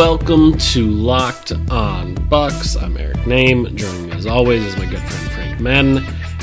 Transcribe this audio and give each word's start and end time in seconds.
Welcome 0.00 0.56
to 0.56 0.88
Locked 0.88 1.52
On 1.70 2.14
Bucks. 2.30 2.74
I'm 2.74 2.96
Eric 2.96 3.18
Nehm. 3.18 3.74
Joining 3.74 4.06
me 4.06 4.12
as 4.12 4.24
always 4.24 4.64
is 4.64 4.74
my 4.78 4.86
good 4.86 4.98
friend 4.98 5.30
Frank 5.30 5.60
Madden. 5.60 5.96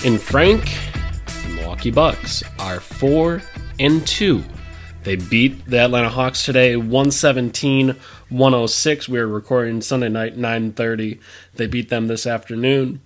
And 0.05 0.21
Frank, 0.21 0.77
the 1.25 1.55
Milwaukee 1.55 1.89
Bucks 1.89 2.43
are 2.59 2.79
four 2.79 3.41
and 3.79 4.05
two. 4.05 4.43
They 5.01 5.15
beat 5.15 5.65
the 5.65 5.79
Atlanta 5.79 6.07
Hawks 6.07 6.45
today 6.45 6.75
117 6.75 7.95
106. 8.29 9.09
We 9.09 9.17
are 9.17 9.27
recording 9.27 9.81
Sunday 9.81 10.09
night 10.09 10.37
9:30. 10.37 11.19
They 11.55 11.65
beat 11.65 11.89
them 11.89 12.05
this 12.05 12.27
afternoon 12.27 13.01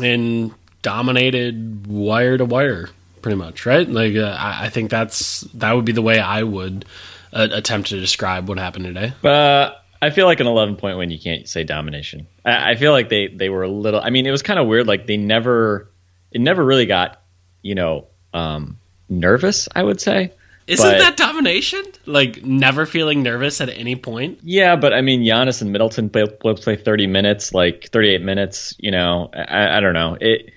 and 0.00 0.54
dominated 0.82 1.88
wire 1.88 2.38
to 2.38 2.44
wire 2.44 2.90
pretty 3.20 3.36
much, 3.36 3.66
right? 3.66 3.88
Like 3.88 4.14
uh, 4.14 4.36
I, 4.38 4.66
I 4.66 4.68
think 4.68 4.90
that's 4.90 5.40
that 5.54 5.72
would 5.72 5.84
be 5.84 5.90
the 5.90 6.02
way 6.02 6.20
I 6.20 6.44
would 6.44 6.84
uh, 7.32 7.48
attempt 7.52 7.88
to 7.90 8.00
describe 8.00 8.48
what 8.48 8.58
happened 8.58 8.84
today. 8.86 9.12
Uh, 9.24 9.70
I 10.02 10.10
feel 10.10 10.26
like 10.26 10.40
an 10.40 10.46
11 10.46 10.76
point 10.76 10.96
win, 10.98 11.10
you 11.10 11.18
can't 11.18 11.48
say 11.48 11.64
domination. 11.64 12.26
I, 12.44 12.72
I 12.72 12.74
feel 12.76 12.92
like 12.92 13.08
they, 13.08 13.28
they 13.28 13.48
were 13.48 13.62
a 13.62 13.68
little, 13.68 14.00
I 14.00 14.10
mean, 14.10 14.26
it 14.26 14.30
was 14.30 14.42
kind 14.42 14.58
of 14.58 14.66
weird. 14.66 14.86
Like 14.86 15.06
they 15.06 15.16
never, 15.16 15.90
it 16.30 16.40
never 16.40 16.64
really 16.64 16.86
got, 16.86 17.20
you 17.62 17.74
know, 17.74 18.06
um, 18.32 18.78
nervous, 19.08 19.68
I 19.74 19.82
would 19.82 20.00
say. 20.00 20.32
Isn't 20.66 20.88
But- 20.88 20.98
that 20.98 21.16
domination? 21.16 21.82
Like 22.06 22.44
never 22.44 22.86
feeling 22.86 23.22
nervous 23.22 23.60
at 23.60 23.68
any 23.68 23.96
point? 23.96 24.38
Yeah, 24.42 24.76
but 24.76 24.92
I 24.94 25.00
mean, 25.00 25.22
Giannis 25.22 25.62
and 25.62 25.72
Middleton 25.72 26.08
both 26.08 26.38
both 26.38 26.62
play 26.62 26.76
30 26.76 27.06
minutes, 27.08 27.52
like 27.52 27.88
38 27.90 28.22
minutes, 28.22 28.74
you 28.78 28.90
know, 28.90 29.30
I, 29.34 29.76
I 29.76 29.80
don't 29.80 29.94
know. 29.94 30.16
It, 30.20 30.50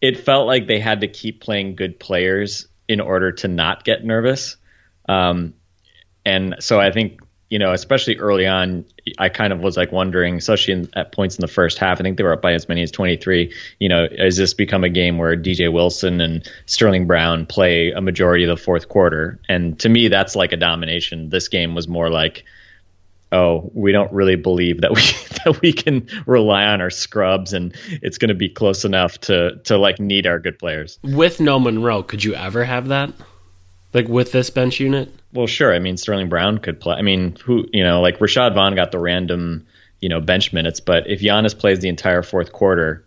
it 0.00 0.20
felt 0.20 0.46
like 0.46 0.66
they 0.66 0.78
had 0.78 1.00
to 1.00 1.08
keep 1.08 1.40
playing 1.40 1.76
good 1.76 1.98
players 1.98 2.68
in 2.88 3.00
order 3.00 3.32
to 3.32 3.48
not 3.48 3.84
get 3.84 4.04
nervous. 4.04 4.56
Um, 5.08 5.54
and 6.24 6.56
so 6.60 6.80
I 6.80 6.90
think 6.90 7.20
you 7.50 7.58
know, 7.58 7.72
especially 7.72 8.16
early 8.16 8.46
on, 8.46 8.84
I 9.18 9.28
kind 9.28 9.52
of 9.52 9.60
was 9.60 9.76
like 9.76 9.92
wondering, 9.92 10.38
especially 10.38 10.74
in, 10.74 10.88
at 10.94 11.12
points 11.12 11.36
in 11.36 11.40
the 11.40 11.46
first 11.46 11.78
half. 11.78 12.00
I 12.00 12.02
think 12.02 12.16
they 12.16 12.24
were 12.24 12.32
up 12.32 12.42
by 12.42 12.52
as 12.52 12.68
many 12.68 12.82
as 12.82 12.90
23. 12.90 13.54
You 13.78 13.88
know, 13.88 14.08
has 14.18 14.36
this 14.36 14.54
become 14.54 14.82
a 14.82 14.88
game 14.88 15.18
where 15.18 15.36
DJ 15.36 15.72
Wilson 15.72 16.20
and 16.20 16.50
Sterling 16.66 17.06
Brown 17.06 17.46
play 17.46 17.92
a 17.92 18.00
majority 18.00 18.44
of 18.44 18.48
the 18.48 18.60
fourth 18.60 18.88
quarter? 18.88 19.38
And 19.48 19.78
to 19.80 19.88
me, 19.88 20.08
that's 20.08 20.34
like 20.34 20.52
a 20.52 20.56
domination. 20.56 21.28
This 21.28 21.48
game 21.48 21.76
was 21.76 21.86
more 21.86 22.10
like, 22.10 22.44
oh, 23.30 23.70
we 23.74 23.92
don't 23.92 24.12
really 24.12 24.36
believe 24.36 24.80
that 24.80 24.92
we 24.92 25.02
that 25.44 25.60
we 25.60 25.72
can 25.72 26.08
rely 26.26 26.64
on 26.64 26.80
our 26.80 26.90
scrubs, 26.90 27.52
and 27.52 27.72
it's 28.02 28.18
going 28.18 28.30
to 28.30 28.34
be 28.34 28.48
close 28.48 28.84
enough 28.84 29.20
to 29.20 29.60
to 29.64 29.76
like 29.76 30.00
need 30.00 30.26
our 30.26 30.40
good 30.40 30.58
players. 30.58 30.98
With 31.02 31.40
no 31.40 31.60
Monroe, 31.60 32.02
could 32.02 32.24
you 32.24 32.34
ever 32.34 32.64
have 32.64 32.88
that? 32.88 33.12
Like 33.94 34.08
with 34.08 34.32
this 34.32 34.50
bench 34.50 34.80
unit? 34.80 35.14
Well, 35.32 35.46
sure. 35.46 35.72
I 35.72 35.78
mean, 35.78 35.96
Sterling 35.96 36.28
Brown 36.28 36.58
could 36.58 36.80
play. 36.80 36.96
I 36.96 37.02
mean, 37.02 37.36
who 37.44 37.64
you 37.72 37.84
know, 37.84 38.00
like 38.00 38.18
Rashad 38.18 38.54
Vaughn 38.54 38.74
got 38.74 38.90
the 38.90 38.98
random, 38.98 39.66
you 40.00 40.08
know, 40.08 40.20
bench 40.20 40.52
minutes, 40.52 40.80
but 40.80 41.08
if 41.08 41.20
Giannis 41.20 41.56
plays 41.56 41.78
the 41.78 41.88
entire 41.88 42.22
fourth 42.22 42.52
quarter, 42.52 43.06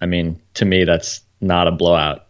I 0.00 0.06
mean, 0.06 0.40
to 0.54 0.64
me, 0.64 0.84
that's 0.84 1.20
not 1.40 1.66
a 1.66 1.72
blowout. 1.72 2.26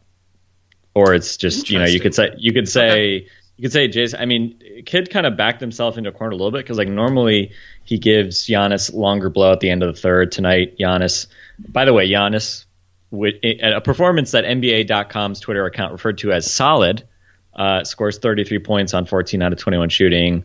Or 0.95 1.13
it's 1.15 1.37
just 1.37 1.69
you 1.69 1.79
know, 1.79 1.85
you 1.85 2.01
could 2.01 2.15
say 2.15 2.31
you 2.39 2.55
could 2.55 2.71
say 2.71 3.29
you 3.57 3.63
could 3.63 3.73
say 3.73 3.87
Jason. 3.87 4.19
I 4.19 4.25
mean, 4.25 4.59
Kidd 4.87 5.11
kind 5.11 5.27
of 5.27 5.37
backed 5.37 5.61
himself 5.61 5.99
into 5.99 6.09
a 6.09 6.13
corner 6.13 6.33
a 6.33 6.37
little 6.37 6.51
bit 6.51 6.65
because 6.65 6.79
like 6.79 6.89
normally 6.89 7.53
he 7.85 7.99
gives 7.99 8.47
Giannis 8.47 8.95
longer 8.95 9.29
blow 9.29 9.53
at 9.53 9.61
the 9.61 9.69
end 9.69 9.83
of 9.83 9.95
the 9.95 10.01
third. 10.01 10.33
Tonight, 10.33 10.79
Giannis. 10.79 11.27
By 11.59 11.85
the 11.85 11.93
way, 11.93 12.09
Giannis, 12.09 12.65
with 13.11 13.35
a 13.43 13.83
performance 13.83 14.31
that 14.31 14.45
NBA.com's 14.45 15.41
Twitter 15.41 15.67
account 15.67 15.93
referred 15.93 16.17
to 16.19 16.33
as 16.33 16.51
solid 16.51 17.07
uh, 17.57 17.85
scores 17.85 18.19
33 18.19 18.59
points 18.61 18.95
on 18.95 19.07
14 19.07 19.43
out 19.43 19.53
of 19.53 19.59
21 19.59 19.89
shooting. 19.89 20.45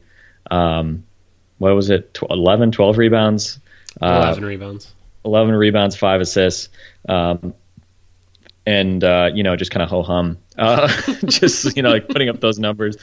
Um, 0.50 1.04
what 1.58 1.76
was 1.76 1.90
it? 1.90 2.14
Tw- 2.14 2.30
11, 2.30 2.72
12 2.72 2.98
rebounds, 2.98 3.60
uh, 4.02 4.22
Eleven 4.24 4.46
rebounds. 4.46 4.94
11 5.26 5.56
rebounds, 5.56 5.96
five 5.96 6.22
assists. 6.22 6.70
Um, 7.08 7.54
and, 8.66 9.04
uh, 9.04 9.30
you 9.34 9.44
know, 9.44 9.56
just 9.56 9.72
kind 9.72 9.84
of 9.84 9.90
ho 9.90 10.04
hum, 10.04 10.38
uh, 10.58 10.88
just, 11.26 11.76
you 11.76 11.84
know, 11.84 11.92
like 11.92 12.08
putting 12.08 12.30
up 12.30 12.40
those 12.40 12.60
numbers. 12.60 12.98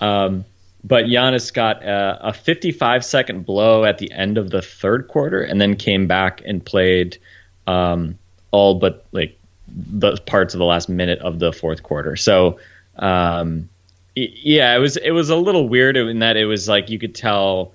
Um, 0.00 0.44
but 0.84 1.06
Giannis 1.06 1.52
got 1.52 1.84
uh, 1.84 2.18
a 2.20 2.32
55 2.32 3.04
second 3.04 3.44
blow 3.44 3.84
at 3.84 3.98
the 3.98 4.12
end 4.12 4.38
of 4.38 4.50
the 4.50 4.62
third 4.62 5.08
quarter 5.08 5.42
and 5.42 5.60
then 5.60 5.76
came 5.76 6.06
back 6.06 6.42
and 6.44 6.64
played 6.64 7.18
um, 7.66 8.18
all 8.50 8.76
but 8.76 9.06
like 9.12 9.38
the 9.66 10.16
parts 10.16 10.54
of 10.54 10.58
the 10.58 10.64
last 10.64 10.88
minute 10.88 11.18
of 11.18 11.38
the 11.38 11.52
fourth 11.52 11.82
quarter. 11.82 12.16
So, 12.16 12.58
um, 12.98 13.68
yeah, 14.14 14.74
it 14.74 14.78
was 14.78 14.96
it 14.96 15.10
was 15.10 15.30
a 15.30 15.36
little 15.36 15.68
weird 15.68 15.96
in 15.96 16.20
that 16.20 16.36
it 16.36 16.46
was 16.46 16.68
like 16.68 16.90
you 16.90 16.98
could 16.98 17.14
tell 17.14 17.74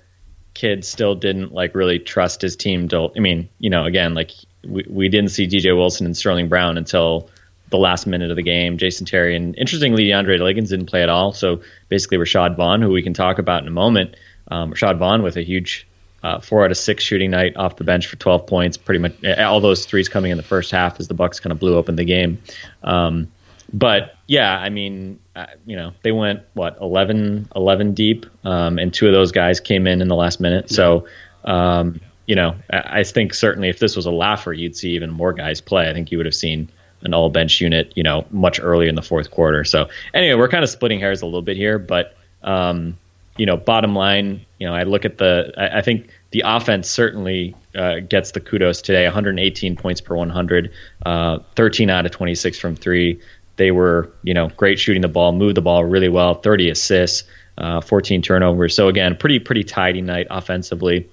Kidd 0.52 0.84
still 0.84 1.14
didn't 1.14 1.52
like 1.52 1.74
really 1.74 1.98
trust 1.98 2.42
his 2.42 2.56
team 2.56 2.88
to 2.88 3.10
I 3.16 3.20
mean, 3.20 3.48
you 3.58 3.70
know, 3.70 3.84
again, 3.84 4.14
like 4.14 4.30
we, 4.66 4.84
we 4.88 5.08
didn't 5.08 5.30
see 5.30 5.46
DJ 5.46 5.76
Wilson 5.76 6.06
and 6.06 6.16
Sterling 6.16 6.48
Brown 6.48 6.76
until 6.76 7.30
the 7.70 7.78
last 7.78 8.06
minute 8.06 8.30
of 8.30 8.36
the 8.36 8.42
game. 8.42 8.78
Jason 8.78 9.06
Terry 9.06 9.34
and 9.34 9.56
interestingly 9.56 10.04
DeAndre 10.04 10.38
Liggins 10.38 10.70
didn't 10.70 10.86
play 10.86 11.02
at 11.02 11.08
all. 11.08 11.32
So 11.32 11.62
basically 11.88 12.18
Rashad 12.18 12.56
Vaughn, 12.56 12.82
who 12.82 12.90
we 12.90 13.02
can 13.02 13.14
talk 13.14 13.38
about 13.38 13.62
in 13.62 13.68
a 13.68 13.72
moment, 13.72 14.16
um, 14.48 14.72
Rashad 14.72 14.98
Vaughn 14.98 15.22
with 15.22 15.36
a 15.36 15.42
huge 15.42 15.86
uh, 16.22 16.40
four 16.40 16.64
out 16.64 16.70
of 16.70 16.76
six 16.76 17.04
shooting 17.04 17.30
night 17.30 17.56
off 17.56 17.76
the 17.76 17.84
bench 17.84 18.06
for 18.06 18.16
12 18.16 18.46
points. 18.46 18.76
Pretty 18.76 18.98
much 18.98 19.12
all 19.38 19.60
those 19.60 19.86
threes 19.86 20.08
coming 20.08 20.30
in 20.30 20.36
the 20.36 20.42
first 20.42 20.70
half 20.70 21.00
as 21.00 21.08
the 21.08 21.14
Bucks 21.14 21.40
kind 21.40 21.52
of 21.52 21.58
blew 21.58 21.76
open 21.76 21.96
the 21.96 22.04
game. 22.04 22.40
Um, 22.82 23.28
but 23.74 24.14
yeah, 24.28 24.56
I 24.56 24.70
mean, 24.70 25.18
uh, 25.34 25.46
you 25.66 25.74
know, 25.74 25.92
they 26.02 26.12
went 26.12 26.42
what 26.54 26.78
11, 26.80 27.48
11 27.56 27.94
deep, 27.94 28.24
um, 28.44 28.78
and 28.78 28.94
two 28.94 29.08
of 29.08 29.12
those 29.12 29.32
guys 29.32 29.58
came 29.58 29.88
in 29.88 30.00
in 30.00 30.06
the 30.06 30.14
last 30.14 30.40
minute. 30.40 30.70
So, 30.70 31.08
um, 31.44 32.00
you 32.24 32.36
know, 32.36 32.54
I, 32.70 33.00
I 33.00 33.02
think 33.02 33.34
certainly 33.34 33.68
if 33.68 33.80
this 33.80 33.96
was 33.96 34.06
a 34.06 34.12
laugher, 34.12 34.52
you'd 34.52 34.76
see 34.76 34.90
even 34.90 35.10
more 35.10 35.32
guys 35.32 35.60
play. 35.60 35.90
I 35.90 35.92
think 35.92 36.12
you 36.12 36.18
would 36.18 36.26
have 36.26 36.36
seen 36.36 36.70
an 37.02 37.14
all 37.14 37.30
bench 37.30 37.60
unit, 37.60 37.92
you 37.96 38.04
know, 38.04 38.24
much 38.30 38.60
earlier 38.60 38.88
in 38.88 38.94
the 38.94 39.02
fourth 39.02 39.32
quarter. 39.32 39.64
So 39.64 39.88
anyway, 40.14 40.38
we're 40.38 40.48
kind 40.48 40.62
of 40.62 40.70
splitting 40.70 41.00
hairs 41.00 41.22
a 41.22 41.26
little 41.26 41.42
bit 41.42 41.56
here, 41.56 41.80
but 41.80 42.16
um, 42.44 42.96
you 43.36 43.46
know, 43.46 43.56
bottom 43.56 43.96
line, 43.96 44.46
you 44.58 44.68
know, 44.68 44.74
I 44.74 44.84
look 44.84 45.04
at 45.04 45.18
the, 45.18 45.52
I, 45.56 45.78
I 45.78 45.82
think 45.82 46.10
the 46.30 46.44
offense 46.46 46.88
certainly 46.88 47.56
uh, 47.74 47.98
gets 48.00 48.30
the 48.30 48.40
kudos 48.40 48.82
today. 48.82 49.04
118 49.04 49.76
points 49.76 50.00
per 50.00 50.14
100, 50.14 50.72
uh, 51.04 51.38
13 51.56 51.90
out 51.90 52.06
of 52.06 52.12
26 52.12 52.58
from 52.60 52.76
three. 52.76 53.20
They 53.56 53.70
were, 53.70 54.10
you 54.22 54.34
know, 54.34 54.48
great 54.48 54.78
shooting 54.78 55.02
the 55.02 55.08
ball, 55.08 55.32
moved 55.32 55.56
the 55.56 55.62
ball 55.62 55.84
really 55.84 56.08
well, 56.08 56.34
30 56.34 56.70
assists, 56.70 57.24
uh, 57.56 57.80
14 57.80 58.22
turnovers. 58.22 58.74
So 58.74 58.88
again, 58.88 59.16
pretty 59.16 59.38
pretty 59.38 59.64
tidy 59.64 60.02
night 60.02 60.26
offensively, 60.30 61.08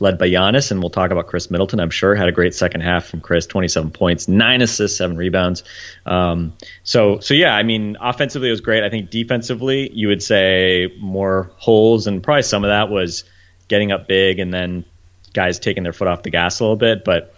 led 0.00 0.18
by 0.18 0.28
Giannis, 0.28 0.70
and 0.70 0.80
we'll 0.80 0.90
talk 0.90 1.10
about 1.10 1.28
Khris 1.28 1.50
Middleton. 1.50 1.80
I'm 1.80 1.90
sure 1.90 2.14
had 2.14 2.28
a 2.28 2.32
great 2.32 2.54
second 2.54 2.82
half 2.82 3.06
from 3.06 3.20
Khris, 3.20 3.46
27 3.46 3.90
points, 3.90 4.28
nine 4.28 4.60
assists, 4.60 4.98
seven 4.98 5.16
rebounds. 5.16 5.64
Um, 6.04 6.54
so 6.84 7.20
so 7.20 7.34
yeah, 7.34 7.54
I 7.54 7.62
mean, 7.62 7.96
offensively 8.00 8.48
it 8.48 8.52
was 8.52 8.60
great. 8.60 8.84
I 8.84 8.90
think 8.90 9.10
defensively 9.10 9.90
you 9.92 10.08
would 10.08 10.22
say 10.22 10.92
more 11.00 11.50
holes, 11.56 12.06
and 12.06 12.22
probably 12.22 12.42
some 12.42 12.64
of 12.64 12.68
that 12.68 12.90
was 12.90 13.24
getting 13.68 13.92
up 13.92 14.06
big 14.06 14.38
and 14.38 14.52
then 14.52 14.84
guys 15.32 15.58
taking 15.58 15.82
their 15.82 15.92
foot 15.92 16.08
off 16.08 16.22
the 16.22 16.30
gas 16.30 16.60
a 16.60 16.64
little 16.64 16.76
bit, 16.76 17.04
but 17.04 17.34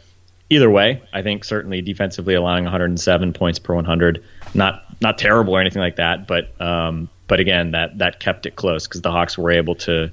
either 0.54 0.70
way, 0.70 1.02
I 1.12 1.22
think 1.22 1.44
certainly 1.44 1.80
defensively 1.82 2.34
allowing 2.34 2.64
107 2.64 3.32
points 3.32 3.58
per 3.58 3.74
100, 3.74 4.22
not 4.54 4.84
not 5.00 5.18
terrible 5.18 5.54
or 5.54 5.60
anything 5.60 5.80
like 5.82 5.96
that, 5.96 6.26
but 6.26 6.58
um, 6.60 7.08
but 7.26 7.40
again 7.40 7.72
that 7.72 7.98
that 7.98 8.20
kept 8.20 8.46
it 8.46 8.56
close 8.56 8.86
because 8.86 9.00
the 9.02 9.10
Hawks 9.10 9.36
were 9.36 9.50
able 9.50 9.74
to 9.76 10.10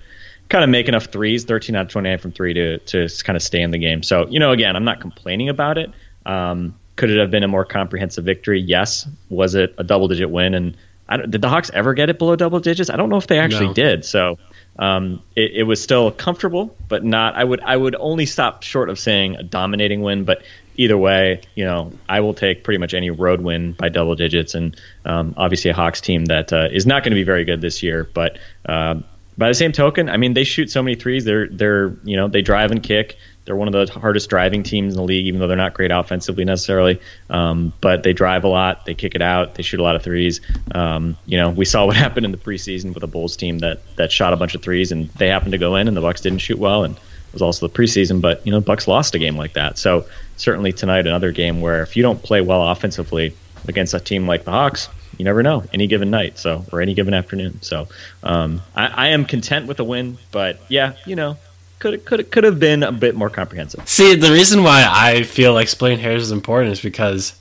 kind 0.50 0.64
of 0.64 0.70
make 0.70 0.88
enough 0.88 1.06
threes, 1.06 1.46
13 1.46 1.76
out 1.76 1.86
of 1.86 1.88
29 1.92 2.18
from 2.18 2.32
three 2.32 2.54
to 2.54 2.78
to 2.80 3.08
kind 3.24 3.36
of 3.38 3.44
stay 3.44 3.62
in 3.62 3.72
the 3.72 3.78
game. 3.78 4.04
So 4.04 4.28
you 4.28 4.40
know, 4.40 4.52
again, 4.52 4.76
I'm 4.76 4.86
not 4.86 5.00
complaining 5.02 5.50
about 5.50 5.78
it. 5.78 5.92
Um, 6.26 6.76
could 6.98 7.10
it 7.10 7.20
have 7.20 7.32
been 7.32 7.44
a 7.44 7.48
more 7.48 7.66
comprehensive 7.66 8.26
victory? 8.26 8.60
Yes. 8.62 9.08
Was 9.30 9.56
it 9.56 9.74
a 9.78 9.84
double 9.84 10.08
digit 10.08 10.30
win? 10.30 10.54
And 10.54 10.78
I 11.10 11.18
don't, 11.18 11.32
did 11.32 11.42
the 11.42 11.50
Hawks 11.50 11.72
ever 11.74 11.94
get 11.94 12.10
it 12.10 12.20
below 12.20 12.36
double 12.36 12.60
digits? 12.60 12.90
I 12.90 12.96
don't 12.98 13.10
know 13.10 13.18
if 13.18 13.28
they 13.28 13.40
actually 13.40 13.68
No. 13.68 13.74
did. 13.74 14.06
So 14.06 14.38
Um, 14.80 15.22
it, 15.36 15.52
it, 15.56 15.64
was 15.64 15.82
still 15.82 16.12
comfortable, 16.12 16.76
but 16.88 17.04
not. 17.04 17.36
I 17.36 17.44
would 17.44 17.60
I 17.62 17.76
would 17.76 17.96
only 17.96 18.26
stop 18.26 18.64
short 18.64 18.90
of 18.90 19.00
saying 19.00 19.36
a 19.36 19.44
dominating 19.44 20.02
win. 20.02 20.24
But 20.24 20.44
either 20.76 20.98
way, 20.98 21.42
you 21.56 21.66
know, 21.66 21.92
I 22.08 22.22
will 22.22 22.34
take 22.34 22.64
pretty 22.64 22.78
much 22.78 22.94
any 22.94 23.10
road 23.10 23.42
win 23.42 23.74
by 23.74 23.90
double 23.90 24.16
digits, 24.16 24.56
and 24.56 24.80
um, 25.06 25.34
obviously 25.38 25.72
a 25.72 25.74
Hawks 25.74 26.02
team 26.02 26.26
that 26.26 26.54
uh, 26.54 26.70
is 26.72 26.86
not 26.86 27.04
going 27.04 27.12
to 27.12 27.16
be 27.16 27.24
very 27.24 27.44
good 27.44 27.62
this 27.62 27.84
year. 27.84 28.10
But 28.12 28.40
uh, 28.66 29.02
by 29.38 29.50
the 29.50 29.54
same 29.54 29.72
token, 29.72 30.10
I 30.10 30.18
mean 30.18 30.34
they 30.34 30.46
shoot 30.46 30.72
so 30.72 30.82
many 30.82 30.96
threes. 30.96 31.26
They're 31.26 31.48
they're 31.48 31.96
you 32.04 32.16
know 32.18 32.28
they 32.28 32.42
drive 32.42 32.72
and 32.72 32.82
kick. 32.82 33.18
They're 33.46 33.56
one 33.56 33.68
of 33.68 33.74
the 33.74 33.92
hardest 33.92 34.30
driving 34.30 34.64
teams 34.64 34.94
in 34.94 34.98
the 34.98 35.04
league, 35.04 35.26
even 35.26 35.40
though 35.40 35.48
they're 35.48 35.58
not 35.58 35.74
great 35.74 35.92
offensively 35.92 36.46
necessarily. 36.46 37.02
Um, 37.30 37.74
but 37.82 38.04
they 38.04 38.14
drive 38.14 38.44
a 38.44 38.48
lot, 38.48 38.86
they 38.86 38.94
kick 38.94 39.16
it 39.16 39.22
out, 39.22 39.56
they 39.56 39.64
shoot 39.64 39.80
a 39.80 39.84
lot 39.84 39.96
of 39.96 40.04
threes. 40.04 40.42
Um, 40.76 41.18
you 41.26 41.38
know, 41.38 41.50
we 41.50 41.66
saw 41.66 41.86
what 41.86 41.96
happened 42.06 42.26
in 42.26 42.32
the 42.32 42.38
preseason 42.38 42.94
with 42.94 43.04
a 43.04 43.08
Bulls 43.08 43.36
team 43.36 43.60
that 43.60 43.80
that 43.96 44.12
shot 44.12 44.34
a 44.34 44.38
bunch 44.38 44.56
of 44.56 44.62
threes 44.62 44.92
and 44.92 45.10
they 45.12 45.28
happened 45.28 45.54
to 45.54 45.58
go 45.58 45.76
in, 45.76 45.88
and 45.88 45.98
the 45.98 46.02
Bucks 46.02 46.22
didn't 46.22 46.40
shoot 46.40 46.60
well, 46.60 46.84
and 46.84 46.96
it 46.96 47.34
was 47.34 47.42
also 47.42 47.68
the 47.68 47.74
preseason. 47.74 48.22
But 48.22 48.46
you 48.46 48.52
know, 48.52 48.60
the 48.60 48.66
Bucks 48.66 48.88
lost 48.88 49.16
a 49.16 49.20
game 49.20 49.38
like 49.38 49.54
that. 49.54 49.78
So 49.78 50.06
certainly 50.38 50.72
tonight, 50.72 51.08
another 51.08 51.32
game 51.32 51.62
where 51.62 51.82
if 51.82 51.96
you 51.96 52.04
don't 52.04 52.22
play 52.22 52.42
well 52.42 52.70
offensively 52.70 53.36
against 53.68 53.94
a 53.94 54.00
team 54.00 54.28
like 54.28 54.44
the 54.44 54.52
Hawks, 54.52 54.88
you 55.18 55.26
never 55.26 55.44
know 55.44 55.64
any 55.74 55.88
given 55.88 56.10
night 56.10 56.40
so 56.40 56.66
or 56.72 56.82
any 56.82 56.96
given 56.96 57.14
afternoon 57.14 57.62
so 57.62 57.88
um, 58.24 58.62
I, 58.76 58.88
I, 58.88 59.08
am 59.10 59.26
content 59.26 59.68
with 59.68 59.80
a 59.80 59.84
win 59.84 60.18
but 60.32 60.60
yeah 60.68 60.94
you 61.06 61.16
know 61.16 61.38
could 61.82 62.06
could 62.06 62.32
could 62.32 62.44
have 62.44 62.60
been 62.60 62.84
a 62.84 62.92
bit 62.92 63.16
more 63.16 63.30
comprehensive. 63.30 63.88
See, 63.90 64.16
the 64.16 64.32
reason 64.32 64.64
why 64.64 64.88
I 64.88 65.24
feel 65.24 65.54
like 65.54 65.68
splitting 65.68 66.00
hairs 66.00 66.22
is 66.22 66.32
important 66.32 66.72
is 66.72 66.80
because 66.80 67.34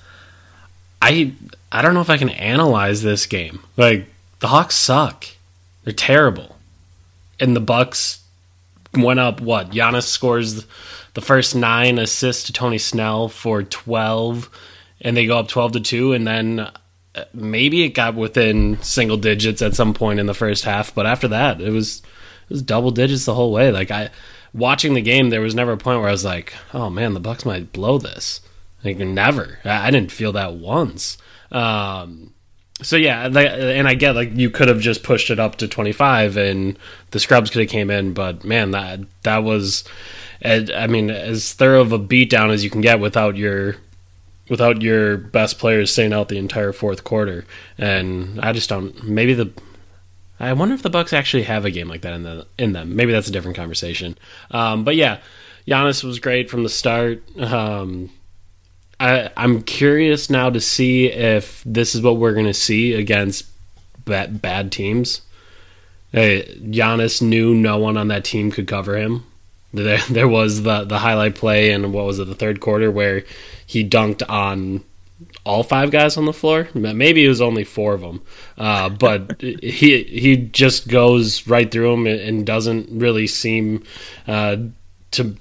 I 1.01 1.35
I 1.71 1.83
don't 1.83 1.95
know 1.95 2.01
if 2.01 2.11
I 2.11 2.17
can 2.17 2.31
analyze 2.31 3.03
this 3.03 3.27
game. 3.27 3.61
Like 3.77 4.07
the 4.41 4.49
Hawks 4.49 4.75
suck. 4.75 5.27
They're 5.85 5.93
terrible. 5.93 6.57
And 7.39 7.55
the 7.55 7.61
Bucks 7.61 8.23
went 8.95 9.21
up 9.21 9.41
what? 9.41 9.71
Giannis 9.71 10.05
scores 10.05 10.67
the 11.15 11.21
first 11.21 11.55
9 11.55 11.99
assists 11.99 12.45
to 12.45 12.53
Tony 12.53 12.79
Snell 12.79 13.29
for 13.29 13.63
12 13.63 14.51
and 15.01 15.17
they 15.17 15.27
go 15.27 15.39
up 15.39 15.49
12 15.49 15.73
to 15.73 15.81
2 15.81 16.13
and 16.13 16.27
then 16.27 16.61
uh, 16.61 17.25
maybe 17.33 17.83
it 17.83 17.91
got 17.91 18.15
within 18.15 18.81
single 18.83 19.17
digits 19.17 19.63
at 19.63 19.75
some 19.75 19.95
point 19.95 20.21
in 20.21 20.27
the 20.27 20.35
first 20.35 20.65
half, 20.65 20.95
but 20.95 21.07
after 21.07 21.29
that 21.29 21.61
it 21.61 21.71
was 21.71 22.03
was 22.51 22.63
double 22.63 22.91
digits 22.91 23.25
the 23.25 23.35
whole 23.35 23.53
way. 23.53 23.71
Like 23.71 23.91
I 23.91 24.11
watching 24.53 24.95
the 24.95 25.03
game, 25.03 25.31
there 25.31 25.41
was 25.41 25.55
never 25.55 25.73
a 25.73 25.79
point 25.79 26.01
where 26.01 26.09
I 26.09 26.13
was 26.13 26.25
like, 26.25 26.55
"Oh 26.75 26.91
man, 26.91 27.15
the 27.15 27.21
Bucks 27.21 27.45
might 27.45 27.73
blow 27.73 27.99
this." 27.99 28.41
Like 28.85 28.99
never. 28.99 29.59
I, 29.65 29.89
I 29.89 29.91
didn't 29.91 30.13
feel 30.13 30.33
that 30.33 30.55
once. 30.55 31.19
Um, 31.53 32.33
so 32.83 32.97
yeah, 32.97 33.27
and 33.27 33.89
I 33.89 33.95
get 33.95 34.15
like 34.15 34.35
you 34.35 34.51
could 34.51 34.69
have 34.69 34.81
just 34.81 35.03
pushed 35.03 35.31
it 35.31 35.39
up 35.39 35.57
to 35.57 35.69
25 35.69 36.37
and 36.37 36.79
the 37.11 37.21
scrubs 37.21 37.51
could 37.51 37.61
have 37.61 37.71
came 37.71 37.91
in, 37.91 38.15
but 38.15 38.45
man, 38.45 38.71
that 38.71 39.01
that 39.23 39.45
was, 39.45 39.85
I 40.43 40.87
mean, 40.87 41.11
as 41.11 41.53
thorough 41.53 41.83
of 41.83 41.93
a 41.93 41.99
beatdown 41.99 42.51
as 42.51 42.65
you 42.65 42.71
can 42.71 42.81
get 42.81 43.01
without 43.01 43.37
your 43.37 43.77
without 44.49 44.83
your 44.83 45.17
best 45.17 45.59
players 45.59 45.93
staying 45.93 46.13
out 46.13 46.29
the 46.29 46.39
entire 46.39 46.73
fourth 46.73 47.05
quarter. 47.05 47.45
And 47.79 48.41
I 48.41 48.53
just 48.53 48.69
don't. 48.69 49.05
Maybe 49.05 49.35
the 49.35 49.53
I 50.41 50.55
wonder 50.55 50.75
if 50.75 50.83
the 50.83 50.91
Bucks 50.91 51.13
actually 51.13 51.43
have 51.45 51.67
a 51.67 51.71
game 51.71 51.89
like 51.89 52.01
that 52.01 52.15
in 52.15 52.23
the 52.23 52.47
in 52.59 52.73
them. 52.73 52.97
Maybe 52.97 53.13
that's 53.13 53.29
a 53.29 53.33
different 53.33 53.57
conversation. 53.57 54.17
Um, 54.51 54.85
but 54.85 54.97
yeah, 54.97 55.21
Giannis 55.69 56.03
was 56.03 56.19
great 56.19 56.49
from 56.49 56.63
the 56.63 56.71
start. 56.71 57.23
Um, 57.39 58.11
I, 58.99 59.31
I'm 59.37 59.63
curious 59.63 60.31
now 60.31 60.51
to 60.51 60.61
see 60.61 61.07
if 61.07 61.63
this 61.65 61.95
is 61.95 62.03
what 62.03 62.17
we're 62.17 62.33
going 62.33 62.47
to 62.47 62.55
see 62.55 62.95
against 62.95 63.47
bad, 64.05 64.41
bad 64.41 64.73
teams. 64.73 65.21
Uh, 66.13 66.43
Giannis 66.65 67.23
knew 67.23 67.55
no 67.55 67.79
one 67.79 67.97
on 67.97 68.09
that 68.09 68.25
team 68.25 68.51
could 68.51 68.67
cover 68.67 68.97
him. 68.97 69.25
There, 69.73 69.99
there 70.11 70.29
was 70.29 70.63
the 70.63 70.85
the 70.85 70.99
highlight 70.99 71.35
play 71.35 71.71
in 71.71 71.93
what 71.93 72.07
was 72.07 72.19
it 72.19 72.29
the 72.29 72.35
third 72.35 72.61
quarter 72.61 72.91
where 72.91 73.25
he 73.67 73.89
dunked 73.89 74.23
on 74.29 74.85
all 75.45 75.63
five 75.63 75.91
guys 75.91 76.17
on 76.17 76.27
the 76.27 76.33
floor. 76.33 76.69
Maybe 76.75 77.25
it 77.25 77.29
was 77.29 77.41
only 77.41 77.65
four 77.65 77.95
of 77.95 78.01
them, 78.01 78.23
uh, 78.59 78.89
but 78.89 79.41
he 79.41 80.03
he 80.05 80.37
just 80.37 80.89
goes 80.89 81.47
right 81.47 81.71
through 81.71 81.91
them 81.91 82.07
and 82.07 82.47
doesn't 82.47 82.89
really 82.91 83.27
seem 83.27 83.85
uh, 84.27 84.57
to 85.13 85.37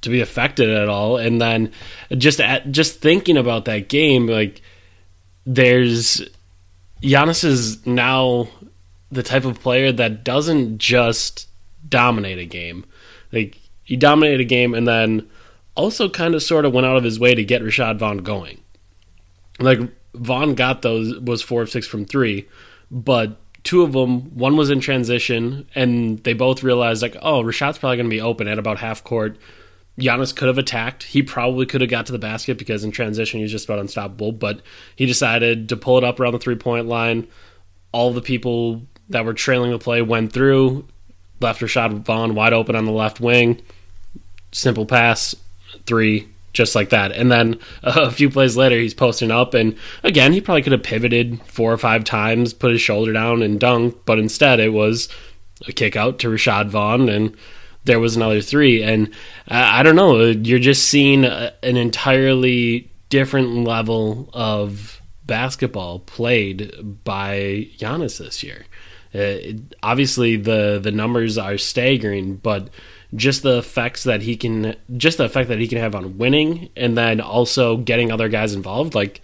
to 0.00 0.10
be 0.10 0.20
affected 0.20 0.68
at 0.68 0.88
all. 0.88 1.16
And 1.16 1.40
then 1.40 1.72
just 2.16 2.40
at, 2.40 2.70
just 2.70 3.00
thinking 3.00 3.36
about 3.36 3.64
that 3.66 3.88
game, 3.88 4.26
like 4.26 4.60
there's 5.46 6.22
Giannis 7.02 7.44
is 7.44 7.86
now 7.86 8.48
the 9.10 9.22
type 9.22 9.44
of 9.44 9.60
player 9.60 9.92
that 9.92 10.24
doesn't 10.24 10.78
just 10.78 11.48
dominate 11.88 12.38
a 12.38 12.44
game. 12.44 12.84
Like 13.32 13.58
he 13.84 13.96
dominated 13.96 14.40
a 14.40 14.44
game 14.44 14.74
and 14.74 14.86
then 14.86 15.28
also 15.76 16.08
kind 16.08 16.34
of 16.34 16.42
sort 16.42 16.64
of 16.64 16.72
went 16.72 16.86
out 16.86 16.96
of 16.96 17.04
his 17.04 17.20
way 17.20 17.34
to 17.34 17.44
get 17.44 17.62
Rashad 17.62 17.98
Vaughn 17.98 18.18
going 18.18 18.60
like 19.58 19.80
Vaughn 20.14 20.54
got 20.54 20.82
those 20.82 21.18
was 21.20 21.42
four 21.42 21.62
of 21.62 21.70
six 21.70 21.86
from 21.86 22.04
three, 22.04 22.48
but 22.90 23.36
two 23.64 23.82
of 23.82 23.92
them, 23.92 24.36
one 24.36 24.56
was 24.56 24.70
in 24.70 24.80
transition, 24.80 25.66
and 25.74 26.22
they 26.22 26.34
both 26.34 26.62
realized 26.62 27.02
like, 27.02 27.16
oh, 27.22 27.42
Rashad's 27.42 27.78
probably 27.78 27.96
going 27.96 28.10
to 28.10 28.14
be 28.14 28.20
open 28.20 28.46
at 28.46 28.58
about 28.58 28.78
half 28.78 29.02
court. 29.02 29.38
Giannis 29.98 30.34
could 30.34 30.48
have 30.48 30.58
attacked. 30.58 31.04
He 31.04 31.22
probably 31.22 31.66
could 31.66 31.80
have 31.80 31.90
got 31.90 32.06
to 32.06 32.12
the 32.12 32.18
basket 32.18 32.58
because 32.58 32.84
in 32.84 32.90
transition 32.90 33.38
he 33.38 33.44
was 33.44 33.52
just 33.52 33.64
about 33.64 33.78
unstoppable. 33.78 34.32
But 34.32 34.60
he 34.96 35.06
decided 35.06 35.68
to 35.68 35.76
pull 35.76 35.98
it 35.98 36.04
up 36.04 36.18
around 36.18 36.32
the 36.32 36.38
three 36.40 36.56
point 36.56 36.86
line. 36.86 37.28
All 37.92 38.12
the 38.12 38.20
people 38.20 38.82
that 39.08 39.24
were 39.24 39.34
trailing 39.34 39.70
the 39.70 39.78
play 39.78 40.02
went 40.02 40.32
through, 40.32 40.86
left 41.40 41.60
Rashad 41.60 42.04
Vaughn 42.04 42.34
wide 42.34 42.52
open 42.52 42.74
on 42.74 42.86
the 42.86 42.92
left 42.92 43.20
wing. 43.20 43.62
Simple 44.50 44.84
pass, 44.84 45.34
three, 45.86 46.28
just 46.54 46.74
like 46.74 46.88
that. 46.88 47.12
And 47.12 47.30
then 47.30 47.58
a 47.82 48.10
few 48.10 48.30
plays 48.30 48.56
later, 48.56 48.78
he's 48.78 48.94
posting 48.94 49.30
up, 49.30 49.52
and 49.52 49.76
again, 50.02 50.32
he 50.32 50.40
probably 50.40 50.62
could 50.62 50.72
have 50.72 50.82
pivoted 50.82 51.42
four 51.42 51.70
or 51.72 51.78
five 51.78 52.04
times, 52.04 52.54
put 52.54 52.72
his 52.72 52.80
shoulder 52.80 53.12
down, 53.12 53.42
and 53.42 53.60
dunked, 53.60 53.98
but 54.06 54.18
instead 54.18 54.60
it 54.60 54.72
was 54.72 55.08
a 55.68 55.72
kick 55.72 55.96
out 55.96 56.18
to 56.20 56.28
Rashad 56.28 56.68
Vaughn, 56.68 57.10
and 57.10 57.36
there 57.84 58.00
was 58.00 58.16
another 58.16 58.40
three. 58.40 58.82
And 58.82 59.10
I, 59.48 59.80
I 59.80 59.82
don't 59.82 59.96
know, 59.96 60.24
you're 60.24 60.58
just 60.58 60.88
seeing 60.88 61.24
a, 61.24 61.52
an 61.62 61.76
entirely 61.76 62.90
different 63.10 63.64
level 63.64 64.30
of 64.32 65.00
basketball 65.26 66.00
played 66.00 67.04
by 67.04 67.68
Giannis 67.78 68.18
this 68.18 68.42
year. 68.42 68.64
Uh, 69.14 69.36
obviously, 69.82 70.36
the 70.36 70.80
the 70.82 70.90
numbers 70.90 71.38
are 71.38 71.56
staggering, 71.56 72.36
but 72.36 72.68
just 73.14 73.42
the 73.42 73.58
effects 73.58 74.04
that 74.04 74.22
he 74.22 74.36
can 74.36 74.74
just 74.96 75.18
the 75.18 75.24
effect 75.24 75.48
that 75.48 75.58
he 75.58 75.68
can 75.68 75.78
have 75.78 75.94
on 75.94 76.18
winning 76.18 76.68
and 76.76 76.96
then 76.96 77.20
also 77.20 77.76
getting 77.76 78.10
other 78.10 78.28
guys 78.28 78.54
involved. 78.54 78.94
Like 78.94 79.20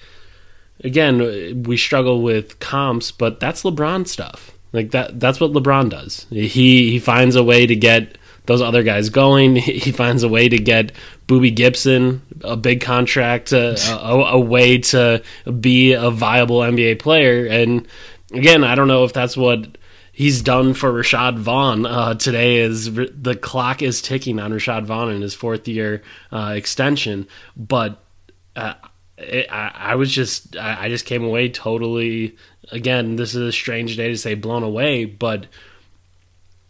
again 0.83 1.63
we 1.65 1.77
struggle 1.77 2.23
with 2.23 2.59
comps 2.59 3.11
but 3.11 3.41
that's 3.41 3.63
LeBron 3.63 4.07
stuff. 4.07 4.53
Like 4.73 4.93
that 4.93 5.19
that's 5.19 5.41
what 5.41 5.53
LeBron 5.53 5.91
does. 5.91 6.27
He 6.31 6.91
he 6.91 6.99
finds 6.99 7.37
a 7.37 7.43
way 7.43 7.67
to 7.67 7.75
get 7.75 8.17
those 8.47 8.63
other 8.63 8.83
guys 8.83 9.11
going. 9.11 9.57
He 9.57 9.93
finds 9.93 10.23
a 10.23 10.29
way 10.29 10.49
to 10.49 10.59
get 10.59 10.93
Boobie 11.27 11.55
Gibson 11.55 12.23
a 12.43 12.57
big 12.57 12.81
contract 12.81 13.53
uh, 13.53 13.77
a, 13.89 14.15
a 14.15 14.39
way 14.39 14.79
to 14.79 15.23
be 15.61 15.93
a 15.93 16.11
viable 16.11 16.61
NBA 16.61 17.01
player. 17.01 17.47
And 17.47 17.89
again 18.33 18.63
I 18.63 18.75
don't 18.77 18.89
know 18.89 19.05
if 19.05 19.13
that's 19.13 19.37
what 19.37 19.79
he's 20.21 20.43
done 20.43 20.75
for 20.75 20.93
Rashad 20.93 21.39
Vaughn 21.39 21.87
uh, 21.87 22.13
today. 22.13 22.59
Is 22.59 22.93
the 22.93 23.39
clock 23.41 23.81
is 23.81 24.03
ticking 24.03 24.39
on 24.39 24.53
Rashad 24.53 24.85
Vaughn 24.85 25.11
in 25.11 25.23
his 25.23 25.35
fourth 25.35 25.67
year 25.67 26.03
uh, 26.31 26.53
extension, 26.55 27.27
but 27.57 28.03
uh, 28.55 28.75
it, 29.17 29.51
I, 29.51 29.73
I, 29.75 29.95
was 29.95 30.13
just 30.13 30.59
I, 30.59 30.85
I, 30.85 30.89
just 30.91 31.07
came 31.07 31.25
away 31.25 31.49
totally. 31.49 32.37
Again, 32.71 33.17
this 33.17 33.35
is 33.35 33.41
a 33.41 33.51
strange 33.51 33.97
day 33.97 34.09
to 34.09 34.19
say 34.19 34.35
blown 34.35 34.63
away, 34.63 35.07
but 35.07 35.47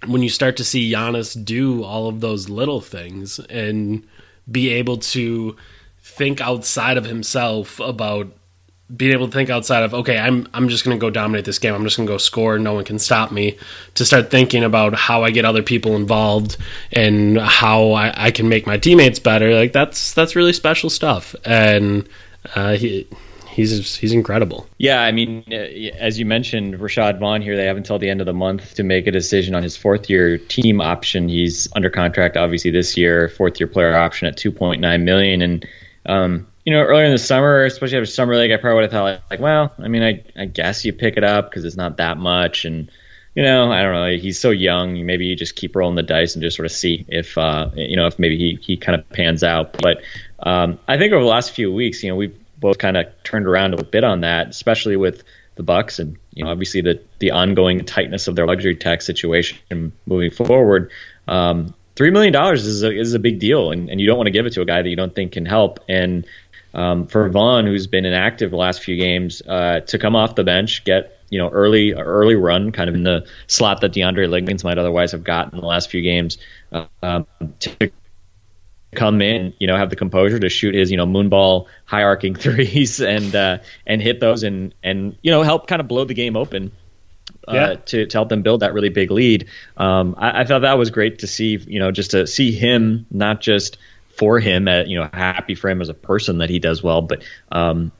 when 0.06 0.22
you 0.22 0.28
start 0.28 0.56
to 0.58 0.64
see 0.64 0.92
Giannis 0.92 1.44
do 1.44 1.82
all 1.82 2.08
of 2.08 2.20
those 2.20 2.48
little 2.48 2.80
things 2.80 3.40
and 3.40 4.06
be 4.48 4.70
able 4.70 4.98
to 4.98 5.56
think 6.00 6.40
outside 6.40 6.96
of 6.96 7.04
himself 7.04 7.80
about 7.80 8.32
being 8.96 9.12
able 9.12 9.26
to 9.26 9.32
think 9.32 9.50
outside 9.50 9.82
of 9.82 9.94
okay 9.94 10.18
i'm 10.18 10.48
i'm 10.52 10.68
just 10.68 10.84
going 10.84 10.96
to 10.96 11.00
go 11.00 11.10
dominate 11.10 11.44
this 11.44 11.58
game. 11.58 11.74
I'm 11.74 11.84
just 11.84 11.96
going 11.96 12.06
to 12.06 12.12
go 12.12 12.18
score. 12.18 12.58
No 12.58 12.74
one 12.74 12.84
can 12.84 12.98
stop 12.98 13.30
me. 13.30 13.56
To 13.94 14.04
start 14.04 14.30
thinking 14.30 14.64
about 14.64 14.94
how 14.94 15.22
i 15.22 15.30
get 15.30 15.44
other 15.44 15.62
people 15.62 15.96
involved 15.96 16.56
and 16.92 17.38
how 17.38 17.92
i, 17.92 18.26
I 18.26 18.30
can 18.30 18.48
make 18.48 18.66
my 18.66 18.78
teammates 18.78 19.18
better. 19.18 19.54
Like 19.54 19.72
that's 19.72 20.14
that's 20.14 20.34
really 20.36 20.52
special 20.52 20.90
stuff. 20.90 21.34
And 21.44 22.08
uh, 22.54 22.76
he 22.76 23.06
he's 23.50 23.96
he's 23.96 24.12
incredible. 24.12 24.66
Yeah, 24.78 25.02
I 25.02 25.12
mean, 25.12 25.44
uh, 25.50 25.54
as 25.54 26.18
you 26.18 26.26
mentioned, 26.26 26.74
Rashad 26.74 27.18
Vaughn 27.18 27.42
here, 27.42 27.56
they 27.56 27.66
have 27.66 27.76
until 27.76 27.98
the 27.98 28.08
end 28.08 28.20
of 28.20 28.26
the 28.26 28.32
month 28.32 28.74
to 28.74 28.82
make 28.82 29.06
a 29.06 29.10
decision 29.10 29.54
on 29.54 29.62
his 29.62 29.76
fourth 29.76 30.08
year 30.08 30.38
team 30.38 30.80
option. 30.80 31.28
He's 31.28 31.68
under 31.74 31.90
contract, 31.90 32.36
obviously, 32.36 32.70
this 32.70 32.96
year, 32.96 33.28
fourth 33.28 33.60
year 33.60 33.66
player 33.66 33.94
option 33.94 34.28
at 34.28 34.36
two 34.36 34.52
point 34.52 34.80
nine 34.80 35.04
million, 35.04 35.42
and 35.42 35.68
um, 36.06 36.46
you 36.64 36.72
know, 36.72 36.82
earlier 36.82 37.06
in 37.06 37.12
the 37.12 37.18
summer, 37.18 37.64
especially 37.64 37.98
after 37.98 38.06
summer 38.06 38.36
league, 38.36 38.52
I 38.52 38.56
probably 38.56 38.76
would 38.76 38.84
have 38.84 38.92
thought 38.92 39.04
like, 39.04 39.22
like 39.30 39.40
well, 39.40 39.72
I 39.78 39.88
mean, 39.88 40.02
I, 40.02 40.24
I 40.36 40.44
guess 40.46 40.84
you 40.84 40.92
pick 40.92 41.16
it 41.16 41.24
up 41.24 41.50
because 41.50 41.64
it's 41.64 41.76
not 41.76 41.96
that 41.96 42.18
much, 42.18 42.64
and 42.64 42.90
you 43.34 43.42
know, 43.42 43.70
I 43.70 43.82
don't 43.82 43.92
know. 43.92 44.16
He's 44.16 44.38
so 44.38 44.50
young. 44.50 45.06
Maybe 45.06 45.26
you 45.26 45.36
just 45.36 45.56
keep 45.56 45.76
rolling 45.76 45.96
the 45.96 46.02
dice 46.02 46.34
and 46.34 46.42
just 46.42 46.56
sort 46.56 46.66
of 46.66 46.72
see 46.72 47.06
if, 47.08 47.38
uh, 47.38 47.70
you 47.74 47.96
know, 47.96 48.06
if 48.06 48.18
maybe 48.18 48.36
he, 48.36 48.58
he 48.60 48.76
kind 48.76 48.98
of 48.98 49.08
pans 49.08 49.44
out. 49.44 49.72
But 49.72 50.02
um, 50.40 50.80
I 50.88 50.98
think 50.98 51.12
over 51.12 51.22
the 51.22 51.30
last 51.30 51.52
few 51.52 51.72
weeks, 51.72 52.02
you 52.02 52.10
know, 52.10 52.16
we've 52.16 52.36
both 52.58 52.78
kind 52.78 52.96
of 52.96 53.06
turned 53.22 53.46
around 53.46 53.78
a 53.78 53.84
bit 53.84 54.04
on 54.04 54.22
that, 54.22 54.48
especially 54.48 54.96
with 54.96 55.22
the 55.56 55.62
Bucks 55.62 55.98
and 55.98 56.16
you 56.32 56.44
know 56.44 56.50
obviously 56.50 56.80
the 56.80 57.02
the 57.18 57.32
ongoing 57.32 57.84
tightness 57.84 58.28
of 58.28 58.36
their 58.36 58.46
luxury 58.46 58.76
tax 58.76 59.04
situation 59.06 59.92
moving 60.06 60.30
forward. 60.30 60.90
Um, 61.28 61.74
Three 61.96 62.10
million 62.10 62.32
dollars 62.32 62.64
is 62.64 62.82
a, 62.82 62.90
is 62.90 63.12
a 63.12 63.18
big 63.18 63.40
deal, 63.40 63.72
and, 63.72 63.90
and 63.90 64.00
you 64.00 64.06
don't 64.06 64.16
want 64.16 64.28
to 64.28 64.30
give 64.30 64.46
it 64.46 64.54
to 64.54 64.62
a 64.62 64.64
guy 64.64 64.80
that 64.80 64.88
you 64.88 64.96
don't 64.96 65.14
think 65.14 65.32
can 65.32 65.44
help. 65.44 65.80
And 65.86 66.24
um, 66.74 67.06
for 67.06 67.28
Vaughn, 67.28 67.66
who's 67.66 67.86
been 67.86 68.04
inactive 68.04 68.50
the 68.50 68.56
last 68.56 68.82
few 68.82 68.96
games, 68.96 69.42
uh, 69.46 69.80
to 69.80 69.98
come 69.98 70.16
off 70.16 70.34
the 70.34 70.44
bench, 70.44 70.84
get 70.84 71.18
you 71.30 71.38
know 71.38 71.48
early 71.48 71.94
early 71.94 72.36
run, 72.36 72.72
kind 72.72 72.88
of 72.88 72.94
in 72.94 73.02
the 73.02 73.26
slot 73.46 73.80
that 73.80 73.92
DeAndre 73.92 74.28
Liggins 74.28 74.64
might 74.64 74.78
otherwise 74.78 75.12
have 75.12 75.24
gotten 75.24 75.54
in 75.54 75.60
the 75.60 75.66
last 75.66 75.90
few 75.90 76.02
games, 76.02 76.38
uh, 76.72 76.86
um, 77.02 77.26
to 77.60 77.90
come 78.94 79.22
in, 79.22 79.54
you 79.58 79.66
know, 79.66 79.76
have 79.76 79.90
the 79.90 79.96
composure 79.96 80.38
to 80.38 80.48
shoot 80.48 80.74
his, 80.74 80.90
you 80.90 80.96
know, 80.96 81.06
moonball 81.06 81.66
high 81.84 82.02
arcing 82.02 82.34
threes 82.36 83.00
and 83.00 83.34
uh, 83.34 83.58
and 83.86 84.02
hit 84.02 84.20
those 84.20 84.42
and 84.42 84.74
and 84.82 85.16
you 85.22 85.30
know 85.30 85.42
help 85.42 85.66
kind 85.66 85.80
of 85.80 85.88
blow 85.88 86.04
the 86.04 86.14
game 86.14 86.36
open. 86.36 86.72
Uh, 87.48 87.54
yeah. 87.54 87.74
to, 87.86 88.06
to 88.06 88.18
help 88.18 88.28
them 88.28 88.42
build 88.42 88.60
that 88.60 88.74
really 88.74 88.90
big 88.90 89.10
lead. 89.10 89.48
Um, 89.76 90.14
I, 90.18 90.42
I, 90.42 90.44
thought 90.44 90.60
that 90.60 90.76
was 90.76 90.90
great 90.90 91.20
to 91.20 91.26
see, 91.26 91.56
you 91.56 91.78
know, 91.78 91.90
just 91.90 92.10
to 92.10 92.26
see 92.26 92.52
him, 92.52 93.06
not 93.10 93.40
just 93.40 93.78
for 94.16 94.38
him, 94.40 94.68
at, 94.68 94.88
you 94.88 94.98
know, 94.98 95.08
happy 95.12 95.54
for 95.54 95.70
him 95.70 95.80
as 95.80 95.88
a 95.88 95.94
person 95.94 96.38
that 96.38 96.50
he 96.50 96.58
does 96.58 96.82
well, 96.82 97.02
but, 97.02 97.22
um, 97.50 97.92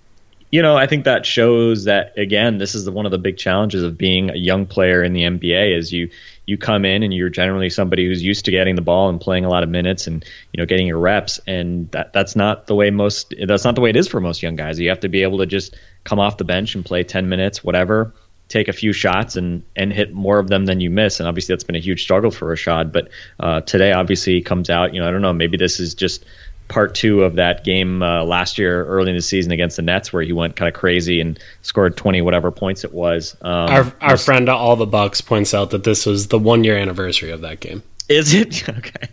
you 0.51 0.63
know, 0.63 0.77
I 0.77 0.87
think 0.87 1.05
that 1.05 1.25
shows 1.25 1.85
that 1.85 2.19
again, 2.19 2.59
this 2.59 2.75
is 2.75 2.85
the, 2.85 2.91
one 2.91 3.07
of 3.07 3.13
the 3.13 3.19
big 3.19 3.37
challenges 3.37 3.85
of 3.85 3.97
being 3.97 4.31
a 4.31 4.37
young 4.37 4.67
player 4.67 5.03
in 5.03 5.13
the 5.13 5.23
NBA 5.23 5.77
is 5.77 5.93
you 5.93 6.11
you 6.45 6.59
come 6.59 6.85
in 6.85 7.05
and 7.05 7.15
you're 7.15 7.29
generally 7.29 7.71
somebody 7.71 8.07
who's 8.07 8.23
used 8.23 8.47
to 8.47 8.51
getting 8.51 8.75
the 8.75 8.83
ball 8.83 9.09
and 9.09 9.21
playing 9.21 9.45
a 9.45 9.49
lot 9.49 9.63
of 9.63 9.69
minutes 9.69 10.09
and 10.09 10.25
you 10.53 10.59
know 10.59 10.67
getting 10.67 10.89
your 10.89 10.99
reps 10.99 11.39
and 11.47 11.89
that 11.93 12.13
that's 12.13 12.35
not 12.35 12.67
the 12.67 12.75
way 12.75 12.91
most 12.91 13.33
that's 13.47 13.65
not 13.65 13.77
the 13.77 13.81
way 13.81 13.91
it 13.91 13.97
is 13.97 14.09
for 14.09 14.21
most 14.21 14.43
young 14.43 14.57
guys. 14.57 14.81
You 14.81 14.89
have 14.89 15.01
to 15.01 15.09
be 15.09 15.23
able 15.23 15.39
to 15.39 15.47
just 15.47 15.77
come 16.03 16.19
off 16.19 16.37
the 16.37 16.45
bench 16.45 16.75
and 16.75 16.85
play 16.85 17.05
10 17.05 17.29
minutes 17.29 17.63
whatever, 17.63 18.13
take 18.51 18.69
a 18.69 18.73
few 18.73 18.93
shots 18.93 19.37
and 19.37 19.63
and 19.75 19.93
hit 19.93 20.13
more 20.13 20.39
of 20.39 20.49
them 20.49 20.67
than 20.67 20.81
you 20.81 20.91
miss 20.91 21.21
and 21.21 21.29
obviously 21.29 21.55
that's 21.55 21.65
been 21.65 21.77
a 21.77 21.81
huge 21.81 22.03
struggle 22.03 22.31
for 22.31 22.53
Rashad, 22.53 22.93
but 22.93 23.09
uh, 23.39 23.61
today 23.63 23.93
obviously 23.93 24.35
he 24.35 24.43
comes 24.43 24.69
out, 24.69 24.93
you 24.93 25.01
know, 25.01 25.09
I 25.09 25.11
don't 25.13 25.23
know, 25.23 25.33
maybe 25.33 25.57
this 25.57 25.81
is 25.81 25.95
just 25.95 26.25
part 26.69 26.95
two 26.95 27.25
of 27.25 27.37
that 27.37 27.65
game 27.65 28.03
uh, 28.03 28.25
last 28.25 28.59
year 28.59 28.85
early 28.85 29.11
in 29.11 29.17
the 29.17 29.23
season 29.23 29.53
against 29.53 29.77
the 29.77 29.83
Nets 29.83 30.13
where 30.13 30.23
he 30.23 30.33
went 30.33 30.57
kind 30.57 30.69
of 30.69 30.79
crazy 30.79 31.21
and 31.21 31.39
scored 31.63 31.97
20 31.97 32.21
whatever 32.23 32.51
points 32.51 32.85
it 32.85 32.93
was. 32.93 33.37
Um, 33.41 33.53
our 33.53 33.93
our 34.01 34.17
friend 34.17 34.49
all 34.49 34.77
the 34.77 34.87
Bucks 34.87 35.21
points 35.21 35.55
out 35.55 35.71
that 35.71 35.85
this 35.85 36.07
was 36.07 36.29
the 36.29 36.39
one 36.39 36.65
year 36.65 36.77
anniversary 36.77 37.31
of 37.31 37.43
that 37.43 37.61
game. 37.61 37.83
Is 38.09 38.35
it 38.35 38.69
okay? 38.69 39.09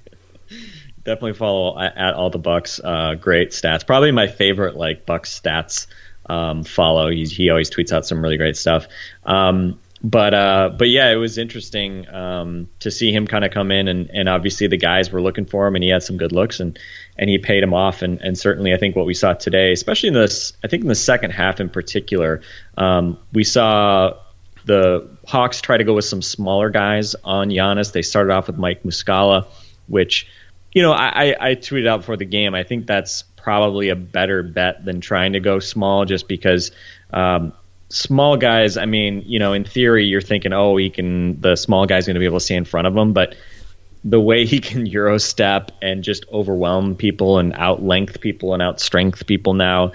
Definitely 1.04 1.34
follow 1.34 1.80
at 1.80 2.16
all 2.16 2.30
the 2.30 2.40
Bucks. 2.40 2.82
Uh, 2.84 3.14
great 3.16 3.52
stats. 3.52 3.86
Probably 3.86 4.12
my 4.12 4.28
favorite 4.28 4.76
like 4.76 5.06
Bucks 5.06 5.40
stats 5.40 5.88
um, 6.30 6.64
follow. 6.64 7.10
He, 7.10 7.26
he 7.26 7.50
always 7.50 7.70
tweets 7.70 7.92
out 7.92 8.06
some 8.06 8.22
really 8.22 8.38
great 8.38 8.58
stuff. 8.58 8.88
Um, 9.26 9.80
but 10.04 10.34
uh, 10.34 10.70
but 10.78 10.90
yeah, 10.90 11.12
it 11.12 11.16
was 11.16 11.38
interesting 11.38 12.08
um, 12.10 12.70
to 12.80 12.92
see 12.92 13.12
him 13.12 13.26
kind 13.26 13.44
of 13.44 13.52
come 13.52 13.72
in, 13.72 13.88
and, 13.88 14.12
and 14.12 14.30
obviously 14.30 14.68
the 14.68 14.78
guys 14.78 15.12
were 15.12 15.22
looking 15.22 15.46
for 15.46 15.66
him, 15.68 15.76
and 15.76 15.84
he 15.84 15.90
had 15.90 16.04
some 16.04 16.18
good 16.18 16.32
looks, 16.32 16.60
and 16.60 16.78
and 17.18 17.30
he 17.30 17.40
paid 17.40 17.64
him 17.64 17.74
off, 17.74 18.04
and, 18.04 18.22
and 18.22 18.38
certainly 18.38 18.74
I 18.74 18.78
think 18.78 18.96
what 18.96 19.08
we 19.08 19.16
saw 19.16 19.34
today, 19.34 19.72
especially 19.72 20.10
in 20.10 20.14
this, 20.14 20.54
I 20.64 20.68
think 20.68 20.84
in 20.84 20.88
the 20.88 20.96
second 20.96 21.32
half 21.32 21.60
in 21.60 21.70
particular, 21.70 22.42
um, 22.78 23.18
we 23.34 23.44
saw 23.44 24.14
the 24.66 25.10
Hawks 25.26 25.62
try 25.62 25.78
to 25.78 25.84
go 25.84 25.96
with 25.96 26.06
some 26.06 26.22
smaller 26.22 26.70
guys 26.70 27.16
on 27.24 27.50
Giannis. 27.50 27.92
They 27.92 28.04
started 28.04 28.32
off 28.32 28.48
with 28.48 28.58
Mike 28.58 28.84
Muscala, 28.84 29.48
which 29.88 30.28
you 30.74 30.84
know 30.84 30.92
I, 30.92 31.36
I 31.40 31.56
tweeted 31.56 31.88
out 31.88 32.02
before 32.02 32.18
the 32.18 32.26
game. 32.26 32.54
I 32.54 32.62
think 32.62 32.86
that's 32.86 33.24
probably 33.48 33.88
a 33.88 33.96
better 33.96 34.44
bet 34.44 34.84
than 34.84 35.00
trying 35.00 35.32
to 35.32 35.40
go 35.40 35.60
small, 35.60 36.04
just 36.04 36.28
because. 36.28 36.72
Um, 37.14 37.54
small 37.88 38.36
guys, 38.36 38.76
I 38.76 38.84
mean, 38.84 39.24
you 39.26 39.40
know, 39.40 39.54
in 39.54 39.64
theory, 39.64 40.04
you're 40.04 40.20
thinking, 40.20 40.52
oh, 40.52 40.76
he 40.76 40.90
can, 40.90 41.40
the 41.40 41.56
small 41.56 41.86
guy's 41.86 42.06
going 42.06 42.16
to 42.16 42.20
be 42.20 42.26
able 42.26 42.40
to 42.40 42.44
stay 42.44 42.56
in 42.56 42.66
front 42.66 42.88
of 42.88 42.98
him. 42.98 43.14
But 43.14 43.36
the 44.04 44.20
way 44.20 44.46
he 44.46 44.60
can 44.60 44.86
euro 44.98 45.18
step 45.18 45.72
and 45.82 46.04
just 46.04 46.26
overwhelm 46.30 46.98
people 46.98 47.40
and 47.40 47.54
outlength 47.54 48.20
people 48.20 48.54
and 48.54 48.62
outstrength 48.62 49.26
people 49.26 49.54
now, 49.54 49.94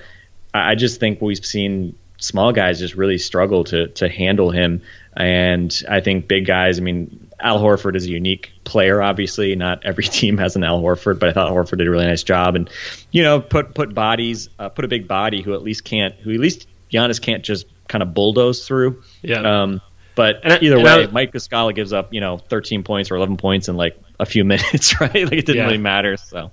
I 0.54 0.74
just 0.74 0.98
think 0.98 1.20
we've 1.20 1.44
seen 1.44 1.94
small 2.16 2.52
guys 2.52 2.78
just 2.78 2.94
really 2.94 3.18
struggle 3.18 3.64
to 3.64 3.88
to 3.88 4.08
handle 4.08 4.50
him. 4.50 4.80
And 5.14 5.70
I 5.90 6.00
think 6.00 6.26
big 6.26 6.46
guys, 6.46 6.78
I 6.78 6.82
mean, 6.82 7.28
Al 7.38 7.60
Horford 7.60 7.96
is 7.96 8.06
a 8.06 8.10
unique 8.10 8.51
player, 8.64 9.02
obviously. 9.02 9.54
Not 9.56 9.84
every 9.84 10.04
team 10.18 10.38
has 10.38 10.56
an 10.56 10.64
Al 10.64 10.80
Horford, 10.80 11.18
but 11.18 11.28
I 11.28 11.32
thought 11.32 11.50
Horford 11.50 11.78
did 11.78 11.86
a 11.86 11.90
really 11.90 12.06
nice 12.06 12.22
job. 12.22 12.56
And, 12.56 12.70
you 13.10 13.22
know, 13.22 13.40
put 13.40 13.74
put 13.74 13.94
bodies, 13.94 14.48
uh, 14.58 14.68
put 14.68 14.84
a 14.84 14.88
big 14.88 15.08
body 15.08 15.42
who 15.42 15.54
at 15.54 15.62
least 15.62 15.84
can't, 15.84 16.14
who 16.16 16.32
at 16.32 16.40
least 16.40 16.66
Giannis 16.92 17.20
can't 17.20 17.44
just 17.44 17.66
kind 17.88 18.02
of 18.02 18.14
bulldoze 18.14 18.66
through. 18.66 19.02
Yeah. 19.22 19.62
Um, 19.62 19.80
but 20.14 20.40
and, 20.44 20.62
either 20.62 20.76
and 20.76 20.84
way, 20.84 21.04
I, 21.04 21.06
Mike 21.06 21.32
Muscala 21.32 21.74
gives 21.74 21.92
up, 21.92 22.12
you 22.12 22.20
know, 22.20 22.38
13 22.38 22.82
points 22.82 23.10
or 23.10 23.16
11 23.16 23.36
points 23.36 23.68
in 23.68 23.76
like 23.76 23.98
a 24.20 24.26
few 24.26 24.44
minutes, 24.46 25.00
right? 25.00 25.14
Like 25.14 25.32
it 25.32 25.46
didn't 25.46 25.56
yeah. 25.56 25.64
really 25.64 25.78
matter. 25.78 26.16
So 26.16 26.50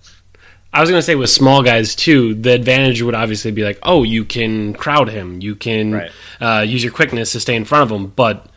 I 0.71 0.81
was 0.81 0.89
going 0.89 0.99
to 0.99 1.05
say 1.05 1.15
with 1.15 1.29
small 1.29 1.63
guys 1.63 1.95
too, 1.95 2.35
the 2.35 2.53
advantage 2.53 3.01
would 3.01 3.15
obviously 3.15 3.51
be 3.51 3.63
like, 3.63 3.79
oh, 3.83 4.03
you 4.03 4.23
can 4.23 4.73
crowd 4.73 5.09
him, 5.09 5.41
you 5.41 5.55
can 5.55 5.93
right. 5.93 6.11
uh, 6.39 6.61
use 6.61 6.83
your 6.83 6.93
quickness 6.93 7.31
to 7.33 7.39
stay 7.39 7.55
in 7.55 7.65
front 7.65 7.83
of 7.83 7.91
him, 7.91 8.07
but 8.07 8.47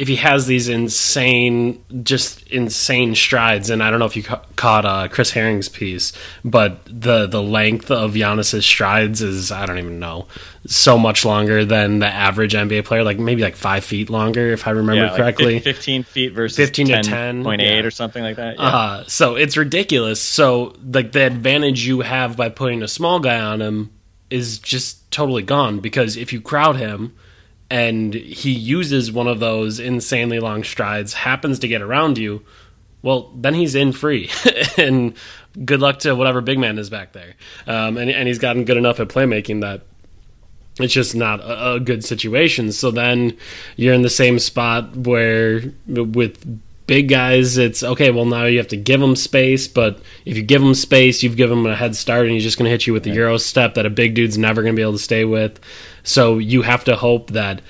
if 0.00 0.08
he 0.08 0.16
has 0.16 0.46
these 0.46 0.70
insane, 0.70 1.84
just 2.02 2.48
insane 2.48 3.14
strides, 3.14 3.68
and 3.68 3.82
I 3.82 3.90
don't 3.90 3.98
know 3.98 4.06
if 4.06 4.16
you 4.16 4.22
ca- 4.22 4.40
caught 4.56 4.86
uh, 4.86 5.08
Chris 5.08 5.30
Herring's 5.30 5.68
piece, 5.68 6.14
but 6.42 6.80
the 6.86 7.26
the 7.26 7.42
length 7.42 7.90
of 7.90 8.14
Giannis's 8.14 8.64
strides 8.64 9.20
is 9.20 9.52
I 9.52 9.66
don't 9.66 9.76
even 9.76 9.98
know 9.98 10.26
so 10.66 10.96
much 10.96 11.26
longer 11.26 11.66
than 11.66 11.98
the 11.98 12.06
average 12.06 12.54
NBA 12.54 12.86
player, 12.86 13.04
like 13.04 13.18
maybe 13.18 13.42
like 13.42 13.56
five 13.56 13.84
feet 13.84 14.08
longer 14.08 14.52
if 14.52 14.66
I 14.66 14.70
remember 14.70 15.04
yeah, 15.04 15.16
correctly. 15.18 15.56
Like 15.56 15.64
fifteen 15.64 16.02
feet 16.02 16.32
versus 16.32 16.56
fifteen 16.56 16.86
10. 16.86 17.02
to 17.02 17.10
ten 17.10 17.44
point 17.44 17.60
eight 17.60 17.80
yeah. 17.80 17.84
or 17.84 17.90
something 17.90 18.22
like 18.22 18.36
that. 18.36 18.56
Yeah. 18.56 18.64
Uh, 18.64 19.04
so 19.06 19.36
it's 19.36 19.58
ridiculous. 19.58 20.18
So 20.18 20.76
like 20.82 21.12
the 21.12 21.26
advantage 21.26 21.86
you 21.86 22.00
have 22.00 22.38
by 22.38 22.48
putting 22.48 22.82
a 22.82 22.88
small 22.88 23.20
guy 23.20 23.38
on 23.38 23.60
him 23.60 23.90
is 24.30 24.60
just 24.60 25.10
totally 25.10 25.42
gone 25.42 25.80
because 25.80 26.16
if 26.16 26.32
you 26.32 26.40
crowd 26.40 26.76
him 26.76 27.14
and 27.70 28.12
he 28.12 28.50
uses 28.50 29.12
one 29.12 29.28
of 29.28 29.38
those 29.38 29.78
insanely 29.78 30.40
long 30.40 30.64
strides, 30.64 31.14
happens 31.14 31.60
to 31.60 31.68
get 31.68 31.82
around 31.82 32.18
you, 32.18 32.42
well, 33.02 33.32
then 33.34 33.54
he's 33.54 33.74
in 33.74 33.92
free. 33.92 34.30
and 34.76 35.14
good 35.64 35.80
luck 35.80 36.00
to 36.00 36.14
whatever 36.14 36.40
big 36.40 36.58
man 36.58 36.78
is 36.78 36.90
back 36.90 37.12
there. 37.12 37.34
Um, 37.66 37.96
and, 37.96 38.10
and 38.10 38.28
he's 38.28 38.38
gotten 38.38 38.64
good 38.64 38.76
enough 38.76 39.00
at 39.00 39.08
playmaking 39.08 39.60
that 39.62 39.82
it's 40.78 40.92
just 40.92 41.14
not 41.14 41.40
a, 41.40 41.74
a, 41.74 41.80
good 41.80 42.04
situation. 42.04 42.72
So 42.72 42.90
then 42.90 43.36
you're 43.76 43.94
in 43.94 44.02
the 44.02 44.10
same 44.10 44.38
spot 44.38 44.96
where 44.96 45.62
with 45.86 46.60
big 46.90 47.08
guys, 47.08 47.56
it's 47.56 47.84
okay. 47.84 48.10
Well, 48.10 48.24
now 48.24 48.46
you 48.46 48.58
have 48.58 48.66
to 48.66 48.76
give 48.76 48.98
them 48.98 49.14
space, 49.14 49.68
but 49.68 50.00
if 50.24 50.36
you 50.36 50.42
give 50.42 50.60
them 50.60 50.74
space, 50.74 51.22
you've 51.22 51.36
given 51.36 51.62
them 51.62 51.72
a 51.72 51.76
head 51.76 51.94
start, 51.94 52.24
and 52.24 52.32
he's 52.32 52.42
just 52.42 52.58
going 52.58 52.64
to 52.64 52.70
hit 52.70 52.84
you 52.84 52.92
with 52.92 53.04
the 53.04 53.10
right. 53.10 53.16
euro 53.16 53.38
step 53.38 53.74
that 53.74 53.86
a 53.86 53.90
big 53.90 54.16
dude's 54.16 54.36
never 54.36 54.60
going 54.60 54.74
to 54.74 54.76
be 54.76 54.82
able 54.82 54.94
to 54.94 54.98
stay 54.98 55.24
with. 55.24 55.60
So 56.02 56.38
you 56.38 56.62
have 56.62 56.82
to 56.84 56.96
hope 56.96 57.30
that 57.30 57.62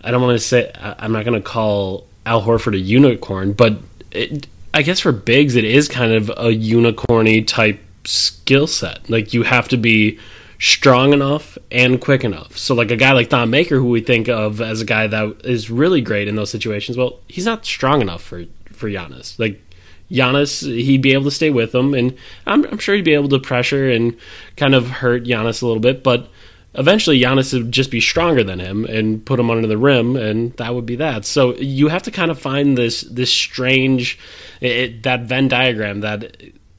I 0.00 0.10
don't 0.10 0.22
want 0.22 0.40
to 0.40 0.42
say 0.42 0.72
I'm 0.80 1.12
not 1.12 1.26
going 1.26 1.38
to 1.38 1.46
call 1.46 2.06
Al 2.24 2.40
Horford 2.40 2.74
a 2.74 2.78
unicorn, 2.78 3.52
but 3.52 3.76
it, 4.10 4.46
I 4.72 4.80
guess 4.80 5.00
for 5.00 5.12
bigs 5.12 5.54
it 5.54 5.64
is 5.64 5.86
kind 5.86 6.14
of 6.14 6.30
a 6.30 6.48
unicorny 6.48 7.46
type 7.46 7.78
skill 8.04 8.66
set. 8.66 9.10
Like 9.10 9.34
you 9.34 9.42
have 9.42 9.68
to 9.68 9.76
be 9.76 10.18
strong 10.58 11.12
enough 11.12 11.58
and 11.70 12.00
quick 12.00 12.24
enough. 12.24 12.56
So 12.56 12.74
like 12.74 12.90
a 12.90 12.96
guy 12.96 13.12
like 13.12 13.28
Thon 13.28 13.50
Maker, 13.50 13.76
who 13.76 13.90
we 13.90 14.00
think 14.00 14.30
of 14.30 14.62
as 14.62 14.80
a 14.80 14.86
guy 14.86 15.08
that 15.08 15.42
is 15.44 15.70
really 15.70 16.00
great 16.00 16.26
in 16.26 16.36
those 16.36 16.50
situations, 16.50 16.96
well, 16.96 17.20
he's 17.28 17.44
not 17.44 17.66
strong 17.66 18.00
enough 18.00 18.22
for 18.22 18.46
for 18.82 18.90
Giannis. 18.90 19.38
Like 19.38 19.62
Giannis, 20.10 20.66
he'd 20.66 21.02
be 21.02 21.12
able 21.12 21.24
to 21.24 21.30
stay 21.30 21.50
with 21.50 21.72
him, 21.74 21.94
and 21.94 22.16
I'm, 22.46 22.64
I'm 22.66 22.78
sure 22.78 22.96
he'd 22.96 23.04
be 23.04 23.14
able 23.14 23.28
to 23.30 23.38
pressure 23.38 23.88
and 23.88 24.16
kind 24.56 24.74
of 24.74 24.88
hurt 24.88 25.24
Giannis 25.24 25.62
a 25.62 25.66
little 25.66 25.80
bit. 25.80 26.02
But 26.02 26.28
eventually, 26.74 27.20
Giannis 27.20 27.54
would 27.54 27.70
just 27.70 27.92
be 27.92 28.00
stronger 28.00 28.42
than 28.42 28.58
him 28.58 28.84
and 28.84 29.24
put 29.24 29.38
him 29.38 29.50
under 29.50 29.68
the 29.68 29.78
rim, 29.78 30.16
and 30.16 30.52
that 30.56 30.74
would 30.74 30.84
be 30.84 30.96
that. 30.96 31.24
So 31.24 31.54
you 31.54 31.88
have 31.88 32.02
to 32.02 32.10
kind 32.10 32.30
of 32.30 32.38
find 32.38 32.76
this 32.76 33.02
this 33.02 33.30
strange 33.30 34.18
it, 34.60 35.04
that 35.04 35.22
Venn 35.22 35.46
diagram 35.46 36.00
that 36.00 36.36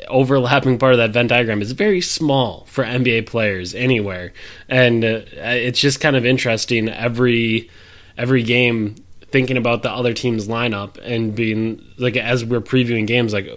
overlapping 0.10 0.78
part 0.78 0.92
of 0.92 0.98
that 0.98 1.12
Venn 1.12 1.28
diagram 1.28 1.62
is 1.62 1.72
very 1.72 2.02
small 2.02 2.66
for 2.66 2.84
NBA 2.84 3.28
players 3.28 3.74
anywhere, 3.74 4.34
and 4.68 5.06
uh, 5.06 5.22
it's 5.38 5.80
just 5.80 6.02
kind 6.02 6.18
of 6.18 6.26
interesting 6.26 6.90
every 6.90 7.70
every 8.18 8.44
game 8.44 8.96
thinking 9.34 9.58
about 9.58 9.82
the 9.82 9.92
other 9.92 10.14
team's 10.14 10.48
lineup 10.48 10.98
and 11.04 11.36
being 11.36 11.84
like 11.98 12.16
as 12.16 12.46
we're 12.46 12.62
previewing 12.62 13.08
games 13.08 13.34
like 13.34 13.50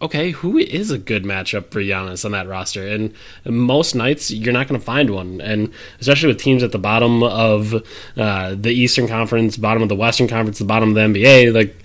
okay, 0.00 0.30
who 0.32 0.58
is 0.58 0.90
a 0.90 0.98
good 0.98 1.24
matchup 1.24 1.70
for 1.70 1.80
Giannis 1.80 2.24
on 2.24 2.32
that 2.32 2.46
roster? 2.46 2.86
And 2.86 3.14
most 3.44 3.94
nights 3.94 4.30
you're 4.30 4.52
not 4.52 4.68
going 4.68 4.78
to 4.78 4.84
find 4.84 5.10
one, 5.10 5.40
and 5.40 5.72
especially 6.00 6.28
with 6.28 6.38
teams 6.38 6.62
at 6.62 6.72
the 6.72 6.78
bottom 6.78 7.22
of 7.22 7.74
uh, 8.16 8.54
the 8.54 8.70
Eastern 8.70 9.08
Conference, 9.08 9.56
bottom 9.56 9.82
of 9.82 9.88
the 9.88 9.96
Western 9.96 10.28
Conference, 10.28 10.58
the 10.58 10.64
bottom 10.64 10.90
of 10.90 10.94
the 10.94 11.00
NBA, 11.00 11.54
like 11.54 11.76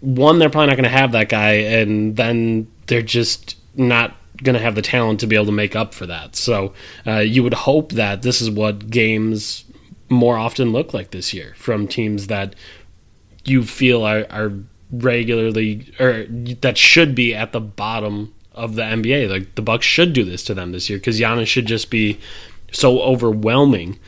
one, 0.00 0.38
they're 0.38 0.48
probably 0.48 0.68
not 0.68 0.76
going 0.76 0.84
to 0.84 0.90
have 0.90 1.12
that 1.12 1.28
guy, 1.28 1.52
and 1.52 2.16
then 2.16 2.70
they're 2.86 3.02
just 3.02 3.56
not 3.74 4.14
going 4.42 4.54
to 4.54 4.62
have 4.62 4.74
the 4.74 4.82
talent 4.82 5.20
to 5.20 5.26
be 5.26 5.34
able 5.36 5.46
to 5.46 5.52
make 5.52 5.76
up 5.76 5.92
for 5.92 6.06
that. 6.06 6.36
So 6.36 6.72
uh, 7.06 7.18
you 7.18 7.42
would 7.42 7.52
hope 7.52 7.92
that 7.92 8.22
this 8.22 8.40
is 8.40 8.50
what 8.50 8.90
games 8.90 9.64
more 10.10 10.36
often 10.36 10.72
look 10.72 10.92
like 10.92 11.12
this 11.12 11.32
year 11.32 11.54
from 11.56 11.88
teams 11.88 12.26
that 12.26 12.54
you 13.44 13.62
feel 13.62 14.04
are, 14.04 14.26
are 14.28 14.52
regularly 14.92 15.92
or 15.98 16.26
that 16.60 16.76
should 16.76 17.14
be 17.14 17.34
at 17.34 17.52
the 17.52 17.60
bottom 17.60 18.34
of 18.52 18.74
the 18.74 18.82
NBA. 18.82 19.30
Like 19.30 19.54
the 19.54 19.62
Bucks 19.62 19.86
should 19.86 20.12
do 20.12 20.24
this 20.24 20.42
to 20.44 20.54
them 20.54 20.72
this 20.72 20.90
year 20.90 20.98
because 20.98 21.20
Giannis 21.20 21.46
should 21.46 21.66
just 21.66 21.90
be 21.90 22.18
so 22.72 23.00
overwhelming 23.00 23.98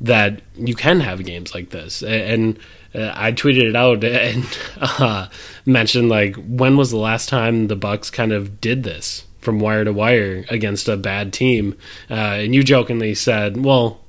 that 0.00 0.40
you 0.56 0.74
can 0.74 1.00
have 1.00 1.24
games 1.24 1.54
like 1.54 1.70
this. 1.70 2.02
And 2.02 2.58
uh, 2.94 3.12
I 3.14 3.32
tweeted 3.32 3.68
it 3.68 3.76
out 3.76 4.02
and 4.04 4.44
uh, 4.80 5.28
mentioned 5.66 6.08
like 6.08 6.36
when 6.36 6.76
was 6.76 6.90
the 6.90 6.96
last 6.96 7.28
time 7.28 7.68
the 7.68 7.76
Bucks 7.76 8.10
kind 8.10 8.32
of 8.32 8.60
did 8.60 8.82
this 8.82 9.26
from 9.40 9.58
wire 9.58 9.84
to 9.84 9.92
wire 9.92 10.44
against 10.48 10.88
a 10.88 10.96
bad 10.96 11.32
team? 11.32 11.76
Uh, 12.10 12.14
and 12.14 12.54
you 12.54 12.62
jokingly 12.62 13.14
said, 13.14 13.62
well. 13.64 14.00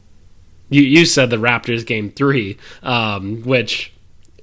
You, 0.71 0.81
you 0.81 1.05
said 1.05 1.29
the 1.29 1.37
Raptors 1.37 1.85
game 1.85 2.09
three, 2.09 2.57
um, 2.81 3.43
which 3.43 3.93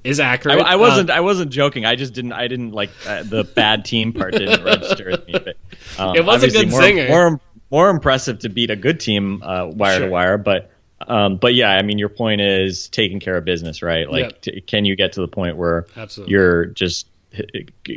is 0.04 0.20
accurate. 0.20 0.60
I, 0.60 0.72
I 0.72 0.76
wasn't. 0.76 1.10
Uh, 1.10 1.14
I 1.14 1.20
wasn't 1.20 1.50
joking. 1.50 1.84
I 1.84 1.96
just 1.96 2.12
didn't. 2.12 2.32
I 2.32 2.46
didn't 2.48 2.72
like 2.72 2.90
uh, 3.06 3.24
the 3.24 3.44
bad 3.44 3.84
team 3.84 4.12
part 4.12 4.34
didn't 4.34 4.62
register 4.64 5.10
with 5.10 5.26
me. 5.26 5.32
But, 5.32 5.56
um, 5.98 6.14
it 6.14 6.24
was 6.24 6.42
a 6.42 6.50
good 6.50 6.70
more, 6.70 6.82
singer. 6.82 7.08
More, 7.08 7.40
more 7.70 7.90
impressive 7.90 8.40
to 8.40 8.48
beat 8.48 8.70
a 8.70 8.76
good 8.76 9.00
team 9.00 9.42
uh, 9.42 9.66
wire 9.66 9.96
sure. 9.96 10.06
to 10.06 10.12
wire, 10.12 10.38
but 10.38 10.70
um, 11.06 11.36
but 11.36 11.54
yeah, 11.54 11.70
I 11.70 11.82
mean, 11.82 11.98
your 11.98 12.08
point 12.08 12.40
is 12.40 12.88
taking 12.88 13.20
care 13.20 13.36
of 13.36 13.44
business, 13.44 13.82
right? 13.82 14.10
Like, 14.10 14.22
yep. 14.22 14.40
t- 14.42 14.60
can 14.60 14.84
you 14.84 14.96
get 14.96 15.12
to 15.14 15.20
the 15.20 15.28
point 15.28 15.56
where 15.56 15.86
Absolutely. 15.96 16.32
you're 16.32 16.66
just 16.66 17.06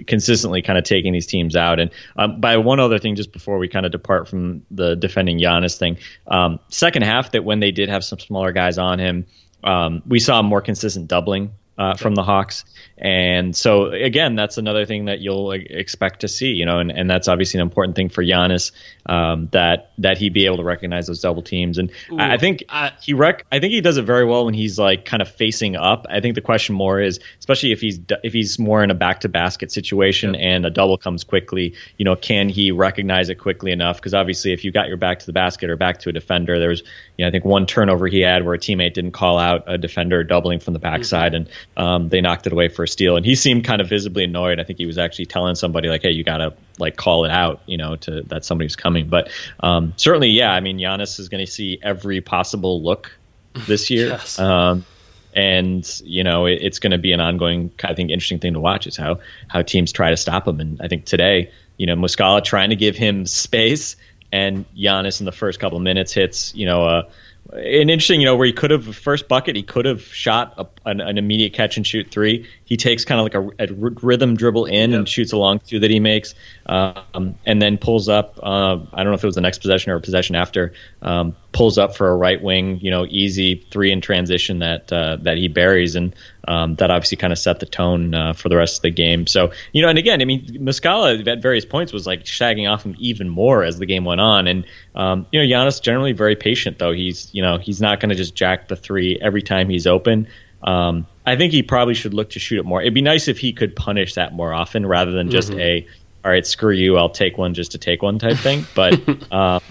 consistently 0.08 0.62
kind 0.62 0.78
of 0.78 0.84
taking 0.84 1.14
these 1.14 1.28
teams 1.28 1.56
out. 1.56 1.80
And 1.80 1.92
um, 2.16 2.42
by 2.42 2.58
one 2.58 2.80
other 2.80 3.00
thing, 3.00 3.16
just 3.16 3.32
before 3.32 3.58
we 3.58 3.68
kind 3.68 3.86
of 3.86 3.92
depart 3.92 4.28
from 4.28 4.64
the 4.72 4.96
defending 4.96 5.40
Giannis 5.40 5.78
thing, 5.78 5.98
um, 6.28 6.60
second 6.70 7.04
half 7.04 7.32
that 7.32 7.44
when 7.44 7.60
they 7.60 7.72
did 7.72 7.90
have 7.90 8.04
some 8.04 8.20
smaller 8.20 8.52
guys 8.52 8.78
on 8.78 9.00
him, 9.00 9.26
um, 9.64 10.02
we 10.08 10.20
saw 10.20 10.42
more 10.42 10.62
consistent 10.62 11.08
doubling 11.08 11.52
uh, 11.82 11.96
from 11.96 12.14
the 12.14 12.22
Hawks. 12.22 12.64
And 12.96 13.56
so 13.56 13.88
again, 13.88 14.36
that's 14.36 14.60
another 14.60 14.86
thing 14.86 15.06
that 15.06 15.22
you'll 15.22 15.52
expect 15.52 16.22
to 16.22 16.28
see, 16.28 16.52
you 16.52 16.68
know, 16.68 16.78
and, 16.78 16.92
and 16.92 17.10
that's 17.10 17.28
obviously 17.28 17.60
an 17.60 17.64
important 17.64 17.96
thing 17.96 18.10
for 18.10 18.24
Giannis 18.24 18.72
um, 19.08 19.50
that 19.52 19.92
that 19.98 20.20
he 20.20 20.30
be 20.30 20.46
able 20.46 20.58
to 20.58 20.64
recognize 20.64 21.08
those 21.08 21.20
double 21.20 21.42
teams. 21.42 21.80
And 21.80 21.92
Ooh, 22.12 22.20
I 22.20 22.38
think 22.38 22.64
I, 22.70 22.92
he 23.02 23.16
rec- 23.16 23.48
I 23.52 23.60
think 23.60 23.74
he 23.74 23.82
does 23.82 23.98
it 23.98 24.04
very 24.04 24.24
well 24.24 24.46
when 24.46 24.54
he's 24.54 24.78
like 24.78 25.06
kind 25.06 25.22
of 25.22 25.30
facing 25.30 25.76
up. 25.76 26.06
I 26.08 26.20
think 26.20 26.36
the 26.36 26.42
question 26.42 26.76
more 26.76 27.02
is, 27.02 27.20
especially 27.40 27.72
if 27.72 27.82
he's 27.82 28.00
if 28.24 28.34
he's 28.34 28.60
more 28.60 28.84
in 28.84 28.92
a 28.92 28.96
back 28.96 29.22
to 29.22 29.30
basket 29.30 29.72
situation 29.72 30.36
yeah. 30.36 30.42
and 30.42 30.66
a 30.68 30.70
double 30.70 31.00
comes 31.00 31.24
quickly, 31.24 31.74
you 31.98 32.06
know, 32.06 32.16
can 32.16 32.50
he 32.50 32.70
recognize 32.70 33.30
it 33.30 33.40
quickly 33.40 33.72
enough? 33.72 33.96
Because 33.96 34.14
obviously, 34.14 34.54
if 34.54 34.64
you 34.64 34.72
got 34.72 34.88
your 34.88 34.98
back 34.98 35.18
to 35.20 35.26
the 35.26 35.34
basket 35.34 35.72
or 35.72 35.76
back 35.76 35.98
to 36.02 36.10
a 36.10 36.14
defender, 36.14 36.60
there 36.60 36.70
was, 36.70 36.84
you 37.18 37.26
know, 37.26 37.30
I 37.30 37.32
think 37.32 37.46
one 37.46 37.66
turnover 37.66 38.08
he 38.08 38.22
had 38.22 38.46
where 38.46 38.54
a 38.54 38.60
teammate 38.60 38.94
didn't 38.94 39.14
call 39.14 39.40
out 39.40 39.64
a 39.66 39.80
defender 39.80 40.24
doubling 40.24 40.60
from 40.60 40.74
the 40.74 40.80
backside, 40.80 41.32
mm-hmm. 41.32 41.48
and 41.48 41.50
um, 41.78 42.10
they 42.10 42.22
knocked 42.22 42.48
it 42.48 42.54
away 42.54 42.68
for 42.68 42.84
a 42.84 42.88
steal. 42.88 43.16
And 43.16 43.26
he 43.26 43.36
seemed 43.36 43.64
kind 43.64 43.82
of 43.82 43.90
visibly 43.90 44.24
annoyed. 44.24 44.60
I 44.60 44.64
think 44.64 44.78
he 44.78 44.86
was 44.86 44.98
actually 44.98 45.28
telling 45.28 45.56
somebody 45.56 45.90
like, 45.90 46.02
"Hey, 46.02 46.12
you 46.12 46.24
gotta 46.24 46.54
like 46.80 46.96
call 46.96 47.26
it 47.26 47.32
out," 47.32 47.62
you 47.66 47.78
know, 47.78 47.96
to 47.98 48.22
that 48.24 48.46
somebody's 48.46 48.76
coming. 48.76 49.08
But 49.08 49.30
um, 49.62 49.94
certainly, 49.98 50.30
yeah, 50.30 50.52
I 50.52 50.60
mean, 50.60 50.78
Giannis 50.78 51.20
is 51.20 51.30
going 51.30 51.46
to 51.46 51.52
see 51.52 51.80
every 51.82 52.22
possible 52.22 52.84
look 52.84 53.12
this 53.54 53.90
year. 53.90 54.08
yes. 54.10 54.40
um, 54.40 54.86
and 55.34 56.02
you 56.04 56.26
know 56.26 56.46
it, 56.46 56.60
it's 56.62 56.80
going 56.80 56.92
to 56.92 56.98
be 56.98 57.14
an 57.14 57.22
ongoing, 57.22 57.72
I 57.84 57.94
think, 57.94 58.12
interesting 58.12 58.40
thing 58.40 58.54
to 58.54 58.60
watch 58.60 58.88
is 58.88 58.98
how 58.98 59.20
how 59.48 59.62
teams 59.62 59.92
try 59.92 60.10
to 60.10 60.18
stop 60.18 60.48
him. 60.48 60.60
And 60.60 60.82
I 60.82 60.88
think 60.88 61.06
today, 61.06 61.52
you 61.78 61.86
know, 61.86 61.96
Muscala 61.96 62.44
trying 62.44 62.72
to 62.72 62.76
give 62.76 62.96
him 62.98 63.26
space, 63.26 63.96
and 64.32 64.66
Giannis 64.76 65.22
in 65.22 65.26
the 65.26 65.32
first 65.32 65.60
couple 65.60 65.78
of 65.78 65.84
minutes 65.84 66.12
hits, 66.12 66.54
you 66.54 66.66
know, 66.66 66.86
a 66.86 67.08
an 67.52 67.90
interesting, 67.90 68.22
you 68.22 68.26
know, 68.26 68.36
where 68.36 68.46
he 68.48 68.54
could 68.54 68.72
have 68.72 68.96
first 68.96 69.28
bucket, 69.28 69.56
he 69.56 69.64
could 69.64 69.86
have 69.86 70.02
shot 70.02 70.54
a, 70.58 70.90
an, 70.90 71.02
an, 71.02 71.18
immediate 71.18 71.54
catch 71.54 71.78
and 71.78 71.86
shoot 71.86 72.10
three. 72.10 72.48
He 72.72 72.78
takes 72.78 73.04
kind 73.04 73.20
of 73.20 73.26
like 73.26 73.60
a, 73.60 73.70
a 73.70 73.76
rhythm 73.76 74.38
dribble 74.38 74.64
in 74.64 74.92
yep. 74.92 75.00
and 75.00 75.10
shoots 75.10 75.34
a 75.34 75.38
long 75.38 75.60
two 75.60 75.80
that 75.80 75.92
he 75.92 76.00
makes, 76.00 76.36
um, 76.68 77.36
and 77.46 77.62
then 77.62 77.78
pulls 77.78 78.08
up. 78.08 78.40
Uh, 78.42 78.80
I 78.94 79.04
don't 79.04 79.08
know 79.08 79.16
if 79.16 79.26
it 79.26 79.28
was 79.28 79.36
the 79.36 79.42
next 79.42 79.58
possession 79.58 79.92
or 79.92 79.98
a 79.98 80.00
possession 80.00 80.38
after. 80.38 80.72
Um, 81.02 81.36
pulls 81.52 81.78
up 81.78 81.98
for 81.98 82.08
a 82.08 82.16
right 82.16 82.42
wing, 82.42 82.80
you 82.80 82.90
know, 82.90 83.06
easy 83.10 83.68
three 83.72 83.92
in 83.92 84.00
transition 84.00 84.60
that 84.60 84.90
uh, 84.94 85.18
that 85.24 85.36
he 85.36 85.50
buries, 85.50 85.96
and 85.96 86.16
um, 86.48 86.76
that 86.76 86.90
obviously 86.90 87.18
kind 87.18 87.34
of 87.34 87.40
set 87.40 87.60
the 87.60 87.66
tone 87.66 88.16
uh, 88.16 88.32
for 88.32 88.48
the 88.48 88.56
rest 88.56 88.78
of 88.78 88.84
the 88.84 88.92
game. 88.92 89.28
So 89.28 89.52
you 89.74 89.82
know, 89.82 89.90
and 89.90 90.00
again, 90.00 90.22
I 90.22 90.24
mean, 90.24 90.46
Muscala 90.62 91.28
at 91.28 91.42
various 91.42 91.66
points 91.66 91.92
was 91.92 92.08
like 92.08 92.24
shagging 92.24 92.72
off 92.72 92.86
him 92.86 92.96
even 93.00 93.28
more 93.28 93.66
as 93.66 93.80
the 93.80 93.86
game 93.86 94.06
went 94.06 94.22
on, 94.22 94.48
and 94.48 94.66
um, 94.96 95.26
you 95.34 95.42
know, 95.42 95.46
Giannis 95.46 95.82
generally 95.82 96.14
very 96.14 96.38
patient 96.38 96.80
though. 96.80 96.94
He's 96.94 97.28
you 97.34 97.42
know 97.42 97.58
he's 97.58 97.82
not 97.82 98.00
going 98.00 98.12
to 98.12 98.16
just 98.16 98.34
jack 98.34 98.70
the 98.70 98.78
three 98.78 99.20
every 99.22 99.42
time 99.42 99.68
he's 99.68 99.88
open. 99.88 100.30
Um, 100.64 101.08
I 101.26 101.36
think 101.36 101.54
he 101.54 101.64
probably 101.64 101.94
should 101.94 102.14
look 102.14 102.32
to 102.32 102.40
shoot 102.40 102.60
it 102.60 102.66
more. 102.66 102.82
It'd 102.82 102.94
be 102.94 103.02
nice 103.02 103.28
if 103.28 103.38
he 103.38 103.54
could 103.54 103.76
punish 103.76 104.16
that 104.16 104.34
more 104.34 104.54
often 104.54 104.86
rather 104.86 105.12
than 105.12 105.30
just 105.30 105.50
mm-hmm. 105.50 105.60
a 105.60 105.88
all 106.24 106.32
right, 106.32 106.46
screw 106.46 106.74
you, 106.74 106.98
I'll 106.98 107.10
take 107.10 107.38
one 107.38 107.54
just 107.54 107.72
to 107.72 107.78
take 107.78 108.02
one 108.02 108.20
type 108.20 108.38
thing. 108.38 108.66
But 108.76 109.00
um, 109.32 109.62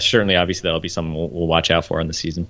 certainly, 0.00 0.36
obviously, 0.36 0.68
that'll 0.68 0.80
be 0.80 0.88
something 0.88 1.14
we'll, 1.14 1.28
we'll, 1.28 1.46
watch 1.46 1.70
out 1.70 1.86
for 1.86 2.00
in 2.00 2.06
the 2.06 2.12
season. 2.12 2.48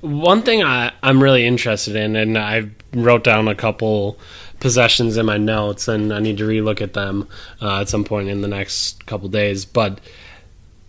One 0.00 0.42
thing 0.42 0.62
I, 0.62 0.92
I'm 1.02 1.22
really 1.22 1.46
interested 1.46 1.96
in, 1.96 2.16
and 2.16 2.36
I 2.36 2.68
wrote 2.92 3.24
down 3.24 3.48
a 3.48 3.54
couple 3.54 4.18
possessions 4.60 5.16
in 5.16 5.26
my 5.26 5.38
notes, 5.38 5.88
and 5.88 6.12
I 6.12 6.20
need 6.20 6.38
to 6.38 6.44
relook 6.46 6.80
at 6.80 6.92
them 6.92 7.28
uh, 7.60 7.80
at 7.80 7.88
some 7.88 8.04
point 8.04 8.28
in 8.28 8.42
the 8.42 8.48
next 8.48 9.06
couple 9.06 9.28
days. 9.28 9.64
But 9.64 10.00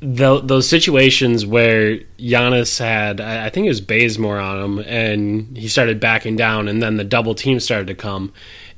the, 0.03 0.41
those 0.41 0.67
situations 0.67 1.45
where 1.45 1.97
Giannis 2.19 2.77
had, 2.77 3.21
I 3.21 3.49
think 3.49 3.65
it 3.65 3.69
was 3.69 3.79
Bazemore 3.79 4.37
on 4.37 4.59
him, 4.59 4.79
and 4.79 5.57
he 5.57 5.69
started 5.69 6.01
backing 6.01 6.35
down, 6.35 6.67
and 6.67 6.83
then 6.83 6.97
the 6.97 7.05
double 7.05 7.33
team 7.33 7.61
started 7.61 7.87
to 7.87 7.95
come. 7.95 8.33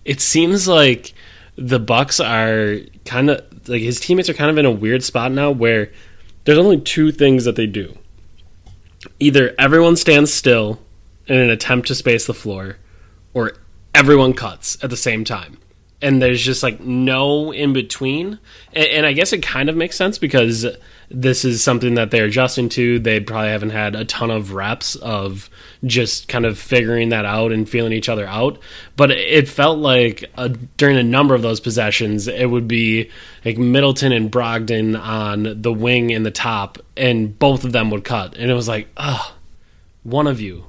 It 0.06 0.22
seems 0.22 0.68
like 0.68 1.16
the 1.56 1.80
Bucks 1.80 2.20
are 2.20 2.78
kind 3.06 3.32
of 3.32 3.44
like 3.68 3.82
his 3.82 4.00
teammates 4.00 4.30
are 4.30 4.36
kind 4.36 4.52
of 4.52 4.58
in 4.60 4.66
a 4.66 4.72
weird 4.72 5.04
spot 5.04 5.32
now 5.32 5.50
where 5.50 5.92
there's 6.44 6.60
only 6.60 6.80
two 6.80 7.12
things 7.12 7.46
that 7.46 7.56
they 7.56 7.66
do. 7.66 7.98
Either 9.20 9.56
everyone 9.58 9.96
stands 9.96 10.32
still 10.32 10.80
in 11.26 11.38
an 11.38 11.50
attempt 11.50 11.88
to 11.88 11.96
space 11.96 12.28
the 12.28 12.36
floor, 12.36 12.78
or 13.34 13.54
everyone 13.96 14.34
cuts 14.34 14.78
at 14.84 14.92
the 14.92 14.98
same 14.98 15.24
time 15.24 15.58
and 16.02 16.22
there's 16.22 16.42
just 16.42 16.62
like 16.62 16.80
no 16.82 17.52
in 17.52 17.74
between. 17.74 18.38
And, 18.74 18.88
and, 18.88 19.06
I 19.06 19.14
guess 19.14 19.34
it 19.34 19.42
kind 19.42 19.70
of 19.70 19.76
makes 19.76 19.96
sense 19.96 20.18
because 20.18 20.68
this 21.10 21.46
is 21.46 21.64
something 21.64 21.96
that 21.96 22.12
they're 22.12 22.26
adjusting 22.26 22.70
to. 22.70 23.00
They 23.00 23.20
probably 23.20 23.50
haven't 23.50 23.72
had 23.72 23.96
a 23.96 24.06
ton 24.06 24.32
of 24.32 24.54
reps 24.54 24.96
of 24.96 25.50
just 25.84 26.28
kind 26.28 26.46
of 26.46 26.58
figuring 26.58 27.10
that 27.10 27.26
out 27.26 27.52
and 27.52 27.68
feeling 27.70 27.94
each 27.94 28.10
other 28.10 28.26
out. 28.26 28.60
But 28.96 29.12
it 29.12 29.48
felt 29.48 29.80
like 29.80 30.26
a, 30.36 30.50
during 30.50 30.98
a 30.98 31.04
number 31.04 31.36
of 31.36 31.42
those 31.42 31.60
possessions, 31.60 32.28
it 32.28 32.50
would 32.50 32.68
be 32.68 33.10
like 33.44 33.58
Middleton 33.58 34.12
and 34.12 34.32
Brogdon 34.32 35.00
on 35.00 35.62
the 35.62 35.74
wing 35.74 36.12
and 36.12 36.26
the 36.26 36.32
top, 36.32 36.80
and 36.98 37.38
both 37.38 37.64
of 37.64 37.72
them 37.72 37.90
would 37.92 38.04
cut. 38.04 38.36
And 38.36 38.50
it 38.50 38.56
was 38.56 38.68
like, 38.68 38.88
ugh, 38.98 39.34
one 40.04 40.28
of 40.28 40.42
you 40.42 40.66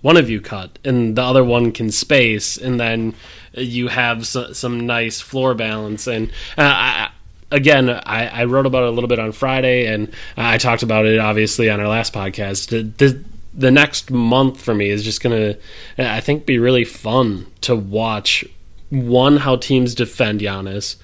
one 0.00 0.16
of 0.16 0.30
you 0.30 0.40
cut 0.40 0.78
and 0.84 1.16
the 1.16 1.22
other 1.22 1.42
one 1.42 1.72
can 1.72 1.90
space 1.90 2.56
and 2.56 2.78
then 2.78 3.14
you 3.52 3.88
have 3.88 4.26
so, 4.26 4.52
some 4.52 4.86
nice 4.86 5.20
floor 5.20 5.54
balance 5.54 6.06
and 6.06 6.28
uh, 6.56 6.62
I, 6.62 7.07
again 7.50 7.88
I, 7.90 8.28
I, 8.28 8.44
wrote 8.44 8.66
about 8.66 8.82
it 8.82 8.88
a 8.88 8.90
little 8.90 9.08
bit 9.08 9.18
on 9.18 9.32
friday 9.32 9.86
and 9.86 10.12
i 10.36 10.58
talked 10.58 10.82
about 10.82 11.06
it 11.06 11.18
obviously 11.18 11.70
on 11.70 11.80
our 11.80 11.88
last 11.88 12.12
podcast. 12.12 12.68
The, 12.68 12.82
the, 12.82 13.24
the 13.54 13.70
next 13.70 14.10
month 14.10 14.60
for 14.60 14.74
me 14.74 14.90
is 14.90 15.02
just 15.02 15.22
gonna 15.22 15.56
i 15.96 16.20
think 16.20 16.46
be 16.46 16.58
really 16.58 16.84
fun 16.84 17.46
to 17.62 17.74
watch 17.74 18.44
one 18.90 19.38
how 19.38 19.56
teams 19.56 19.94
defend 19.94 20.40
Giannis 20.40 20.96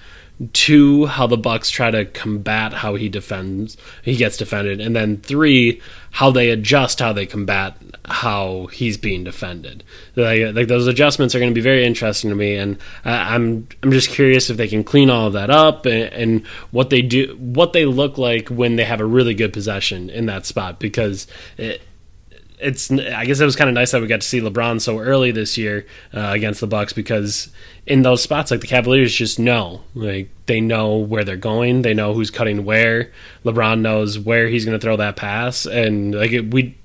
two 0.52 1.06
how 1.06 1.26
the 1.26 1.36
bucks 1.36 1.70
try 1.70 1.90
to 1.90 2.04
combat 2.06 2.72
how 2.72 2.96
he 2.96 3.08
defends 3.08 3.76
he 4.02 4.16
gets 4.16 4.36
defended 4.36 4.80
and 4.80 4.96
then 4.96 5.16
three 5.18 5.80
how 6.10 6.30
they 6.30 6.50
adjust 6.50 6.98
how 6.98 7.12
they 7.12 7.24
combat 7.24 7.76
how 8.06 8.66
he's 8.66 8.96
being 8.96 9.24
defended. 9.24 9.82
Like, 10.14 10.54
like 10.54 10.68
those 10.68 10.86
adjustments 10.86 11.34
are 11.34 11.38
going 11.38 11.50
to 11.50 11.54
be 11.54 11.60
very 11.60 11.84
interesting 11.84 12.30
to 12.30 12.36
me 12.36 12.56
and 12.56 12.78
i'm 13.04 13.66
i'm 13.82 13.90
just 13.90 14.10
curious 14.10 14.50
if 14.50 14.56
they 14.56 14.68
can 14.68 14.84
clean 14.84 15.10
all 15.10 15.28
of 15.28 15.32
that 15.32 15.50
up 15.50 15.86
and, 15.86 16.12
and 16.12 16.46
what 16.70 16.90
they 16.90 17.02
do 17.02 17.36
what 17.38 17.72
they 17.72 17.86
look 17.86 18.18
like 18.18 18.48
when 18.48 18.76
they 18.76 18.84
have 18.84 19.00
a 19.00 19.06
really 19.06 19.34
good 19.34 19.52
possession 19.52 20.10
in 20.10 20.26
that 20.26 20.46
spot 20.46 20.78
because 20.78 21.26
it, 21.56 21.80
it's 22.58 22.90
I 22.90 23.24
guess 23.24 23.40
it 23.40 23.44
was 23.44 23.56
kind 23.56 23.68
of 23.68 23.74
nice 23.74 23.90
that 23.90 24.00
we 24.00 24.06
got 24.06 24.20
to 24.20 24.26
see 24.26 24.40
LeBron 24.40 24.80
so 24.80 24.98
early 24.98 25.30
this 25.30 25.58
year 25.58 25.86
uh, 26.12 26.30
against 26.32 26.60
the 26.60 26.66
Bucks 26.66 26.92
because 26.92 27.48
in 27.86 28.02
those 28.02 28.22
spots 28.22 28.50
like 28.50 28.60
the 28.60 28.66
Cavaliers 28.66 29.14
just 29.14 29.38
know 29.38 29.82
like 29.94 30.28
they 30.46 30.60
know 30.60 30.96
where 30.96 31.24
they're 31.24 31.36
going, 31.36 31.82
they 31.82 31.94
know 31.94 32.14
who's 32.14 32.30
cutting 32.30 32.64
where. 32.64 33.10
LeBron 33.44 33.80
knows 33.80 34.18
where 34.18 34.48
he's 34.48 34.64
going 34.64 34.78
to 34.78 34.82
throw 34.82 34.96
that 34.96 35.16
pass, 35.16 35.66
and 35.66 36.14
like 36.14 36.32
it, 36.32 36.52
we 36.52 36.76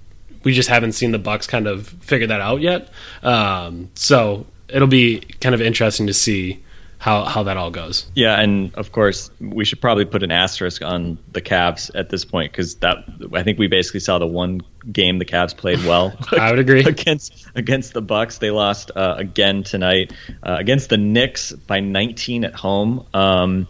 we 0.43 0.53
just 0.53 0.69
haven't 0.69 0.93
seen 0.93 1.11
the 1.11 1.19
Bucks 1.19 1.47
kind 1.47 1.67
of 1.67 1.87
figure 1.87 2.27
that 2.27 2.41
out 2.41 2.61
yet. 2.61 2.89
Um, 3.23 3.89
so 3.95 4.45
it'll 4.67 4.87
be 4.87 5.19
kind 5.41 5.53
of 5.53 5.61
interesting 5.61 6.07
to 6.07 6.13
see 6.13 6.63
how 6.99 7.23
how 7.23 7.43
that 7.43 7.55
all 7.55 7.71
goes. 7.71 8.05
Yeah, 8.13 8.39
and 8.39 8.75
of 8.75 8.91
course 8.91 9.31
we 9.39 9.63
should 9.63 9.79
probably 9.79 10.03
put 10.03 10.21
an 10.21 10.31
asterisk 10.31 10.83
on 10.83 11.17
the 11.31 11.41
Cavs 11.41 11.89
at 11.95 12.09
this 12.09 12.25
point 12.25 12.51
because 12.51 12.75
that 12.75 12.97
I 13.33 13.41
think 13.43 13.57
we 13.57 13.67
basically 13.67 14.01
saw 14.01 14.19
the 14.19 14.27
one 14.27 14.61
game 14.91 15.17
the 15.17 15.25
Cavs 15.25 15.55
played 15.55 15.79
well. 15.85 16.13
I 16.37 16.51
would 16.51 16.59
agree 16.59 16.83
against 16.85 17.47
against 17.55 17.93
the 17.93 18.01
Bucks. 18.01 18.39
They 18.39 18.51
lost 18.51 18.91
uh, 18.93 19.15
again 19.17 19.63
tonight 19.63 20.11
uh, 20.43 20.57
against 20.59 20.89
the 20.89 20.97
Knicks 20.97 21.53
by 21.53 21.79
19 21.79 22.43
at 22.43 22.53
home, 22.53 23.05
um, 23.13 23.69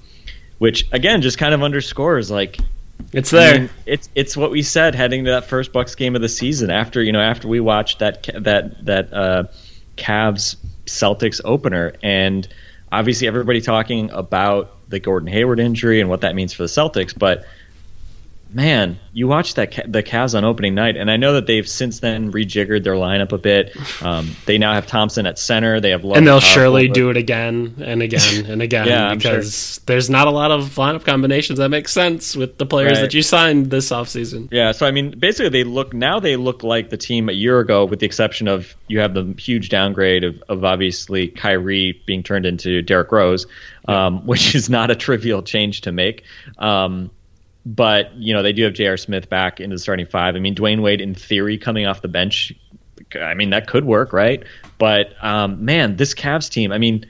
which 0.58 0.88
again 0.92 1.22
just 1.22 1.38
kind 1.38 1.54
of 1.54 1.62
underscores 1.62 2.32
like 2.32 2.58
it's 3.14 3.30
there. 3.30 3.54
I 3.54 3.58
mean, 3.60 3.70
it's 3.86 4.10
it's 4.16 4.36
what 4.36 4.50
we 4.50 4.64
said 4.64 4.96
heading 4.96 5.26
to 5.26 5.32
that 5.32 5.46
first 5.46 5.72
Bucks 5.72 5.94
game 5.94 6.16
of 6.16 6.24
the 6.24 6.30
season. 6.30 6.72
After 6.72 7.04
you 7.04 7.12
know 7.12 7.22
after 7.22 7.48
we 7.48 7.60
watched 7.60 8.00
that 8.00 8.28
that 8.40 8.86
that 8.88 9.14
uh, 9.14 9.44
Cavs 9.98 10.56
Celtics 10.88 11.42
opener 11.46 11.94
and 12.02 12.48
obviously 12.92 13.28
everybody 13.28 13.62
talking 13.62 14.12
about 14.12 14.90
the 14.90 15.00
Gordon 15.00 15.28
Hayward 15.28 15.60
injury 15.60 16.02
and 16.02 16.10
what 16.10 16.22
that 16.22 16.36
means 16.36 16.54
for 16.54 16.64
the 16.64 16.70
Celtics, 16.70 17.18
but 17.18 17.46
man, 18.52 19.00
you 19.14 19.28
watched 19.28 19.56
that 19.58 19.72
the 19.88 20.02
Cavs 20.02 20.36
on 20.36 20.44
opening 20.44 20.76
night, 20.76 20.98
and 20.98 21.10
I 21.10 21.18
know 21.18 21.34
that 21.34 21.46
they've 21.46 21.68
since 21.68 22.00
then 22.00 22.32
rejiggered 22.32 22.84
their 22.84 22.96
lineup 22.96 23.32
a 23.32 23.38
bit. 23.38 23.76
Um, 24.02 24.36
they 24.46 24.58
now 24.58 24.74
have 24.74 24.88
Thompson 24.88 25.26
at 25.26 25.38
center. 25.38 25.80
They 25.80 25.92
have 25.92 26.04
Love 26.04 26.18
and 26.18 26.28
they'll 26.28 26.40
surely 26.40 26.88
do 26.88 27.10
it 27.10 27.18
again 27.18 27.76
and 27.80 28.02
again 28.02 28.46
and 28.48 28.62
again 28.62 28.88
yeah, 28.88 29.14
because 29.14 29.76
sure. 29.76 29.84
there's 29.86 30.10
not 30.10 30.28
a 30.28 30.32
lot 30.32 30.52
of 30.52 30.64
lineup 30.76 31.06
combinations 31.06 31.60
that 31.60 31.70
make 31.70 31.88
sense 31.88 32.36
with 32.36 32.58
the 32.58 32.66
players 32.66 32.94
right. 32.94 33.02
that 33.02 33.14
you 33.14 33.22
signed 33.22 33.70
this 33.70 33.90
offseason. 33.92 34.50
Yeah, 34.52 34.72
so 34.72 34.86
I 34.86 34.92
mean, 34.92 35.18
basically 35.18 35.50
they 35.50 35.64
look 35.64 35.94
now 35.94 36.20
they 36.20 36.36
look 36.36 36.64
like 36.64 36.90
the 36.90 36.98
team 36.98 37.30
a 37.30 37.34
year 37.34 37.60
ago, 37.60 37.86
with 37.86 38.00
the 38.00 38.06
exception 38.06 38.48
of 38.48 38.76
you 38.88 39.00
have 39.00 39.14
the 39.14 39.36
huge 39.38 39.70
downgrade 39.70 40.24
of, 40.24 40.42
of 40.50 40.64
obviously 40.64 41.28
Kyrie 41.28 42.02
being 42.06 42.24
turned 42.24 42.46
into 42.46 42.82
Derrick 42.82 43.12
Rose, 43.12 43.46
um, 43.88 44.26
which 44.26 44.56
is 44.56 44.70
not 44.70 44.92
a 44.92 44.96
trivial 44.96 45.44
change 45.44 45.82
to 45.82 45.92
make. 45.92 46.24
Um, 46.58 47.12
but 47.66 48.14
you 48.16 48.34
know 48.34 48.44
they 48.44 48.54
do 48.54 48.64
have 48.64 48.74
J.R. 48.74 48.98
Smith 48.98 49.30
back 49.30 49.60
into 49.60 49.76
the 49.76 49.80
starting 49.80 50.06
five. 50.06 50.36
I 50.36 50.40
mean, 50.40 50.56
Dwyane 50.56 50.82
Wade 50.82 51.02
in 51.02 51.16
theory 51.16 51.58
coming 51.58 51.86
off 51.86 52.02
the 52.02 52.08
bench. 52.08 52.54
I 53.20 53.34
mean 53.34 53.52
that 53.52 53.68
could 53.68 53.86
work, 53.86 54.14
right? 54.14 54.44
But 54.78 55.14
um, 55.24 55.66
man, 55.66 55.96
this 55.96 56.14
Cavs 56.14 56.50
team. 56.50 56.72
I 56.72 56.78
mean, 56.78 57.06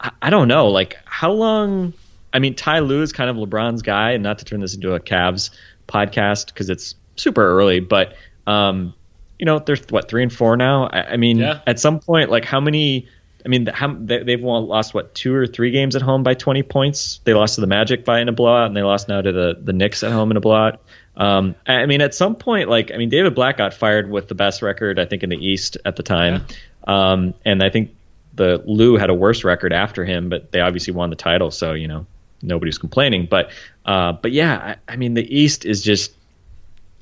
I, 0.00 0.10
I, 0.22 0.30
don't 0.30 0.48
know. 0.48 0.68
Like 0.68 0.96
how 1.04 1.32
long? 1.32 1.94
I 2.32 2.38
mean, 2.38 2.54
Ty 2.54 2.80
Lue 2.80 3.02
is 3.02 3.12
kind 3.12 3.30
of 3.30 3.36
LeBron's 3.36 3.82
guy, 3.82 4.12
and 4.12 4.22
not 4.22 4.38
to 4.40 4.44
turn 4.44 4.60
this 4.60 4.74
into 4.74 4.94
a 4.94 5.00
Cavs 5.00 5.50
podcast 5.86 6.46
because 6.46 6.68
it's 6.68 6.94
super 7.16 7.42
early, 7.42 7.80
but 7.80 8.14
um, 8.46 8.94
you 9.38 9.46
know 9.46 9.58
they're 9.58 9.78
what 9.90 10.08
three 10.08 10.22
and 10.22 10.32
four 10.32 10.56
now. 10.56 10.86
I, 10.86 11.12
I 11.12 11.16
mean, 11.16 11.38
yeah. 11.38 11.60
at 11.66 11.80
some 11.80 12.00
point, 12.00 12.30
like 12.30 12.44
how 12.44 12.60
many? 12.60 13.08
I 13.48 13.50
mean, 13.50 13.66
how, 13.66 13.96
they've 13.98 14.42
lost 14.42 14.92
what 14.92 15.14
two 15.14 15.34
or 15.34 15.46
three 15.46 15.70
games 15.70 15.96
at 15.96 16.02
home 16.02 16.22
by 16.22 16.34
20 16.34 16.62
points. 16.64 17.20
They 17.24 17.32
lost 17.32 17.54
to 17.54 17.62
the 17.62 17.66
Magic 17.66 18.04
by 18.04 18.20
in 18.20 18.28
a 18.28 18.32
blowout, 18.32 18.66
and 18.66 18.76
they 18.76 18.82
lost 18.82 19.08
now 19.08 19.22
to 19.22 19.32
the 19.32 19.58
the 19.58 19.72
Knicks 19.72 20.02
at 20.02 20.12
home 20.12 20.30
in 20.30 20.36
a 20.36 20.40
blowout. 20.40 20.82
Um, 21.16 21.54
I 21.66 21.86
mean, 21.86 22.02
at 22.02 22.14
some 22.14 22.36
point, 22.36 22.68
like 22.68 22.92
I 22.92 22.98
mean, 22.98 23.08
David 23.08 23.34
Blatt 23.34 23.56
got 23.56 23.72
fired 23.72 24.10
with 24.10 24.28
the 24.28 24.34
best 24.34 24.60
record 24.60 24.98
I 24.98 25.06
think 25.06 25.22
in 25.22 25.30
the 25.30 25.38
East 25.38 25.78
at 25.86 25.96
the 25.96 26.02
time, 26.02 26.44
yeah. 26.86 27.12
um, 27.12 27.32
and 27.46 27.62
I 27.62 27.70
think 27.70 27.96
the 28.34 28.62
Lue 28.66 28.96
had 28.98 29.08
a 29.08 29.14
worse 29.14 29.44
record 29.44 29.72
after 29.72 30.04
him, 30.04 30.28
but 30.28 30.52
they 30.52 30.60
obviously 30.60 30.92
won 30.92 31.08
the 31.08 31.16
title, 31.16 31.50
so 31.50 31.72
you 31.72 31.88
know 31.88 32.04
nobody's 32.42 32.76
complaining. 32.76 33.26
But 33.30 33.50
uh, 33.86 34.12
but 34.12 34.32
yeah, 34.32 34.76
I, 34.86 34.92
I 34.92 34.96
mean, 34.96 35.14
the 35.14 35.24
East 35.24 35.64
is 35.64 35.82
just 35.82 36.12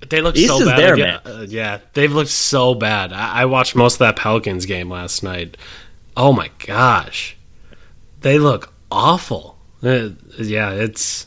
they 0.08 0.20
look 0.20 0.36
East 0.36 0.46
so 0.46 0.64
bad. 0.64 0.78
There, 0.78 0.96
yeah, 0.96 1.18
uh, 1.24 1.44
yeah, 1.48 1.80
they've 1.94 2.12
looked 2.12 2.30
so 2.30 2.76
bad. 2.76 3.12
I, 3.12 3.42
I, 3.42 3.44
watched 3.46 3.74
most 3.74 3.94
of 3.94 3.98
that 4.00 4.14
Pelicans 4.14 4.64
game 4.66 4.90
last 4.90 5.24
night 5.24 5.56
oh 6.16 6.32
my 6.32 6.50
gosh, 6.64 7.36
they 8.20 8.38
look 8.38 8.72
awful. 8.90 9.58
Uh, 9.82 10.10
yeah, 10.38 10.70
it's 10.70 11.26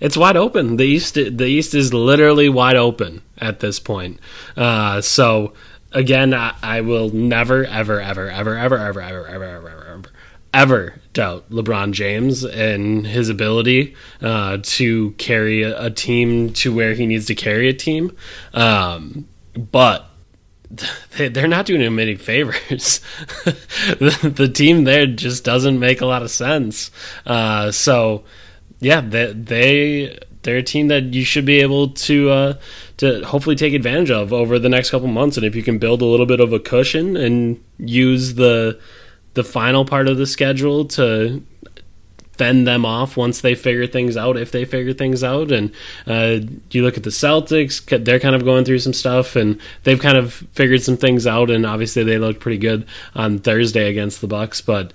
it's 0.00 0.16
wide 0.16 0.36
open. 0.36 0.76
The 0.76 0.84
east 0.84 1.14
the 1.14 1.46
east 1.46 1.74
is 1.74 1.92
literally 1.92 2.48
wide 2.48 2.76
open 2.76 3.22
at 3.38 3.60
this 3.60 3.78
point. 3.78 4.20
Uh, 4.56 5.00
so 5.00 5.52
again, 5.92 6.34
I, 6.34 6.54
I, 6.62 6.80
will 6.80 7.10
never 7.10 7.64
ever 7.64 8.00
ever 8.00 8.30
ever 8.30 8.56
ever 8.56 8.78
ever 8.78 9.00
ever 9.00 9.26
ever 9.26 9.26
ever 9.26 9.68
ever 9.68 10.02
ever 10.52 11.00
doubt 11.12 11.48
LeBron 11.50 11.92
James 11.92 12.44
and 12.44 13.06
his 13.06 13.28
ability 13.28 13.94
uh, 14.20 14.58
to 14.62 15.12
carry 15.12 15.62
a, 15.62 15.84
a, 15.84 15.90
team 15.90 16.52
to 16.54 16.74
where 16.74 16.94
he 16.94 17.06
needs 17.06 17.26
to 17.26 17.34
carry 17.34 17.68
a 17.68 17.72
team. 17.72 18.16
Um, 18.52 19.28
but 19.54 20.09
they're 20.70 21.48
not 21.48 21.66
doing 21.66 21.80
him 21.80 21.98
any 21.98 22.14
favors. 22.14 23.00
the, 23.44 24.32
the, 24.34 24.48
team 24.48 24.84
there 24.84 25.06
just 25.06 25.44
doesn't 25.44 25.78
make 25.78 26.00
a 26.00 26.06
lot 26.06 26.22
of 26.22 26.30
sense. 26.30 26.90
Uh, 27.26 27.72
so, 27.72 28.24
yeah, 28.78 29.00
they, 29.00 29.32
they 29.32 30.18
they're 30.42 30.58
a 30.58 30.62
team 30.62 30.88
that 30.88 31.12
you 31.14 31.24
should 31.24 31.44
be 31.44 31.60
able 31.60 31.88
to 31.88 32.30
uh, 32.30 32.54
to 32.98 33.24
hopefully 33.24 33.56
take 33.56 33.74
advantage 33.74 34.10
of 34.10 34.32
over 34.32 34.58
the 34.58 34.68
next 34.68 34.90
couple 34.90 35.08
months. 35.08 35.36
And 35.36 35.44
if 35.44 35.54
you 35.54 35.62
can 35.62 35.78
build 35.78 36.02
a 36.02 36.06
little 36.06 36.26
bit 36.26 36.40
of 36.40 36.52
a 36.52 36.60
cushion 36.60 37.16
and 37.16 37.62
use 37.78 38.34
the 38.34 38.78
the 39.34 39.44
final 39.44 39.84
part 39.84 40.08
of 40.08 40.18
the 40.18 40.26
schedule 40.26 40.84
to 40.86 41.42
fend 42.40 42.66
them 42.66 42.86
off 42.86 43.18
once 43.18 43.42
they 43.42 43.54
figure 43.54 43.86
things 43.86 44.16
out, 44.16 44.38
if 44.38 44.50
they 44.50 44.64
figure 44.64 44.94
things 44.94 45.22
out. 45.22 45.52
And 45.52 45.74
uh, 46.06 46.38
you 46.70 46.82
look 46.82 46.96
at 46.96 47.02
the 47.02 47.10
Celtics; 47.10 47.84
they're 48.02 48.18
kind 48.18 48.34
of 48.34 48.46
going 48.46 48.64
through 48.64 48.78
some 48.78 48.94
stuff, 48.94 49.36
and 49.36 49.60
they've 49.82 50.00
kind 50.00 50.16
of 50.16 50.32
figured 50.52 50.82
some 50.82 50.96
things 50.96 51.26
out. 51.26 51.50
And 51.50 51.66
obviously, 51.66 52.02
they 52.02 52.16
looked 52.16 52.40
pretty 52.40 52.56
good 52.56 52.86
on 53.14 53.40
Thursday 53.40 53.90
against 53.90 54.22
the 54.22 54.26
Bucks, 54.26 54.62
but 54.62 54.94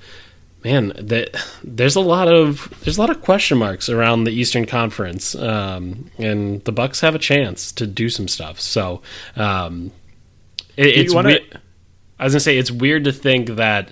man, 0.64 0.92
that 0.98 1.30
there's 1.64 1.96
a 1.96 2.02
lot 2.02 2.28
of 2.28 2.74
there's 2.84 2.98
a 2.98 3.02
lot 3.02 3.12
of 3.12 3.22
question 3.22 3.60
marks 3.60 3.90
around 3.90 4.24
the 4.24 4.32
Eastern 4.32 4.66
Conference, 4.66 5.36
um, 5.36 6.10
and 6.18 6.64
the 6.64 6.72
Bucks 6.72 7.02
have 7.02 7.14
a 7.14 7.20
chance 7.20 7.72
to 7.74 7.86
do 7.86 8.10
some 8.10 8.28
stuff. 8.28 8.60
So 8.60 9.04
um, 9.36 9.92
it, 10.76 10.88
it's. 10.88 11.14
Wanna... 11.14 11.38
I 12.18 12.24
was 12.24 12.34
gonna 12.34 12.40
say 12.40 12.58
it's 12.58 12.72
weird 12.72 13.04
to 13.04 13.12
think 13.12 13.50
that 13.50 13.92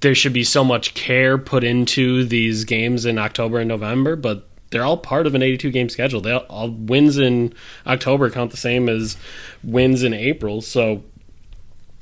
there 0.00 0.14
should 0.14 0.32
be 0.32 0.44
so 0.44 0.62
much 0.62 0.94
care 0.94 1.38
put 1.38 1.64
into 1.64 2.24
these 2.24 2.64
games 2.64 3.06
in 3.06 3.18
October 3.18 3.58
and 3.58 3.68
November, 3.68 4.16
but 4.16 4.48
they're 4.70 4.84
all 4.84 4.96
part 4.96 5.26
of 5.26 5.34
an 5.34 5.42
82 5.42 5.70
game 5.70 5.88
schedule. 5.88 6.20
They 6.20 6.32
all, 6.32 6.40
all 6.48 6.70
wins 6.70 7.18
in 7.18 7.54
October 7.86 8.30
count 8.30 8.50
the 8.50 8.56
same 8.56 8.88
as 8.88 9.16
wins 9.62 10.02
in 10.02 10.12
April. 10.12 10.60
So 10.60 11.02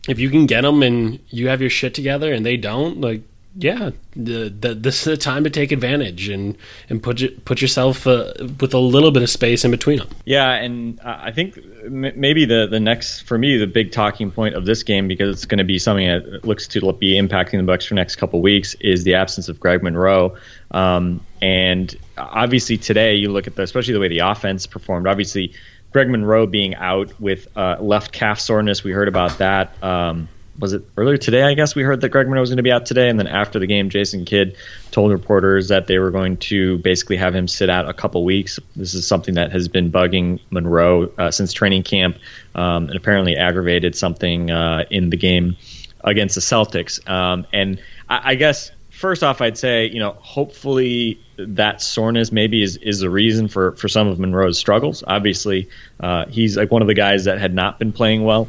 if 0.09 0.19
you 0.19 0.31
can 0.31 0.47
get 0.47 0.63
them 0.63 0.83
and 0.83 1.21
you 1.29 1.49
have 1.49 1.61
your 1.61 1.71
shit 1.71 1.95
together 1.95 2.33
and 2.33 2.45
they 2.45 2.57
don't, 2.57 3.01
like 3.01 3.23
yeah, 3.57 3.91
the, 4.13 4.49
the, 4.49 4.75
this 4.75 4.99
is 4.99 5.05
the 5.05 5.17
time 5.17 5.43
to 5.43 5.51
take 5.51 5.73
advantage 5.73 6.29
and 6.29 6.57
and 6.89 7.03
put 7.03 7.45
put 7.45 7.61
yourself 7.61 8.07
uh, 8.07 8.33
with 8.61 8.73
a 8.75 8.79
little 8.79 9.11
bit 9.11 9.25
of 9.25 9.31
space 9.31 9.65
in 9.65 9.73
between 9.73 9.99
them. 9.99 10.09
Yeah, 10.25 10.53
and 10.53 11.01
I 11.01 11.33
think 11.33 11.59
maybe 11.85 12.45
the 12.45 12.69
the 12.71 12.79
next 12.79 13.23
for 13.23 13.37
me 13.37 13.59
the 13.59 13.67
big 13.67 13.91
talking 13.91 14.31
point 14.31 14.55
of 14.55 14.67
this 14.67 14.85
game 14.85 15.09
because 15.09 15.37
it's 15.37 15.47
going 15.47 15.59
to 15.59 15.65
be 15.65 15.81
something 15.81 16.07
that 16.07 16.45
looks 16.45 16.69
to 16.69 16.93
be 16.93 17.21
impacting 17.21 17.59
the 17.59 17.65
Bucks 17.65 17.87
for 17.87 17.95
the 17.95 18.01
next 18.01 18.17
couple 18.17 18.41
weeks 18.41 18.75
is 18.75 19.03
the 19.03 19.15
absence 19.15 19.49
of 19.49 19.59
Greg 19.59 19.83
Monroe. 19.83 20.37
Um, 20.71 21.25
and 21.43 21.95
obviously 22.17 22.77
today 22.77 23.17
you 23.17 23.33
look 23.33 23.49
at 23.49 23.57
the 23.57 23.63
especially 23.63 23.95
the 23.95 24.01
way 24.01 24.09
the 24.09 24.21
offense 24.21 24.67
performed. 24.67 25.09
Obviously, 25.09 25.55
Greg 25.93 26.09
Monroe 26.09 26.47
being 26.47 26.77
out 26.77 27.21
with 27.21 27.49
uh, 27.57 27.79
left 27.81 28.13
calf 28.13 28.39
soreness, 28.39 28.85
we 28.85 28.93
heard 28.93 29.09
about 29.09 29.39
that. 29.39 29.83
Um, 29.83 30.29
was 30.61 30.75
it 30.75 30.83
earlier 30.97 31.17
today? 31.17 31.43
I 31.43 31.55
guess 31.55 31.75
we 31.75 31.83
heard 31.83 32.03
that 32.03 32.11
Greg 32.11 32.27
Monroe 32.27 32.41
was 32.41 32.51
going 32.51 32.59
to 32.59 32.63
be 32.63 32.73
out 32.73 32.87
today, 32.87 33.09
and 33.09 33.19
then 33.19 33.27
after 33.27 33.59
the 33.59 33.67
game, 33.67 33.91
Jason 33.91 34.25
Kidd 34.25 34.57
told 34.91 35.11
reporters 35.11 35.69
that 35.69 35.87
they 35.87 35.99
were 35.99 36.11
going 36.11 36.37
to 36.37 36.79
basically 36.79 37.17
have 37.17 37.35
him 37.35 37.49
sit 37.49 37.71
out 37.71 37.89
a 37.89 37.95
couple 37.95 38.25
weeks. 38.25 38.61
This 38.77 38.95
is 38.95 39.07
something 39.07 39.35
that 39.35 39.53
has 39.53 39.69
been 39.69 39.91
bugging 39.91 40.41
Monroe 40.51 41.11
uh, 41.19 41.31
since 41.31 41.53
training 41.53 41.83
camp, 41.83 42.19
um, 42.55 42.89
and 42.89 42.97
apparently 42.97 43.37
aggravated 43.37 43.97
something 43.97 44.51
uh, 44.51 44.85
in 44.91 45.11
the 45.11 45.17
game 45.17 45.57
against 46.05 46.35
the 46.35 46.41
Celtics. 46.41 47.09
Um, 47.09 47.47
and 47.53 47.81
I, 48.09 48.33
I 48.33 48.35
guess 48.35 48.71
first 48.91 49.23
off, 49.23 49.41
I'd 49.41 49.59
say 49.59 49.87
you 49.87 49.99
know 49.99 50.13
hopefully 50.13 51.21
that 51.39 51.81
soreness 51.81 52.31
maybe 52.31 52.63
is 52.63 52.77
is 52.77 53.01
the 53.01 53.11
reason 53.11 53.49
for 53.49 53.73
for 53.73 53.89
some 53.89 54.09
of 54.09 54.19
Monroe's 54.19 54.59
struggles. 54.59 55.03
Obviously, 55.07 55.71
uh, 55.99 56.27
he's 56.27 56.57
like 56.57 56.71
one 56.71 56.83
of 56.83 56.89
the 56.89 56.95
guys 56.95 57.25
that 57.25 57.39
had 57.39 57.55
not 57.55 57.79
been 57.79 57.93
playing 57.93 58.25
well 58.25 58.47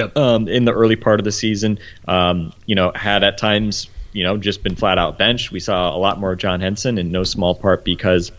Yep. 0.00 0.16
Um, 0.16 0.48
in 0.48 0.64
the 0.64 0.72
early 0.72 0.96
part 0.96 1.20
of 1.20 1.24
the 1.24 1.32
season, 1.32 1.78
um, 2.08 2.52
you 2.66 2.74
know, 2.74 2.92
had 2.94 3.22
at 3.22 3.38
times, 3.38 3.88
you 4.12 4.24
know, 4.24 4.36
just 4.36 4.62
been 4.62 4.76
flat 4.76 4.98
out 4.98 5.18
benched. 5.18 5.52
We 5.52 5.60
saw 5.60 5.94
a 5.94 5.98
lot 5.98 6.18
more 6.18 6.32
of 6.32 6.38
John 6.38 6.60
Henson 6.60 6.98
in 6.98 7.12
no 7.12 7.24
small 7.24 7.54
part 7.54 7.84
because 7.84 8.32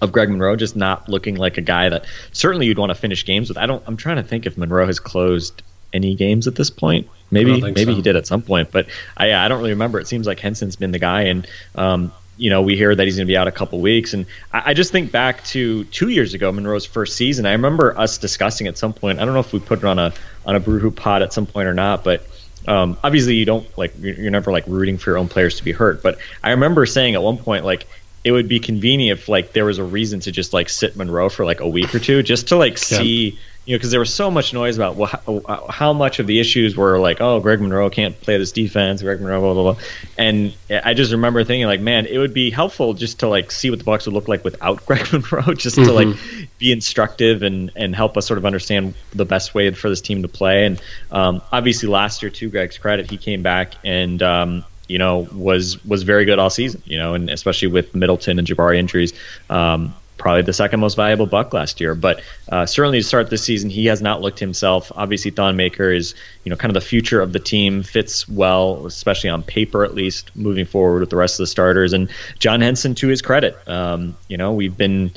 of 0.00 0.12
Greg 0.12 0.28
Monroe 0.28 0.56
just 0.56 0.76
not 0.76 1.08
looking 1.08 1.36
like 1.36 1.56
a 1.56 1.62
guy 1.62 1.88
that 1.88 2.04
certainly 2.32 2.66
you'd 2.66 2.78
want 2.78 2.90
to 2.90 2.94
finish 2.94 3.24
games 3.24 3.48
with. 3.48 3.58
I 3.58 3.66
don't. 3.66 3.82
I'm 3.86 3.96
trying 3.96 4.16
to 4.16 4.22
think 4.22 4.46
if 4.46 4.58
Monroe 4.58 4.86
has 4.86 5.00
closed 5.00 5.62
any 5.92 6.14
games 6.14 6.46
at 6.46 6.54
this 6.54 6.70
point. 6.70 7.08
Maybe 7.30 7.60
maybe 7.60 7.84
so. 7.84 7.94
he 7.94 8.02
did 8.02 8.16
at 8.16 8.26
some 8.26 8.42
point, 8.42 8.70
but 8.70 8.86
I 9.16 9.32
I 9.32 9.48
don't 9.48 9.58
really 9.58 9.70
remember. 9.70 9.98
It 9.98 10.06
seems 10.06 10.26
like 10.26 10.40
Henson's 10.40 10.76
been 10.76 10.92
the 10.92 10.98
guy, 10.98 11.22
and 11.22 11.46
um, 11.74 12.12
you 12.36 12.50
know 12.50 12.62
we 12.62 12.76
hear 12.76 12.94
that 12.94 13.04
he's 13.04 13.16
going 13.16 13.26
to 13.26 13.30
be 13.30 13.36
out 13.36 13.48
a 13.48 13.52
couple 13.52 13.80
weeks, 13.80 14.14
and 14.14 14.26
I, 14.52 14.70
I, 14.70 14.74
just 14.74 14.92
think 14.92 15.12
back 15.12 15.44
to 15.46 15.84
two 15.84 16.08
years 16.08 16.34
ago, 16.34 16.50
Monroe's 16.52 16.86
first 16.86 17.16
season. 17.16 17.46
I 17.46 17.52
remember 17.52 17.96
us 17.98 18.18
discussing 18.18 18.66
at 18.66 18.76
some 18.78 18.92
point. 18.92 19.20
I 19.20 19.24
don't 19.24 19.34
know 19.34 19.40
if 19.40 19.52
we 19.52 19.60
put 19.60 19.78
it 19.78 19.84
on 19.84 19.98
a 19.98 20.12
on 20.44 20.56
a 20.56 20.60
Brew 20.60 20.78
Hoop 20.78 20.96
pod 20.96 21.22
at 21.22 21.32
some 21.32 21.46
point 21.46 21.68
or 21.68 21.74
not, 21.74 22.04
but. 22.04 22.26
Um, 22.66 22.96
obviously, 23.04 23.34
you 23.34 23.44
don't 23.44 23.66
like 23.76 23.92
you're 24.00 24.30
never 24.30 24.50
like 24.50 24.64
rooting 24.66 24.96
for 24.96 25.10
your 25.10 25.18
own 25.18 25.28
players 25.28 25.56
to 25.56 25.64
be 25.64 25.72
hurt, 25.72 26.02
but 26.02 26.16
I 26.42 26.52
remember 26.52 26.86
saying 26.86 27.14
at 27.14 27.22
one 27.22 27.36
point 27.36 27.66
like 27.66 27.86
it 28.24 28.32
would 28.32 28.48
be 28.48 28.58
convenient 28.58 29.20
if 29.20 29.28
like 29.28 29.52
there 29.52 29.66
was 29.66 29.76
a 29.76 29.84
reason 29.84 30.20
to 30.20 30.32
just 30.32 30.54
like 30.54 30.70
sit 30.70 30.96
Monroe 30.96 31.28
for 31.28 31.44
like 31.44 31.60
a 31.60 31.68
week 31.68 31.94
or 31.94 31.98
two 31.98 32.22
just 32.22 32.48
to 32.48 32.56
like 32.56 32.72
yeah. 32.72 32.98
see 32.98 33.38
you 33.64 33.74
know 33.74 33.78
because 33.78 33.90
there 33.90 34.00
was 34.00 34.12
so 34.12 34.30
much 34.30 34.52
noise 34.52 34.76
about 34.76 34.96
well, 34.96 35.10
how, 35.46 35.66
how, 35.68 35.92
much 35.92 36.18
of 36.18 36.26
the 36.26 36.40
issues 36.40 36.76
were 36.76 36.98
like 36.98 37.20
oh 37.20 37.40
Greg 37.40 37.60
Monroe 37.60 37.90
can't 37.90 38.18
play 38.20 38.36
this 38.36 38.52
defense 38.52 39.02
Greg 39.02 39.20
Monroe 39.20 39.40
blah 39.40 39.54
blah 39.54 39.72
blah 39.74 39.82
and 40.18 40.54
I 40.70 40.94
just 40.94 41.12
remember 41.12 41.44
thinking 41.44 41.66
like 41.66 41.80
man 41.80 42.06
it 42.06 42.18
would 42.18 42.34
be 42.34 42.50
helpful 42.50 42.94
just 42.94 43.20
to 43.20 43.28
like 43.28 43.50
see 43.50 43.70
what 43.70 43.78
the 43.78 43.84
Bucks 43.84 44.06
would 44.06 44.14
look 44.14 44.28
like 44.28 44.44
without 44.44 44.84
Greg 44.86 45.12
Monroe 45.12 45.54
just 45.54 45.76
mm-hmm. 45.76 45.86
to 45.86 45.92
like 45.92 46.08
mm-hmm. 46.08 46.44
be 46.58 46.72
instructive 46.72 47.42
and 47.42 47.70
and 47.76 47.94
help 47.94 48.16
us 48.16 48.26
sort 48.26 48.38
of 48.38 48.46
understand 48.46 48.94
the 49.12 49.24
best 49.24 49.54
way 49.54 49.70
for 49.72 49.88
this 49.88 50.00
team 50.00 50.22
to 50.22 50.28
play 50.28 50.66
and 50.66 50.82
um, 51.10 51.42
obviously 51.52 51.88
last 51.88 52.22
year 52.22 52.30
to 52.30 52.50
Greg's 52.50 52.78
credit 52.78 53.10
he 53.10 53.16
came 53.16 53.42
back 53.42 53.74
and 53.84 54.22
um, 54.22 54.64
you 54.88 54.98
know, 54.98 55.26
was 55.32 55.82
was 55.84 56.02
very 56.02 56.24
good 56.24 56.38
all 56.38 56.50
season. 56.50 56.82
You 56.84 56.98
know, 56.98 57.14
and 57.14 57.30
especially 57.30 57.68
with 57.68 57.94
Middleton 57.94 58.38
and 58.38 58.46
Jabari 58.46 58.76
injuries, 58.76 59.12
um, 59.48 59.94
probably 60.24 60.40
the 60.40 60.54
second 60.54 60.80
most 60.80 60.94
valuable 60.94 61.26
buck 61.26 61.52
last 61.52 61.82
year. 61.82 61.94
But 61.94 62.22
uh, 62.48 62.64
certainly 62.64 63.00
to 63.00 63.04
start 63.04 63.28
this 63.28 63.44
season, 63.44 63.68
he 63.68 63.86
has 63.86 64.00
not 64.00 64.22
looked 64.22 64.38
himself. 64.38 64.90
Obviously, 64.96 65.30
Thon 65.30 65.54
Maker 65.54 65.92
is 65.92 66.14
you 66.44 66.50
know 66.50 66.56
kind 66.56 66.74
of 66.74 66.82
the 66.82 66.88
future 66.88 67.20
of 67.20 67.34
the 67.34 67.38
team, 67.38 67.82
fits 67.82 68.26
well, 68.26 68.86
especially 68.86 69.28
on 69.28 69.42
paper 69.42 69.84
at 69.84 69.94
least, 69.94 70.34
moving 70.34 70.64
forward 70.64 71.00
with 71.00 71.10
the 71.10 71.16
rest 71.16 71.34
of 71.34 71.42
the 71.42 71.46
starters. 71.46 71.92
And 71.92 72.08
John 72.38 72.62
Henson, 72.62 72.94
to 72.96 73.08
his 73.08 73.20
credit, 73.20 73.54
um, 73.68 74.16
you 74.26 74.38
know, 74.38 74.54
we've 74.54 74.76
been 74.76 75.12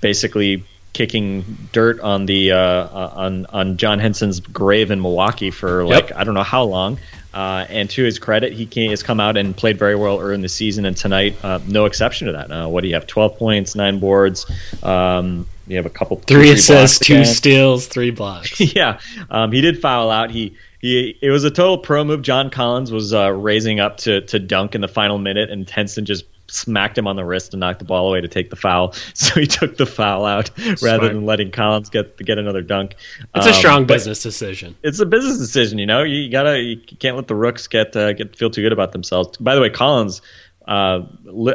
basically 0.00 0.64
kicking 0.92 1.68
dirt 1.72 2.00
on 2.00 2.26
the 2.26 2.52
uh, 2.52 2.88
on 2.88 3.46
on 3.46 3.76
John 3.76 3.98
Henson's 3.98 4.40
grave 4.40 4.90
in 4.90 5.00
Milwaukee 5.00 5.50
for 5.50 5.84
like 5.84 6.10
yep. 6.10 6.18
I 6.18 6.24
don't 6.24 6.34
know 6.34 6.42
how 6.42 6.64
long. 6.64 6.98
Uh, 7.34 7.64
and 7.70 7.88
to 7.88 8.04
his 8.04 8.18
credit, 8.18 8.52
he 8.52 8.66
came, 8.66 8.90
has 8.90 9.02
come 9.02 9.18
out 9.18 9.38
and 9.38 9.56
played 9.56 9.78
very 9.78 9.96
well 9.96 10.20
early 10.20 10.34
in 10.34 10.42
the 10.42 10.50
season, 10.50 10.84
and 10.84 10.94
tonight, 10.94 11.34
uh, 11.42 11.58
no 11.66 11.86
exception 11.86 12.26
to 12.26 12.34
that. 12.34 12.50
Uh, 12.50 12.68
what 12.68 12.82
do 12.82 12.88
you 12.88 12.94
have? 12.94 13.06
Twelve 13.06 13.38
points, 13.38 13.74
nine 13.74 14.00
boards. 14.00 14.44
Um, 14.82 15.46
you 15.66 15.76
have 15.76 15.86
a 15.86 15.90
couple 15.90 16.18
three, 16.18 16.42
three 16.42 16.50
assists, 16.52 16.98
two 16.98 17.24
steals, 17.24 17.86
three 17.86 18.10
blocks. 18.10 18.60
yeah, 18.60 19.00
um, 19.30 19.50
he 19.50 19.62
did 19.62 19.80
foul 19.80 20.10
out. 20.10 20.30
He 20.30 20.56
he. 20.78 21.16
It 21.22 21.30
was 21.30 21.44
a 21.44 21.50
total 21.50 21.78
pro 21.78 22.04
move. 22.04 22.20
John 22.20 22.50
Collins 22.50 22.92
was 22.92 23.14
uh, 23.14 23.32
raising 23.32 23.80
up 23.80 23.96
to 23.98 24.20
to 24.22 24.38
dunk 24.38 24.74
in 24.74 24.82
the 24.82 24.88
final 24.88 25.16
minute, 25.16 25.48
and 25.48 25.68
Henson 25.70 26.04
just 26.04 26.26
smacked 26.52 26.98
him 26.98 27.06
on 27.06 27.16
the 27.16 27.24
wrist 27.24 27.54
and 27.54 27.60
knocked 27.60 27.78
the 27.78 27.84
ball 27.84 28.08
away 28.08 28.20
to 28.20 28.28
take 28.28 28.50
the 28.50 28.56
foul. 28.56 28.94
So 29.14 29.38
he 29.38 29.46
took 29.46 29.76
the 29.76 29.86
foul 29.86 30.24
out 30.24 30.50
Smart. 30.56 30.82
rather 30.82 31.08
than 31.08 31.26
letting 31.26 31.50
Collins 31.50 31.90
get 31.90 32.16
get 32.18 32.38
another 32.38 32.62
dunk. 32.62 32.96
It's 33.34 33.46
um, 33.46 33.52
a 33.52 33.54
strong 33.54 33.84
business 33.84 34.22
decision. 34.22 34.74
It's 34.82 34.98
a 35.00 35.06
business 35.06 35.38
decision, 35.38 35.78
you 35.78 35.86
know. 35.86 36.02
You 36.02 36.30
gotta 36.30 36.60
you 36.60 36.76
can't 36.78 37.16
let 37.16 37.28
the 37.28 37.34
rooks 37.34 37.68
get 37.68 37.94
uh, 37.94 38.14
get 38.14 38.36
feel 38.36 38.50
too 38.50 38.62
good 38.62 38.72
about 38.72 38.92
themselves. 38.92 39.36
By 39.38 39.54
the 39.54 39.60
way, 39.60 39.70
Collins. 39.70 40.22
Uh, 40.66 41.06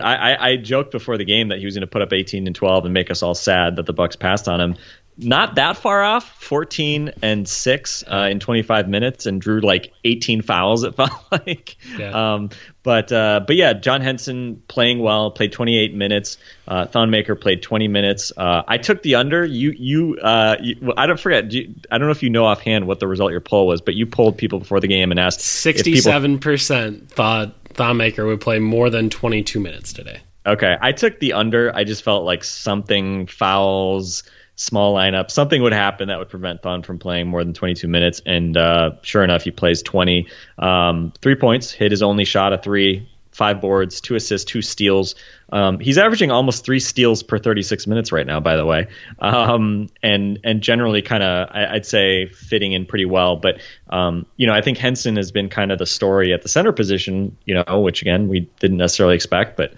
I, 0.01 0.36
I 0.38 0.57
joked 0.57 0.91
before 0.91 1.17
the 1.17 1.23
game 1.23 1.47
that 1.47 1.60
he 1.60 1.65
was 1.65 1.75
going 1.75 1.81
to 1.81 1.88
put 1.88 2.01
up 2.01 2.12
18 2.12 2.45
and 2.45 2.53
12 2.53 2.83
and 2.83 2.93
make 2.93 3.10
us 3.10 3.23
all 3.23 3.36
sad 3.36 3.77
that 3.77 3.86
the 3.86 3.93
Bucks 3.93 4.17
passed 4.17 4.49
on 4.49 4.60
him 4.60 4.75
not 5.17 5.56
that 5.56 5.77
far 5.77 6.03
off 6.03 6.30
14 6.43 7.13
and 7.23 7.47
6 7.47 8.03
uh, 8.08 8.27
in 8.30 8.39
25 8.39 8.88
minutes 8.88 9.25
and 9.25 9.41
drew 9.41 9.62
like 9.62 9.91
18 10.03 10.43
fouls 10.43 10.84
it 10.84 10.95
felt 10.95 11.12
like. 11.32 11.77
Yeah. 11.97 12.34
Um, 12.34 12.49
but 12.84 13.12
uh, 13.12 13.41
but 13.45 13.56
yeah 13.56 13.73
john 13.73 14.01
henson 14.01 14.62
playing 14.67 14.99
well 14.99 15.32
played 15.32 15.51
28 15.51 15.95
minutes. 15.95 16.38
Uh, 16.67 16.86
Thon 16.86 17.10
Maker 17.10 17.36
played 17.36 17.63
20 17.63 17.88
minutes. 17.88 18.32
Uh, 18.38 18.63
i 18.67 18.77
took 18.77 19.01
the 19.01 19.15
under. 19.15 19.43
You 19.43 19.71
you, 19.71 20.17
uh, 20.21 20.58
you 20.62 20.93
i 20.95 21.08
don't 21.08 21.19
forget 21.19 21.51
you, 21.51 21.73
i 21.91 21.97
don't 21.97 22.08
know 22.08 22.12
if 22.12 22.23
you 22.23 22.30
know 22.30 22.45
offhand 22.45 22.88
what 22.88 22.99
the 22.99 23.08
result 23.08 23.32
your 23.32 23.41
poll 23.41 23.67
was 23.67 23.82
but 23.82 23.95
you 23.95 24.06
polled 24.06 24.38
people 24.38 24.60
before 24.60 24.80
the 24.80 24.88
game 24.88 25.12
and 25.12 25.19
asked 25.19 25.39
67% 25.39 26.91
people... 26.91 27.08
thought 27.08 27.56
Thon 27.73 27.97
Maker 27.97 28.25
would 28.25 28.41
play 28.41 28.60
more 28.60 28.89
than 28.89 29.10
22 29.10 29.60
minutes 29.60 29.93
today. 29.93 30.21
Okay 30.45 30.77
i 30.80 30.91
took 30.91 31.19
the 31.19 31.34
under. 31.34 31.75
I 31.75 31.84
just 31.84 32.03
felt 32.03 32.23
like 32.23 32.43
something 32.43 33.25
fouls 33.27 34.23
small 34.57 34.95
lineup, 34.95 35.31
something 35.31 35.61
would 35.61 35.71
happen 35.71 36.09
that 36.09 36.19
would 36.19 36.29
prevent 36.29 36.61
Thon 36.61 36.83
from 36.83 36.99
playing 36.99 37.27
more 37.27 37.43
than 37.43 37.53
22 37.53 37.87
minutes. 37.87 38.21
And 38.25 38.57
uh, 38.57 38.95
sure 39.03 39.23
enough, 39.23 39.43
he 39.43 39.51
plays 39.51 39.83
20. 39.83 40.27
Um, 40.57 41.13
three 41.21 41.35
points, 41.35 41.71
hit 41.71 41.91
his 41.91 42.01
only 42.01 42.25
shot 42.25 42.51
of 42.51 42.63
three, 42.63 43.07
five 43.31 43.61
boards, 43.61 44.01
two 44.01 44.15
assists, 44.15 44.51
two 44.51 44.63
steals. 44.63 45.15
Um, 45.49 45.79
he's 45.79 45.97
averaging 45.97 46.31
almost 46.31 46.65
three 46.65 46.79
steals 46.79 47.23
per 47.23 47.38
36 47.38 47.88
minutes 47.88 48.12
right 48.12 48.27
now, 48.27 48.39
by 48.39 48.57
the 48.57 48.65
way, 48.65 48.88
um, 49.19 49.88
and 50.03 50.39
and 50.43 50.62
generally 50.62 51.01
kind 51.01 51.23
of 51.23 51.49
I'd 51.51 51.86
say 51.86 52.27
fitting 52.27 52.73
in 52.73 52.86
pretty 52.86 53.05
well. 53.05 53.38
But 53.38 53.62
um, 53.89 54.25
you 54.36 54.47
know, 54.47 54.53
I 54.53 54.62
think 54.62 54.77
Henson 54.77 55.15
has 55.15 55.31
been 55.31 55.49
kind 55.49 55.71
of 55.71 55.79
the 55.79 55.86
story 55.86 56.33
at 56.33 56.41
the 56.41 56.49
center 56.49 56.71
position, 56.73 57.38
you 57.45 57.55
know, 57.55 57.79
which 57.79 58.01
again 58.01 58.27
we 58.27 58.41
didn't 58.60 58.77
necessarily 58.77 59.15
expect, 59.15 59.55
but 59.55 59.73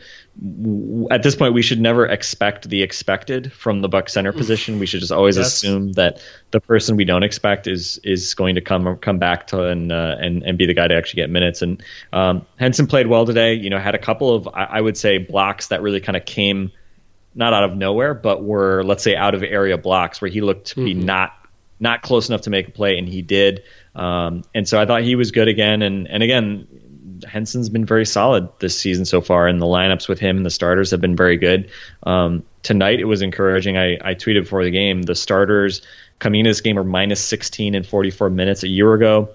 at 1.11 1.21
this 1.21 1.35
point 1.35 1.53
we 1.53 1.61
should 1.61 1.81
never 1.81 2.05
expect 2.05 2.69
the 2.69 2.81
expected 2.81 3.51
from 3.51 3.81
the 3.81 3.89
buck 3.89 4.07
center 4.09 4.31
position. 4.31 4.79
We 4.79 4.85
should 4.85 5.01
just 5.01 5.11
always 5.11 5.37
yes. 5.37 5.47
assume 5.47 5.93
that 5.93 6.21
the 6.51 6.61
person 6.61 6.95
we 6.95 7.05
don't 7.05 7.23
expect 7.23 7.67
is 7.67 7.99
is 8.03 8.33
going 8.33 8.55
to 8.55 8.61
come 8.61 8.97
come 8.97 9.19
back 9.19 9.47
to 9.47 9.65
and 9.65 9.91
uh, 9.91 10.15
and 10.19 10.43
and 10.43 10.57
be 10.57 10.65
the 10.65 10.73
guy 10.73 10.87
to 10.87 10.95
actually 10.95 11.21
get 11.21 11.29
minutes. 11.29 11.61
And 11.61 11.83
um, 12.13 12.45
henson 12.57 12.87
played 12.87 13.07
well 13.07 13.25
today 13.25 13.53
you 13.53 13.69
know 13.69 13.79
had 13.79 13.95
a 13.95 13.99
couple 13.99 14.33
of 14.33 14.47
I, 14.47 14.63
I 14.63 14.81
would 14.81 14.97
say 14.97 15.17
blocks 15.17 15.58
that 15.67 15.81
really 15.81 15.99
kind 15.99 16.17
of 16.17 16.25
came 16.25 16.71
not 17.35 17.53
out 17.53 17.63
of 17.63 17.75
nowhere 17.75 18.13
but 18.13 18.43
were 18.43 18.83
let's 18.83 19.03
say 19.03 19.15
out 19.15 19.35
of 19.35 19.43
area 19.43 19.77
blocks 19.77 20.21
where 20.21 20.29
he 20.29 20.41
looked 20.41 20.67
to 20.67 20.75
mm-hmm. 20.75 20.85
be 20.85 20.93
not 20.93 21.33
not 21.79 22.01
close 22.01 22.27
enough 22.27 22.41
to 22.41 22.49
make 22.49 22.67
a 22.67 22.71
play 22.71 22.97
and 22.97 23.07
he 23.07 23.21
did 23.21 23.63
um, 23.95 24.43
and 24.53 24.67
so 24.67 24.79
I 24.79 24.85
thought 24.85 25.03
he 25.03 25.15
was 25.15 25.31
good 25.31 25.47
again 25.47 25.81
and 25.81 26.07
and 26.07 26.23
again 26.23 26.67
Henson's 27.27 27.69
been 27.69 27.85
very 27.85 28.05
solid 28.05 28.49
this 28.59 28.79
season 28.79 29.05
so 29.05 29.21
far, 29.21 29.47
and 29.47 29.61
the 29.61 29.65
lineups 29.65 30.07
with 30.07 30.19
him 30.19 30.37
and 30.37 30.45
the 30.45 30.49
starters 30.49 30.91
have 30.91 31.01
been 31.01 31.15
very 31.15 31.37
good. 31.37 31.71
Um, 32.03 32.43
tonight 32.63 32.99
it 32.99 33.05
was 33.05 33.21
encouraging. 33.21 33.77
I, 33.77 33.97
I 34.01 34.15
tweeted 34.15 34.43
before 34.43 34.63
the 34.63 34.71
game 34.71 35.01
the 35.01 35.15
starters 35.15 35.81
coming 36.19 36.41
into 36.41 36.49
this 36.49 36.61
game 36.61 36.75
were 36.75 36.83
minus 36.83 37.21
16 37.21 37.75
in 37.75 37.83
44 37.83 38.29
minutes 38.29 38.63
a 38.63 38.67
year 38.67 38.93
ago. 38.93 39.29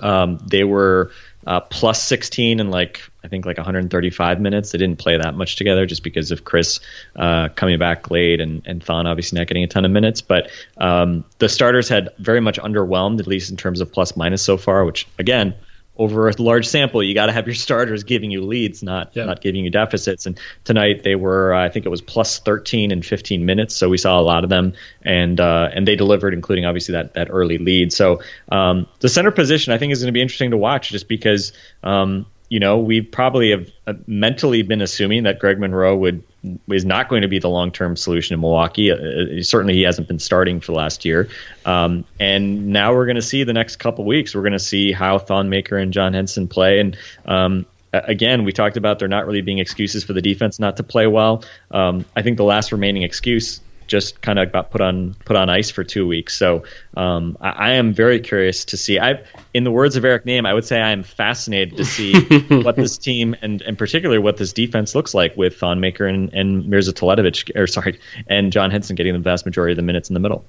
Um, 0.00 0.38
they 0.46 0.64
were 0.64 1.10
uh, 1.48 1.60
plus 1.60 2.02
16 2.02 2.60
in 2.60 2.70
like 2.70 3.00
I 3.24 3.28
think 3.28 3.46
like 3.46 3.56
135 3.56 4.38
minutes. 4.38 4.70
They 4.70 4.78
didn't 4.78 4.98
play 4.98 5.16
that 5.16 5.34
much 5.34 5.56
together 5.56 5.86
just 5.86 6.02
because 6.02 6.30
of 6.30 6.44
Khris 6.44 6.78
uh, 7.16 7.48
coming 7.48 7.78
back 7.78 8.10
late 8.10 8.42
and 8.42 8.60
and 8.66 8.84
Thon 8.84 9.06
obviously 9.06 9.38
not 9.38 9.48
getting 9.48 9.64
a 9.64 9.66
ton 9.66 9.86
of 9.86 9.90
minutes. 9.90 10.20
But 10.20 10.50
um, 10.76 11.24
the 11.38 11.48
starters 11.48 11.88
had 11.88 12.10
very 12.18 12.40
much 12.40 12.58
underwhelmed, 12.58 13.18
at 13.20 13.26
least 13.26 13.50
in 13.50 13.56
terms 13.56 13.80
of 13.80 13.90
plus 13.90 14.14
minus 14.14 14.42
so 14.42 14.58
far. 14.58 14.84
Which 14.84 15.08
again, 15.18 15.54
over 15.98 16.28
a 16.28 16.32
large 16.40 16.68
sample, 16.68 17.02
you 17.02 17.12
got 17.12 17.26
to 17.26 17.32
have 17.32 17.46
your 17.46 17.56
starters 17.56 18.04
giving 18.04 18.30
you 18.30 18.42
leads, 18.42 18.82
not 18.82 19.16
yep. 19.16 19.26
not 19.26 19.40
giving 19.40 19.64
you 19.64 19.70
deficits. 19.70 20.26
And 20.26 20.38
tonight 20.64 21.02
they 21.02 21.16
were, 21.16 21.52
uh, 21.52 21.64
I 21.64 21.68
think 21.68 21.86
it 21.86 21.88
was 21.88 22.00
plus 22.00 22.38
13 22.38 22.92
in 22.92 23.02
15 23.02 23.44
minutes, 23.44 23.74
so 23.74 23.88
we 23.88 23.98
saw 23.98 24.20
a 24.20 24.22
lot 24.22 24.44
of 24.44 24.50
them, 24.50 24.74
and 25.02 25.40
uh, 25.40 25.68
and 25.72 25.86
they 25.86 25.96
delivered, 25.96 26.34
including 26.34 26.64
obviously 26.64 26.92
that 26.92 27.14
that 27.14 27.28
early 27.30 27.58
lead. 27.58 27.92
So 27.92 28.22
um, 28.50 28.86
the 29.00 29.08
center 29.08 29.32
position 29.32 29.72
I 29.72 29.78
think 29.78 29.92
is 29.92 30.00
going 30.00 30.08
to 30.08 30.12
be 30.12 30.22
interesting 30.22 30.52
to 30.52 30.56
watch, 30.56 30.90
just 30.90 31.08
because 31.08 31.52
um, 31.82 32.26
you 32.48 32.60
know 32.60 32.78
we 32.78 33.00
probably 33.00 33.50
have 33.50 33.68
uh, 33.86 33.94
mentally 34.06 34.62
been 34.62 34.80
assuming 34.80 35.24
that 35.24 35.40
Greg 35.40 35.58
Monroe 35.58 35.96
would 35.96 36.22
is 36.68 36.84
not 36.84 37.08
going 37.08 37.22
to 37.22 37.28
be 37.28 37.38
the 37.38 37.48
long 37.48 37.70
term 37.72 37.96
solution 37.96 38.34
in 38.34 38.40
Milwaukee. 38.40 38.90
Uh, 38.90 38.96
uh, 38.96 39.42
certainly, 39.42 39.74
he 39.74 39.82
hasn't 39.82 40.08
been 40.08 40.18
starting 40.18 40.60
for 40.60 40.72
the 40.72 40.78
last 40.78 41.04
year. 41.04 41.28
Um, 41.64 42.04
and 42.20 42.68
now 42.68 42.94
we're 42.94 43.06
going 43.06 43.16
to 43.16 43.22
see 43.22 43.44
the 43.44 43.52
next 43.52 43.76
couple 43.76 44.04
weeks. 44.04 44.34
We're 44.34 44.42
going 44.42 44.52
to 44.52 44.58
see 44.58 44.92
how 44.92 45.18
Thon 45.18 45.48
Maker 45.48 45.76
and 45.76 45.92
John 45.92 46.14
Henson 46.14 46.48
play. 46.48 46.80
And 46.80 46.96
um, 47.26 47.66
again, 47.92 48.44
we 48.44 48.52
talked 48.52 48.76
about 48.76 48.98
there 48.98 49.08
not 49.08 49.26
really 49.26 49.42
being 49.42 49.58
excuses 49.58 50.04
for 50.04 50.12
the 50.12 50.22
defense 50.22 50.58
not 50.58 50.76
to 50.76 50.82
play 50.82 51.06
well. 51.06 51.44
Um, 51.70 52.04
I 52.14 52.22
think 52.22 52.36
the 52.36 52.44
last 52.44 52.72
remaining 52.72 53.02
excuse 53.02 53.60
just 53.88 54.20
kind 54.20 54.38
of 54.38 54.52
got 54.52 54.70
put 54.70 54.80
on 54.80 55.14
put 55.24 55.36
on 55.36 55.50
ice 55.50 55.70
for 55.70 55.82
two 55.82 56.06
weeks. 56.06 56.36
So 56.36 56.64
um, 56.96 57.36
I, 57.40 57.48
I, 57.48 57.70
am 57.72 57.92
very 57.92 58.20
curious 58.20 58.66
to 58.66 58.76
see. 58.76 58.98
I, 59.00 59.24
in 59.52 59.64
the 59.64 59.70
words 59.70 59.96
of 59.96 60.04
Eric 60.04 60.24
Nehm, 60.24 60.46
I 60.46 60.54
would 60.54 60.64
say 60.64 60.80
I 60.80 60.90
am 60.90 61.02
fascinated 61.02 61.76
to 61.78 61.84
see 61.84 62.20
what 62.48 62.76
this 62.76 62.98
team 62.98 63.34
and, 63.42 63.62
and 63.62 63.76
particularly 63.76 64.20
what 64.20 64.36
this 64.36 64.52
defense 64.52 64.94
looks 64.94 65.14
like 65.14 65.36
with 65.36 65.56
Thon 65.56 65.80
Maker 65.80 66.06
and, 66.06 66.32
and 66.32 66.66
Mirza 66.68 66.92
Teletovic, 66.92 67.56
or 67.56 67.66
sorry, 67.66 67.98
and 68.28 68.52
John 68.52 68.70
Henson 68.70 68.94
getting 68.94 69.14
the 69.14 69.18
vast 69.18 69.44
majority 69.44 69.72
of 69.72 69.76
the 69.76 69.82
minutes 69.82 70.10
in 70.10 70.14
the 70.14 70.20
middle. 70.20 70.44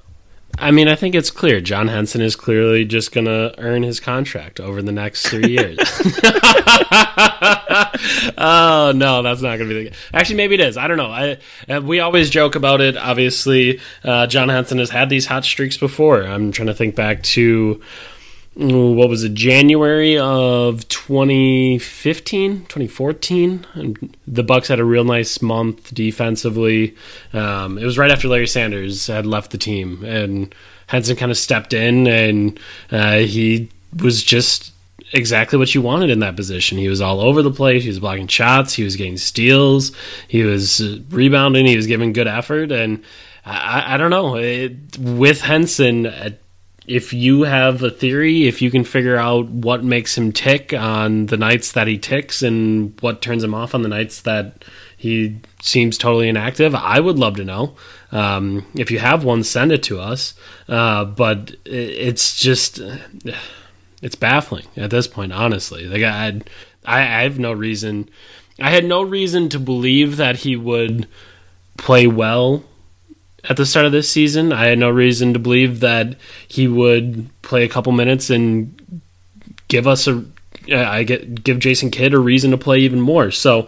I 0.58 0.72
mean, 0.72 0.88
I 0.88 0.96
think 0.96 1.16
it's 1.16 1.32
clear. 1.32 1.62
John 1.62 1.88
Henson 1.88 2.22
is 2.22 2.36
clearly 2.36 2.84
just 2.84 3.12
going 3.12 3.26
to 3.26 3.54
earn 3.58 3.84
his 3.84 4.00
contract 4.00 4.60
over 4.60 4.82
the 4.82 4.92
next 4.92 5.28
three 5.28 5.52
years. 5.52 5.78
oh 8.38 8.92
no, 8.96 9.22
that's 9.22 9.42
not 9.42 9.58
going 9.58 9.70
to 9.70 9.76
be 9.76 9.90
the. 9.90 9.96
Actually, 10.14 10.38
maybe 10.38 10.56
it 10.56 10.62
is. 10.62 10.78
I 10.78 10.88
don't 10.88 10.98
know. 10.98 11.12
I 11.12 11.38
uh, 11.70 11.82
we 11.82 12.00
always 12.00 12.30
joke 12.30 12.56
about 12.56 12.82
it. 12.82 12.98
Obviously, 12.98 13.80
uh, 14.04 14.28
John 14.28 14.50
Henson 14.50 14.80
has 14.80 14.90
had 14.90 15.10
these 15.10 15.26
hot 15.26 15.46
streaks 15.46 15.78
before. 15.78 16.24
I'm 16.24 16.52
trying 16.52 16.68
to 16.68 16.74
think 16.74 16.96
back 16.96 17.24
to 17.24 17.82
what 18.60 19.08
was 19.08 19.24
it 19.24 19.34
January 19.34 20.18
of 20.18 20.86
2015 20.90 22.66
2014 22.66 23.66
and 23.74 24.18
the 24.28 24.44
Bucks 24.44 24.68
had 24.68 24.80
a 24.80 24.84
real 24.84 25.06
nice 25.06 25.42
month 25.42 25.94
defensively 25.94 26.94
um, 27.32 27.78
it 27.78 27.86
was 27.86 27.98
right 27.98 28.12
after 28.12 28.28
Larry 28.28 28.48
Sanders 28.48 29.08
had 29.08 29.26
left 29.26 29.52
the 29.52 29.58
team 29.58 30.04
and 30.04 30.54
Henson 30.88 31.16
kind 31.16 31.32
of 31.32 31.38
stepped 31.38 31.74
in 31.74 32.06
and 32.06 32.60
uh, 32.92 33.20
he 33.20 33.70
was 34.02 34.24
just 34.24 34.74
exactly 35.14 35.58
what 35.58 35.74
you 35.74 35.82
wanted 35.82 36.10
in 36.10 36.20
that 36.20 36.36
position. 36.36 36.78
He 36.78 36.88
was 36.88 37.02
all 37.02 37.20
over 37.22 37.42
the 37.42 37.52
place. 37.52 37.84
He 37.84 37.90
was 37.90 38.00
blocking 38.00 38.28
shots. 38.28 38.74
He 38.74 38.84
was 38.84 38.96
getting 38.96 39.18
steals. 39.18 39.92
He 40.28 40.44
was 40.44 40.82
uh, 40.82 41.00
rebounding. 41.10 41.66
He 41.66 41.76
was 41.76 41.88
giving 41.88 42.14
good 42.14 42.28
effort. 42.28 42.72
And 42.72 43.04
I, 43.46 43.96
I 43.96 43.98
don't 43.98 44.12
know. 44.12 44.36
It, 44.36 44.98
with 45.00 45.42
Henson, 45.42 46.06
uh, 46.06 46.32
if 46.90 47.14
you 47.14 47.44
have 47.44 47.84
a 47.84 47.92
theory, 47.92 48.48
if 48.48 48.64
you 48.64 48.72
can 48.72 48.84
figure 48.84 49.16
out 49.16 49.48
what 49.48 49.84
makes 49.84 50.18
him 50.18 50.32
tick 50.32 50.74
on 50.74 51.28
the 51.28 51.38
nights 51.38 51.74
that 51.74 51.86
he 51.86 52.00
ticks 52.00 52.42
and 52.42 53.00
what 53.02 53.22
turns 53.22 53.44
him 53.44 53.54
off 53.54 53.76
on 53.76 53.84
the 53.84 53.90
nights 53.90 54.22
that 54.22 54.66
he 54.98 55.40
seems 55.62 56.00
totally 56.00 56.28
inactive, 56.28 56.74
I 56.74 57.00
would 57.00 57.20
love 57.20 57.36
to 57.36 57.46
know. 57.46 57.76
Um, 58.12 58.66
if 58.74 58.90
you 58.90 58.98
have 58.98 59.24
one, 59.24 59.44
send 59.44 59.72
it 59.72 59.84
to 59.84 60.00
us. 60.00 60.34
Uh, 60.68 61.06
but 61.06 61.56
it's 61.64 62.40
just 62.40 62.82
it's 64.02 64.16
baffling 64.16 64.66
at 64.76 64.90
this 64.90 65.06
point. 65.06 65.32
Honestly, 65.32 65.86
like 65.86 66.02
I, 66.02 66.42
I, 66.86 67.02
I 67.02 67.22
have 67.22 67.38
no 67.38 67.54
reason. 67.54 68.10
I 68.60 68.72
had 68.72 68.84
no 68.84 69.04
reason 69.04 69.48
to 69.50 69.60
believe 69.60 70.18
that 70.18 70.38
he 70.38 70.56
would 70.56 71.08
play 71.78 72.08
well 72.08 72.64
at 73.48 73.58
the 73.58 73.66
start 73.66 73.86
of 73.86 73.92
this 73.92 74.10
season. 74.10 74.52
I 74.52 74.68
had 74.68 74.80
no 74.80 74.90
reason 74.90 75.34
to 75.34 75.40
believe 75.40 75.80
that 75.82 76.16
he 76.48 76.68
would 76.68 77.30
play 77.42 77.64
a 77.64 77.70
couple 77.70 77.92
minutes 77.94 78.30
and 78.30 79.02
give 79.68 79.88
us 79.88 80.08
a 80.08 80.26
I 80.72 81.04
get 81.04 81.44
give 81.44 81.60
Jason 81.60 81.92
Kidd 81.92 82.14
a 82.14 82.20
reason 82.20 82.52
to 82.52 82.58
play 82.58 82.80
even 82.80 83.02
more. 83.02 83.32
So 83.32 83.68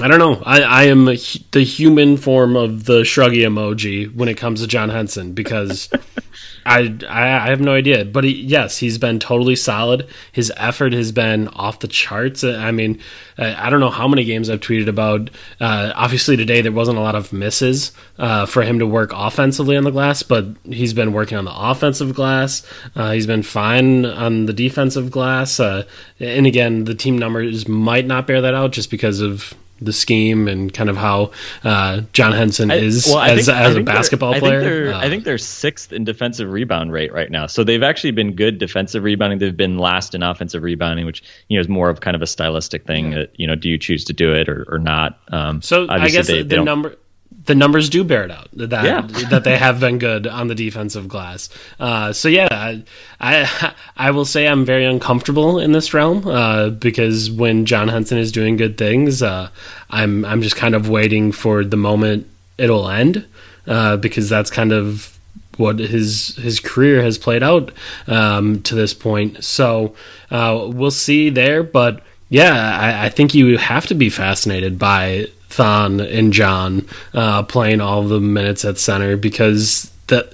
I 0.00 0.08
don't 0.08 0.18
know. 0.18 0.42
I, 0.44 0.62
I 0.62 0.82
am 0.84 1.04
the 1.04 1.14
human 1.14 2.16
form 2.16 2.56
of 2.56 2.84
the 2.84 3.02
shruggy 3.02 3.42
emoji 3.42 4.12
when 4.14 4.28
it 4.28 4.36
comes 4.36 4.60
to 4.60 4.66
John 4.66 4.88
Henson 4.88 5.32
because 5.32 5.88
I, 6.66 6.98
I 7.08 7.48
have 7.50 7.60
no 7.60 7.72
idea, 7.72 8.04
but 8.04 8.24
he, 8.24 8.32
yes, 8.32 8.78
he's 8.78 8.98
been 8.98 9.20
totally 9.20 9.54
solid. 9.54 10.08
His 10.32 10.52
effort 10.56 10.92
has 10.92 11.12
been 11.12 11.48
off 11.48 11.78
the 11.78 11.88
charts. 11.88 12.42
I 12.42 12.72
mean, 12.72 13.00
I 13.38 13.70
don't 13.70 13.80
know 13.80 13.90
how 13.90 14.08
many 14.08 14.24
games 14.24 14.50
I've 14.50 14.60
tweeted 14.60 14.88
about. 14.88 15.30
Uh, 15.60 15.92
obviously, 15.94 16.36
today 16.36 16.62
there 16.62 16.72
wasn't 16.72 16.98
a 16.98 17.02
lot 17.02 17.14
of 17.14 17.32
misses 17.32 17.92
uh, 18.18 18.46
for 18.46 18.62
him 18.62 18.80
to 18.80 18.86
work 18.86 19.12
offensively 19.14 19.76
on 19.76 19.84
the 19.84 19.90
glass, 19.90 20.22
but 20.22 20.46
he's 20.64 20.92
been 20.92 21.12
working 21.12 21.38
on 21.38 21.44
the 21.44 21.54
offensive 21.54 22.14
glass. 22.14 22.66
Uh, 22.96 23.12
he's 23.12 23.26
been 23.26 23.42
fine 23.42 24.04
on 24.04 24.46
the 24.46 24.52
defensive 24.52 25.10
glass. 25.10 25.60
Uh, 25.60 25.84
and 26.18 26.46
again, 26.46 26.84
the 26.84 26.94
team 26.94 27.16
numbers 27.16 27.68
might 27.68 28.06
not 28.06 28.26
bear 28.26 28.40
that 28.40 28.54
out 28.54 28.72
just 28.72 28.90
because 28.90 29.20
of 29.20 29.54
the 29.80 29.92
scheme 29.92 30.48
and 30.48 30.72
kind 30.72 30.88
of 30.88 30.96
how 30.96 31.32
uh, 31.64 32.02
John 32.12 32.32
Henson 32.32 32.70
is 32.70 33.06
well, 33.06 33.20
as, 33.20 33.46
think, 33.46 33.58
as 33.58 33.76
a 33.76 33.82
basketball 33.82 34.34
I 34.34 34.38
player. 34.38 34.60
Think 34.60 34.70
they're, 34.70 34.94
uh, 34.94 35.00
I 35.00 35.08
think 35.08 35.24
they're 35.24 35.38
sixth 35.38 35.92
in 35.92 36.04
defensive 36.04 36.50
rebound 36.50 36.92
rate 36.92 37.12
right 37.12 37.30
now. 37.30 37.46
So 37.46 37.64
they've 37.64 37.82
actually 37.82 38.12
been 38.12 38.34
good 38.34 38.58
defensive 38.58 39.02
rebounding. 39.02 39.38
They've 39.38 39.56
been 39.56 39.78
last 39.78 40.14
in 40.14 40.22
offensive 40.22 40.62
rebounding, 40.62 41.06
which 41.06 41.22
you 41.48 41.56
know 41.56 41.60
is 41.60 41.68
more 41.68 41.90
of 41.90 42.00
kind 42.00 42.14
of 42.14 42.22
a 42.22 42.26
stylistic 42.26 42.86
thing. 42.86 43.12
Yeah. 43.12 43.18
That 43.18 43.38
you 43.38 43.46
know, 43.46 43.54
do 43.54 43.68
you 43.68 43.78
choose 43.78 44.04
to 44.04 44.12
do 44.12 44.34
it 44.34 44.48
or, 44.48 44.66
or 44.68 44.78
not? 44.78 45.20
Um, 45.28 45.62
so 45.62 45.86
I 45.88 46.08
guess 46.08 46.26
they, 46.26 46.42
the, 46.42 46.56
the 46.56 46.64
number 46.64 46.96
the 47.46 47.54
numbers 47.54 47.88
do 47.88 48.04
bear 48.04 48.24
it 48.24 48.30
out 48.30 48.48
that 48.52 48.84
yeah. 48.84 49.00
that 49.30 49.44
they 49.44 49.56
have 49.56 49.80
been 49.80 49.98
good 49.98 50.26
on 50.26 50.48
the 50.48 50.54
defensive 50.54 51.08
glass. 51.08 51.48
Uh, 51.80 52.12
so 52.12 52.28
yeah, 52.28 52.48
I, 52.50 52.82
I, 53.20 53.74
I 53.96 54.10
will 54.10 54.24
say 54.24 54.46
I'm 54.46 54.64
very 54.64 54.84
uncomfortable 54.84 55.58
in 55.58 55.72
this 55.72 55.94
realm 55.94 56.26
uh, 56.26 56.70
because 56.70 57.30
when 57.30 57.64
John 57.64 57.88
Henson 57.88 58.18
is 58.18 58.32
doing 58.32 58.56
good 58.56 58.76
things, 58.76 59.22
uh, 59.22 59.48
I'm 59.90 60.24
I'm 60.24 60.42
just 60.42 60.56
kind 60.56 60.74
of 60.74 60.88
waiting 60.88 61.32
for 61.32 61.64
the 61.64 61.76
moment 61.76 62.28
it'll 62.58 62.88
end 62.88 63.26
uh, 63.66 63.96
because 63.96 64.28
that's 64.28 64.50
kind 64.50 64.72
of 64.72 65.16
what 65.56 65.78
his 65.78 66.36
his 66.36 66.60
career 66.60 67.02
has 67.02 67.16
played 67.16 67.42
out 67.42 67.72
um, 68.08 68.60
to 68.62 68.74
this 68.74 68.92
point. 68.92 69.42
So 69.44 69.94
uh, 70.30 70.68
we'll 70.72 70.90
see 70.90 71.30
there, 71.30 71.62
but. 71.62 72.02
Yeah, 72.28 72.76
I, 72.76 73.04
I 73.04 73.08
think 73.08 73.34
you 73.34 73.56
have 73.56 73.86
to 73.86 73.94
be 73.94 74.10
fascinated 74.10 74.80
by 74.80 75.28
Thon 75.56 76.00
and 76.00 76.32
John 76.32 76.86
uh, 77.14 77.42
playing 77.42 77.80
all 77.80 78.02
the 78.02 78.20
minutes 78.20 78.64
at 78.64 78.78
center 78.78 79.16
because 79.16 79.90
that 80.08 80.32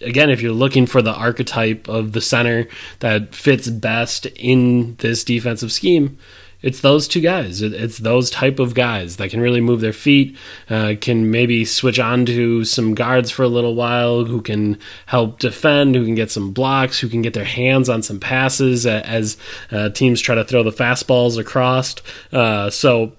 again, 0.00 0.30
if 0.30 0.40
you're 0.40 0.52
looking 0.52 0.86
for 0.86 1.02
the 1.02 1.12
archetype 1.12 1.88
of 1.88 2.12
the 2.12 2.20
center 2.20 2.66
that 3.00 3.34
fits 3.34 3.68
best 3.68 4.26
in 4.26 4.96
this 4.96 5.24
defensive 5.24 5.70
scheme, 5.70 6.18
it's 6.62 6.80
those 6.80 7.06
two 7.06 7.20
guys. 7.20 7.62
It's 7.62 7.98
those 7.98 8.30
type 8.30 8.58
of 8.58 8.74
guys 8.74 9.16
that 9.16 9.30
can 9.30 9.40
really 9.40 9.60
move 9.60 9.80
their 9.80 9.92
feet, 9.92 10.36
uh, 10.68 10.94
can 11.00 11.30
maybe 11.30 11.64
switch 11.64 11.98
on 11.98 12.26
to 12.26 12.64
some 12.64 12.94
guards 12.94 13.30
for 13.30 13.42
a 13.42 13.48
little 13.48 13.74
while, 13.74 14.24
who 14.24 14.42
can 14.42 14.78
help 15.06 15.38
defend, 15.38 15.94
who 15.94 16.04
can 16.04 16.14
get 16.14 16.30
some 16.30 16.52
blocks, 16.52 16.98
who 16.98 17.08
can 17.08 17.22
get 17.22 17.34
their 17.34 17.44
hands 17.44 17.88
on 17.88 18.02
some 18.02 18.20
passes 18.20 18.86
as 18.86 19.36
uh, 19.70 19.88
teams 19.90 20.20
try 20.20 20.34
to 20.34 20.44
throw 20.44 20.62
the 20.62 20.70
fastballs 20.70 21.38
across. 21.38 21.96
Uh, 22.32 22.68
so 22.68 23.12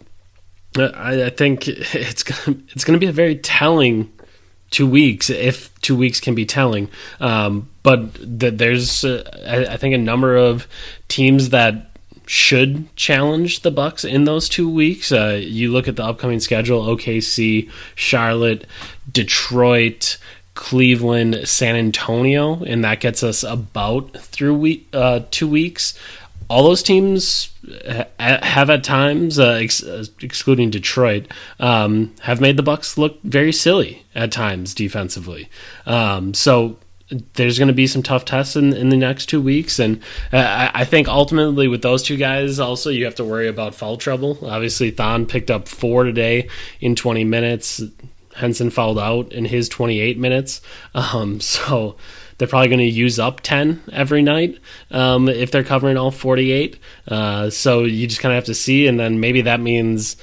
I, 0.78 1.26
I 1.26 1.30
think 1.30 1.68
it's 1.68 2.24
gonna, 2.24 2.58
it's 2.70 2.84
going 2.84 3.00
to 3.00 3.04
be 3.04 3.10
a 3.10 3.14
very 3.14 3.36
telling 3.36 4.12
two 4.70 4.88
weeks, 4.88 5.30
if 5.30 5.74
two 5.82 5.96
weeks 5.96 6.20
can 6.20 6.34
be 6.34 6.46
telling. 6.46 6.90
Um, 7.20 7.70
but 7.84 8.16
th- 8.16 8.56
there's, 8.56 9.04
uh, 9.04 9.30
I, 9.46 9.74
I, 9.74 9.78
think, 9.78 9.94
a 9.94 9.98
number 9.98 10.38
of 10.38 10.68
teams 11.08 11.50
that 11.50 11.92
should 12.26 12.96
challenge 12.96 13.62
the 13.62 13.72
Bucks 13.72 14.06
in 14.06 14.24
those 14.24 14.48
two 14.48 14.70
weeks. 14.70 15.12
Uh, 15.12 15.40
you 15.42 15.72
look 15.72 15.88
at 15.88 15.98
the 15.98 16.04
upcoming 16.04 16.40
schedule: 16.40 16.86
OKC, 16.86 17.70
Charlotte, 17.96 18.66
Detroit. 19.12 20.18
Cleveland, 20.54 21.48
San 21.48 21.78
Antonio, 21.78 22.62
and 22.64 22.84
that 22.84 23.00
gets 23.00 23.24
us 23.24 23.42
about 23.42 24.16
through 24.18 24.54
week, 24.56 24.88
uh, 24.92 25.22
two 25.32 25.48
weeks 25.48 25.98
all 26.52 26.64
those 26.64 26.84
teams 26.84 27.50
have 28.20 28.70
at 28.70 28.84
times, 28.84 29.40
uh, 29.40 29.52
ex- 29.52 29.84
uh, 29.84 30.04
excluding 30.22 30.70
Detroit, 30.70 31.28
um, 31.60 32.14
have 32.22 32.42
made 32.42 32.58
the 32.58 32.64
Bucks 32.64 32.98
look 32.98 33.22
very 33.24 33.54
silly 33.54 34.06
at 34.14 34.32
times 34.32 34.74
defensively. 34.74 35.50
Um, 35.86 36.34
so 36.34 36.78
there's 37.34 37.58
going 37.58 37.68
to 37.68 37.74
be 37.74 37.88
some 37.88 38.04
tough 38.04 38.26
tests 38.26 38.56
in, 38.56 38.74
in 38.74 38.90
the 38.90 38.98
next 38.98 39.28
two 39.28 39.42
weeks, 39.42 39.80
and 39.80 40.02
uh, 40.34 40.38
I, 40.38 40.82
I 40.82 40.86
think 40.86 41.08
ultimately 41.08 41.68
with 41.68 41.82
those 41.82 42.04
two 42.04 42.18
guys, 42.18 42.60
also 42.60 42.90
you 42.90 43.06
have 43.06 43.16
to 43.16 43.26
worry 43.26 43.48
about 43.48 43.74
foul 43.74 43.98
trouble. 43.98 44.38
Obviously, 44.46 44.92
Thon 44.92 45.26
picked 45.26 45.50
up 45.50 45.68
four 45.68 46.04
today 46.04 46.50
in 46.80 46.96
20 46.96 47.24
minutes. 47.24 47.82
Henson 48.36 48.70
fouled 48.70 49.00
out 49.00 49.32
in 49.32 49.46
his 49.46 49.70
28 49.70 50.18
minutes. 50.18 50.62
Um, 50.94 51.40
so 51.42 51.96
they're 52.42 52.48
probably 52.48 52.70
going 52.70 52.80
to 52.80 52.86
use 52.86 53.20
up 53.20 53.42
10 53.42 53.84
every 53.94 54.24
night 54.24 54.58
um, 54.90 55.30
if 55.30 55.52
they're 55.52 55.64
covering 55.64 55.96
all 55.96 56.10
48. 56.10 56.80
Uh, 57.08 57.52
so 57.52 57.84
you 57.84 58.08
just 58.08 58.20
kind 58.20 58.34
of 58.34 58.38
have 58.38 58.46
to 58.46 58.56
see, 58.56 58.88
and 58.88 59.00
then 59.00 59.20
maybe 59.20 59.42
that 59.42 59.60
means 59.60 60.18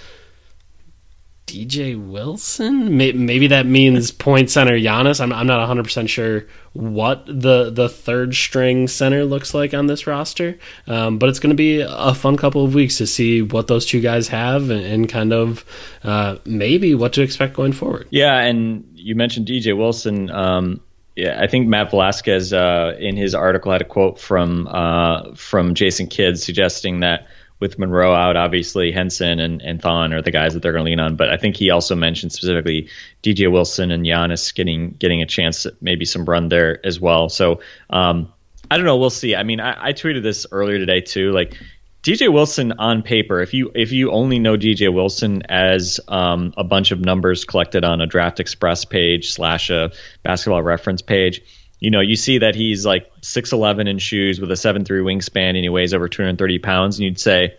DJ 1.47 1.97
Wilson. 1.97 2.97
Maybe 2.97 3.47
that 3.47 3.67
means 3.67 4.11
point 4.11 4.51
center 4.51 4.73
Giannis. 4.73 5.21
I'm, 5.21 5.33
I'm 5.33 5.47
not 5.47 5.61
100 5.61 5.85
percent 5.85 6.11
sure 6.11 6.47
what 6.73 7.25
the 7.27 7.71
the 7.71 7.89
third 7.89 8.35
string 8.35 8.89
center 8.89 9.25
looks 9.25 9.55
like 9.55 9.73
on 9.73 9.87
this 9.87 10.09
roster, 10.09 10.59
um, 10.89 11.19
but 11.19 11.29
it's 11.29 11.39
going 11.39 11.51
to 11.51 11.57
be 11.57 11.81
a 11.81 12.15
fun 12.15 12.37
couple 12.37 12.65
of 12.65 12.75
weeks 12.75 12.99
to 12.99 13.07
see 13.07 13.43
what 13.43 13.69
those 13.69 13.87
two 13.87 14.01
guys 14.01 14.27
have 14.27 14.71
and, 14.71 14.85
and 14.85 15.09
kind 15.09 15.33
of 15.33 15.65
uh, 16.03 16.39
maybe 16.45 16.97
what 16.97 17.13
to 17.13 17.23
expect 17.23 17.55
going 17.55 17.73
forward. 17.73 18.09
Yeah, 18.11 18.41
and 18.41 18.85
you 18.95 19.15
mentioned 19.15 19.47
DJ 19.47 19.77
Wilson. 19.77 20.33
Um, 20.33 20.81
yeah, 21.19 21.37
I 21.43 21.49
think 21.49 21.67
Matt 21.67 21.91
Velazquez 21.91 22.53
uh, 22.53 22.95
in 22.97 23.17
his 23.17 23.35
article 23.35 23.73
had 23.73 23.83
a 23.83 23.85
quote 23.85 24.21
from 24.21 24.69
uh, 24.69 25.35
from 25.35 25.75
Jason 25.75 26.07
Kidd 26.07 26.39
suggesting 26.39 27.01
that 27.01 27.27
with 27.59 27.77
Monroe 27.77 28.15
out, 28.15 28.37
obviously 28.37 28.93
Henson 28.93 29.41
and, 29.41 29.61
and 29.61 29.83
Thon 29.83 30.13
are 30.13 30.23
the 30.23 30.31
guys 30.31 30.55
that 30.55 30.63
they're 30.63 30.71
going 30.71 30.85
to 30.85 30.91
lean 30.91 31.01
on. 31.01 31.17
But 31.17 31.31
I 31.31 31.37
think 31.37 31.57
he 31.57 31.71
also 31.71 31.97
mentioned 31.97 32.31
specifically 32.31 32.89
DJ 33.25 33.51
Wilson 33.51 33.91
and 33.91 34.07
Giannis 34.07 34.55
getting 34.55 34.91
getting 34.93 35.21
a 35.21 35.27
chance, 35.27 35.67
at 35.67 35.83
maybe 35.83 36.05
some 36.05 36.25
run 36.25 36.51
there 36.51 36.79
as 36.87 37.01
well. 37.01 37.29
So 37.29 37.63
um, 37.91 38.33
I 38.71 38.77
don't 38.77 38.87
know. 38.87 38.99
We'll 38.99 39.11
see. 39.11 39.35
I 39.35 39.43
mean, 39.43 39.59
I, 39.59 39.89
I 39.89 39.93
tweeted 39.95 40.23
this 40.23 40.47
earlier 40.53 40.79
today 40.79 41.01
too. 41.01 41.33
Like 41.33 41.61
DJ 42.03 42.33
Wilson 42.33 42.73
on 42.73 43.03
paper, 43.03 43.41
if 43.41 43.55
you 43.55 43.73
if 43.75 43.93
you 43.93 44.13
only 44.13 44.39
know 44.39 44.57
DJ 44.57 44.93
Wilson 44.93 45.43
as 45.49 46.01
um, 46.07 46.55
a 46.57 46.65
bunch 46.65 46.93
of 46.93 47.01
numbers 47.01 47.45
collected 47.45 47.85
on 47.85 48.01
a 48.01 48.07
Draft 48.07 48.41
Express 48.41 48.85
page 48.85 49.33
slash 49.33 49.71
a 49.71 49.91
Basketball 50.23 50.63
Reference 50.63 51.03
page, 51.03 51.43
you 51.81 51.91
know 51.91 52.01
you 52.01 52.15
see 52.15 52.39
that 52.39 52.55
he's 52.55 52.87
like 52.87 53.11
six 53.21 53.53
eleven 53.53 53.89
in 53.89 53.99
shoes 53.99 54.41
with 54.41 54.51
a 54.51 54.57
seven 54.57 54.85
three 54.85 55.01
wingspan 55.01 55.51
and 55.51 55.59
he 55.59 55.69
weighs 55.69 55.93
over 55.93 56.09
two 56.09 56.23
hundred 56.23 56.39
thirty 56.39 56.61
pounds, 56.61 56.99
and 56.99 57.05
you'd 57.05 57.19
say 57.19 57.57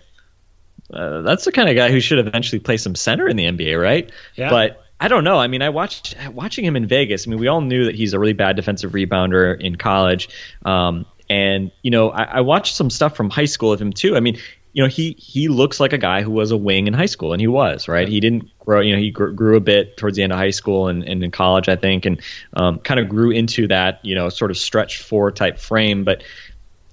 uh, 0.93 1.21
that's 1.21 1.45
the 1.45 1.51
kind 1.51 1.69
of 1.69 1.75
guy 1.75 1.91
who 1.91 1.99
should 1.99 2.19
eventually 2.19 2.59
play 2.59 2.77
some 2.77 2.95
center 2.95 3.27
in 3.27 3.35
the 3.35 3.45
NBA, 3.45 3.79
right? 3.79 4.09
Yeah. 4.35 4.49
But 4.49 4.83
I 4.99 5.07
don't 5.07 5.23
know. 5.23 5.37
I 5.37 5.47
mean, 5.47 5.61
I 5.61 5.69
watched 5.69 6.15
watching 6.31 6.65
him 6.65 6.75
in 6.75 6.87
Vegas. 6.87 7.27
I 7.27 7.29
mean, 7.29 7.39
we 7.39 7.47
all 7.47 7.61
knew 7.61 7.85
that 7.85 7.95
he's 7.95 8.13
a 8.13 8.19
really 8.19 8.33
bad 8.33 8.55
defensive 8.55 8.91
rebounder 8.91 9.59
in 9.59 9.75
college. 9.75 10.29
Um, 10.65 11.05
and 11.29 11.71
you 11.83 11.91
know, 11.91 12.09
I, 12.09 12.23
I 12.23 12.41
watched 12.41 12.75
some 12.75 12.89
stuff 12.89 13.15
from 13.15 13.29
high 13.29 13.45
school 13.45 13.71
of 13.71 13.81
him 13.81 13.93
too. 13.93 14.15
I 14.15 14.19
mean, 14.19 14.37
you 14.73 14.83
know, 14.83 14.89
he 14.89 15.15
he 15.17 15.47
looks 15.47 15.79
like 15.79 15.93
a 15.93 15.97
guy 15.97 16.21
who 16.21 16.31
was 16.31 16.51
a 16.51 16.57
wing 16.57 16.87
in 16.87 16.93
high 16.93 17.07
school, 17.07 17.33
and 17.33 17.41
he 17.41 17.47
was 17.47 17.87
right. 17.87 18.07
He 18.07 18.19
didn't 18.19 18.49
grow. 18.59 18.81
You 18.81 18.95
know, 18.95 19.01
he 19.01 19.11
grew, 19.11 19.33
grew 19.33 19.57
a 19.57 19.59
bit 19.59 19.97
towards 19.97 20.15
the 20.15 20.23
end 20.23 20.31
of 20.31 20.37
high 20.37 20.51
school 20.51 20.87
and, 20.87 21.03
and 21.03 21.23
in 21.23 21.31
college, 21.31 21.67
I 21.67 21.75
think, 21.75 22.05
and 22.05 22.21
um, 22.53 22.79
kind 22.79 22.99
of 22.99 23.09
grew 23.09 23.31
into 23.31 23.67
that 23.67 23.99
you 24.03 24.15
know 24.15 24.29
sort 24.29 24.51
of 24.51 24.57
stretch 24.57 25.01
four 25.01 25.31
type 25.31 25.57
frame, 25.57 26.03
but 26.03 26.23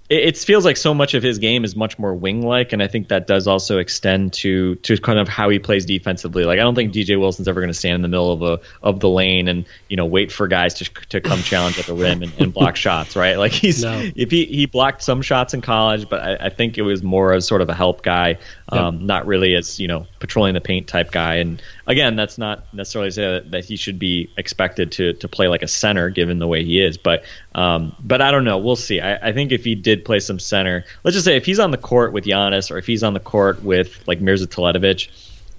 it, 0.09 0.25
it 0.25 0.39
feels 0.39 0.65
like 0.65 0.77
so 0.77 0.95
much 0.95 1.15
of 1.15 1.23
his 1.23 1.39
game 1.39 1.65
is 1.65 1.75
much 1.77 1.99
more 1.99 2.15
wing 2.15 2.43
like, 2.47 2.73
and 2.73 2.83
I 2.83 2.89
think 2.89 3.09
that 3.09 3.27
does 3.27 3.47
also 3.47 3.79
extend 3.79 4.33
to 4.35 4.77
to 4.77 4.97
kind 4.99 5.19
of 5.19 5.29
how 5.29 5.49
he 5.49 5.59
plays 5.59 5.85
defensively. 5.85 6.45
Like 6.45 6.59
I 6.59 6.63
don't 6.63 6.75
think 6.75 6.93
DJ 6.93 7.19
Wilson's 7.19 7.49
ever 7.49 7.61
going 7.61 7.73
to 7.73 7.75
stand 7.75 7.97
in 7.97 8.03
the 8.03 8.09
middle 8.09 8.33
of 8.33 8.43
a 8.43 8.61
of 8.83 9.01
the 9.01 9.09
lane 9.09 9.49
and 9.49 9.67
you 9.89 9.97
know 9.97 10.07
wait 10.07 10.33
for 10.33 10.49
guys 10.49 10.75
to 10.75 10.85
to 11.09 11.21
come 11.21 11.41
challenge 11.41 11.79
at 11.79 11.87
the 11.87 11.95
rim 11.95 12.23
and, 12.23 12.33
and 12.39 12.53
block 12.53 12.77
shots, 12.77 13.17
right? 13.17 13.37
Like 13.39 13.53
he's 13.53 13.83
No. 13.83 14.11
if 14.15 14.31
he 14.31 14.45
he 14.45 14.67
blocked 14.67 15.03
some 15.03 15.23
shots 15.23 15.55
in 15.55 15.61
college, 15.61 16.09
but 16.09 16.21
I, 16.21 16.47
I 16.47 16.49
think 16.51 16.79
it 16.79 16.83
was 16.83 17.03
more 17.03 17.33
as 17.33 17.47
sort 17.47 17.61
of 17.61 17.69
a 17.69 17.75
help 17.75 18.03
guy, 18.03 18.39
um, 18.69 19.07
not 19.07 19.27
really 19.27 19.55
as 19.55 19.81
you 19.81 19.89
know 19.89 20.07
patrolling 20.21 20.55
the 20.55 20.61
paint 20.61 20.87
type 20.89 21.11
guy. 21.11 21.37
And 21.37 21.61
again, 21.87 22.17
that's 22.17 22.39
not 22.39 22.73
necessarily 22.75 23.11
say 23.11 23.23
that, 23.23 23.51
that 23.53 23.65
he 23.65 23.77
should 23.77 23.99
be 23.99 24.31
expected 24.37 24.93
to 24.93 25.15
to 25.15 25.29
play 25.29 25.49
like 25.49 25.63
a 25.63 25.69
center 25.69 26.11
given 26.11 26.39
the 26.39 26.47
way 26.47 26.65
he 26.65 26.83
is, 26.83 26.99
but 26.99 27.25
um, 27.55 27.95
but 28.01 28.21
I 28.21 28.31
don't 28.31 28.45
know. 28.45 28.59
We'll 28.59 28.77
see. 28.77 29.01
I, 29.01 29.29
I 29.29 29.33
think 29.33 29.53
if 29.53 29.65
he 29.65 29.75
did 29.75 30.05
play 30.05 30.19
some 30.19 30.39
center, 30.39 30.85
let's 31.05 31.15
just 31.15 31.25
say 31.25 31.37
if 31.37 31.47
he's 31.47 31.59
on 31.59 31.71
the 31.71 31.79
court 31.79 32.13
with 32.13 32.25
Giannis 32.25 32.71
or 32.71 32.79
if 32.79 32.87
he's 32.87 33.03
on 33.03 33.15
the 33.15 33.21
court 33.21 33.63
with 33.63 34.07
like 34.07 34.21
Mirza 34.21 34.47
Teletovic. 34.47 35.09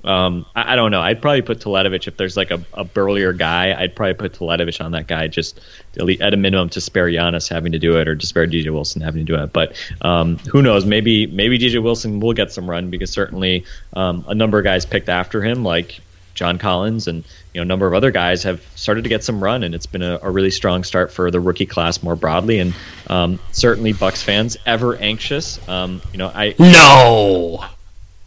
Um, 0.03 0.45
I, 0.55 0.73
I 0.73 0.75
don't 0.77 0.91
know. 0.91 1.01
I'd 1.01 1.21
probably 1.21 1.41
put 1.41 1.59
Teletovic 1.59 2.07
if 2.07 2.15
there's 2.15 2.37
like 2.37 2.51
a, 2.51 2.63
a 2.73 2.85
burlier 2.85 3.33
guy. 3.33 3.77
I'd 3.77 3.93
probably 3.93 4.13
put 4.13 4.33
Teletovic 4.33 4.79
on 4.83 4.91
that 4.91 5.07
guy 5.07 5.27
just 5.27 5.59
at 5.99 6.33
a 6.33 6.37
minimum 6.37 6.69
to 6.69 6.81
spare 6.81 7.07
Giannis 7.07 7.49
having 7.49 7.73
to 7.73 7.79
do 7.79 7.97
it 7.97 8.07
or 8.07 8.15
to 8.15 8.25
spare 8.25 8.47
DJ 8.47 8.71
Wilson 8.71 9.01
having 9.01 9.25
to 9.25 9.33
do 9.33 9.41
it. 9.41 9.51
But 9.51 9.75
um, 10.01 10.37
who 10.37 10.61
knows? 10.61 10.85
Maybe 10.85 11.25
maybe 11.25 11.59
DJ 11.59 11.83
Wilson 11.83 12.21
will 12.21 12.33
get 12.33 12.53
some 12.53 12.69
run 12.69 12.89
because 12.89 13.09
certainly 13.09 13.65
um, 13.93 14.23
a 14.27 14.35
number 14.35 14.59
of 14.59 14.63
guys 14.63 14.85
picked 14.85 15.09
after 15.09 15.41
him 15.41 15.63
like 15.63 15.99
John 16.37 16.59
Collins 16.59 17.07
and 17.07 17.25
you 17.53 17.59
know 17.59 17.63
a 17.63 17.65
number 17.65 17.87
of 17.87 17.95
other 17.95 18.11
guys 18.11 18.43
have 18.43 18.61
started 18.75 19.03
to 19.03 19.09
get 19.09 19.23
some 19.23 19.43
run, 19.43 19.63
and 19.63 19.73
it's 19.75 19.87
been 19.87 20.03
a, 20.03 20.19
a 20.21 20.29
really 20.29 20.51
strong 20.51 20.83
start 20.83 21.11
for 21.11 21.31
the 21.31 21.39
rookie 21.39 21.65
class 21.65 22.01
more 22.03 22.15
broadly. 22.15 22.59
And 22.59 22.73
um, 23.07 23.39
certainly 23.51 23.91
Bucks 23.91 24.21
fans 24.21 24.55
ever 24.65 24.95
anxious. 24.95 25.67
Um, 25.67 26.01
you 26.11 26.19
know, 26.19 26.31
I 26.33 26.55
No. 26.59 27.65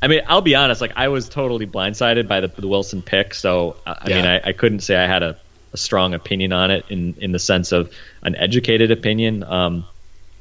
I 0.03 0.09
mean, 0.09 0.23
I'll 0.27 0.41
be 0.41 0.55
honest. 0.55 0.81
Like, 0.81 0.95
I 0.97 1.09
was 1.09 1.29
totally 1.29 1.67
blindsided 1.67 2.27
by 2.27 2.41
the, 2.41 2.49
the 2.49 2.67
Wilson 2.67 3.03
pick. 3.03 3.35
So, 3.35 3.77
I 3.87 3.97
I 4.01 4.09
mean, 4.09 4.25
I, 4.25 4.41
I 4.43 4.53
couldn't 4.53 4.81
say 4.81 4.97
I 4.97 5.07
had 5.07 5.23
a, 5.23 5.39
a 5.73 5.77
strong 5.77 6.15
opinion 6.15 6.53
on 6.53 6.71
it 6.71 6.87
in 6.89 7.15
in 7.21 7.33
the 7.33 7.39
sense 7.39 7.71
of 7.73 7.93
an 8.23 8.35
educated 8.35 8.91
opinion. 8.91 9.45
Um, 9.45 9.85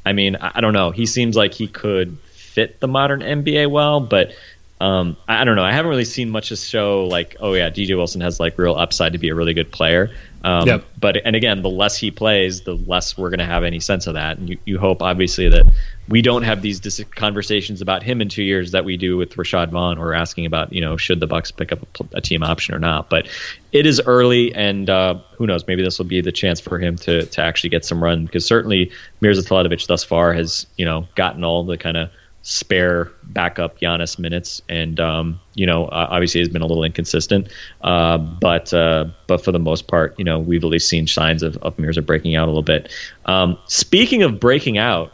I 0.05 0.13
mean, 0.13 0.38
I, 0.38 0.53
I 0.55 0.61
don't 0.61 0.74
know. 0.74 0.89
He 0.89 1.05
seems 1.05 1.36
like 1.36 1.53
he 1.53 1.67
could 1.67 2.17
fit 2.34 2.80
the 2.80 2.88
modern 2.88 3.22
NBA 3.22 3.70
well, 3.70 3.99
but 3.99 4.34
um, 4.82 5.18
I, 5.28 5.42
I 5.42 5.44
don't 5.44 5.56
know. 5.56 5.64
I 5.64 5.74
haven't 5.74 5.90
really 5.90 6.06
seen 6.06 6.30
much 6.30 6.50
to 6.50 6.56
show 6.56 7.06
like, 7.06 7.36
oh 7.40 7.54
yeah, 7.54 7.70
DJ 7.70 7.98
Wilson 7.98 8.22
has 8.22 8.40
like 8.40 8.58
real 8.58 8.76
upside 8.76 9.14
to 9.14 9.20
be 9.20 9.30
a 9.30 9.36
really 9.36 9.54
good 9.54 9.72
player. 9.72 10.12
Um, 10.42 10.68
Yep. 10.68 10.86
But 10.98 11.18
and 11.26 11.36
again, 11.36 11.62
the 11.62 11.70
less 11.70 11.98
he 11.98 12.12
plays, 12.12 12.62
the 12.62 12.76
less 12.76 13.18
we're 13.18 13.30
going 13.30 13.40
to 13.40 13.46
have 13.46 13.66
any 13.66 13.82
sense 13.82 14.08
of 14.08 14.14
that. 14.14 14.38
And 14.38 14.50
you, 14.50 14.58
you 14.64 14.80
hope 14.80 15.02
obviously 15.02 15.50
that 15.50 15.66
we 16.08 16.22
don't 16.22 16.44
have 16.44 16.62
these 16.62 16.80
dis- 16.80 17.04
conversations 17.14 17.82
about 17.82 18.04
him 18.04 18.22
in 18.22 18.30
two 18.30 18.44
years 18.44 18.72
that 18.72 18.86
we 18.86 18.96
do 18.96 19.18
with 19.18 19.34
Rashad 19.34 19.70
Vaughn 19.70 19.98
or 19.98 20.14
asking 20.14 20.46
about 20.46 20.72
you 20.72 20.80
know 20.80 20.96
should 20.96 21.20
the 21.20 21.28
Bucks 21.28 21.52
pick 21.52 21.74
up 21.74 21.82
a, 22.00 22.18
a 22.18 22.22
team 22.22 22.42
option 22.42 22.74
or 22.74 22.80
not. 22.80 23.10
But 23.10 23.28
it 23.74 23.86
is 23.86 24.02
early, 24.06 24.54
and 24.56 24.90
uh, 24.90 25.16
who 25.38 25.46
knows? 25.46 25.68
Maybe 25.68 25.84
this 25.84 25.98
will 26.00 26.06
be 26.06 26.22
the 26.22 26.32
chance 26.32 26.62
for 26.62 26.80
him 26.80 26.96
to 27.00 27.26
to 27.26 27.42
actually 27.42 27.72
get 27.72 27.84
some 27.84 28.02
run 28.02 28.26
because 28.26 28.46
certainly 28.46 28.92
Mirza 29.20 29.42
Teletovic 29.42 29.86
thus 29.88 30.06
far 30.06 30.32
has 30.34 30.68
you 30.78 30.86
know 30.86 31.06
gotten 31.16 31.44
all 31.44 31.66
the 31.66 31.78
kind 31.78 31.98
of 31.98 32.12
spare 32.42 33.12
backup 33.24 33.80
Giannis 33.80 34.18
minutes, 34.18 34.62
and 34.70 35.00
um, 35.00 35.40
you 35.54 35.66
know 35.66 35.88
obviously 35.92 36.42
has 36.42 36.50
been 36.50 36.62
a 36.62 36.66
little 36.66 36.84
inconsistent, 36.84 37.50
uh, 37.82 38.18
but 38.18 38.74
uh, 38.74 39.06
but 39.28 39.44
for 39.44 39.52
the 39.52 39.60
most 39.60 39.88
part, 39.88 40.16
you 40.18 40.26
know 40.26 40.40
we've 40.40 40.64
at 40.64 40.70
least 40.70 40.88
seen 40.88 41.08
signs 41.08 41.44
of, 41.44 41.58
of 41.58 41.78
Mirza 41.78 42.02
breaking 42.02 42.36
out 42.36 42.46
a 42.46 42.52
little 42.52 42.64
bit. 42.64 42.92
Um, 43.26 43.58
speaking 43.68 44.24
of 44.24 44.40
breaking 44.40 44.78
out, 44.78 45.12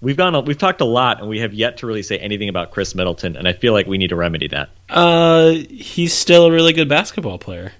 we've 0.00 0.16
gone 0.16 0.44
we've 0.44 0.58
talked 0.58 0.80
a 0.80 0.86
lot, 0.86 1.20
and 1.20 1.28
we 1.28 1.40
have 1.40 1.54
yet 1.54 1.78
to 1.78 1.86
really 1.86 2.02
say 2.02 2.18
anything 2.18 2.48
about 2.48 2.70
Khris 2.70 2.94
Middleton, 2.94 3.36
and 3.36 3.46
I 3.46 3.52
feel 3.52 3.72
like 3.72 3.86
we 3.86 3.98
need 3.98 4.08
to 4.08 4.16
remedy 4.16 4.48
that. 4.48 4.70
Uh, 4.88 5.50
he's 5.50 6.12
still 6.12 6.46
a 6.46 6.52
really 6.52 6.72
good 6.72 6.88
basketball 6.88 7.38
player. 7.38 7.72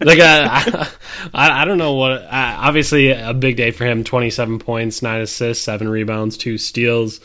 Like 0.00 0.18
I, 0.20 0.88
I, 1.34 1.62
I 1.62 1.64
don't 1.64 1.78
know 1.78 1.94
what. 1.94 2.22
Uh, 2.22 2.56
obviously, 2.60 3.10
a 3.10 3.34
big 3.34 3.56
day 3.56 3.70
for 3.70 3.84
him. 3.84 4.04
Twenty-seven 4.04 4.58
points, 4.58 5.02
nine 5.02 5.20
assists, 5.20 5.64
seven 5.64 5.88
rebounds, 5.88 6.36
two 6.36 6.58
steals, 6.58 7.20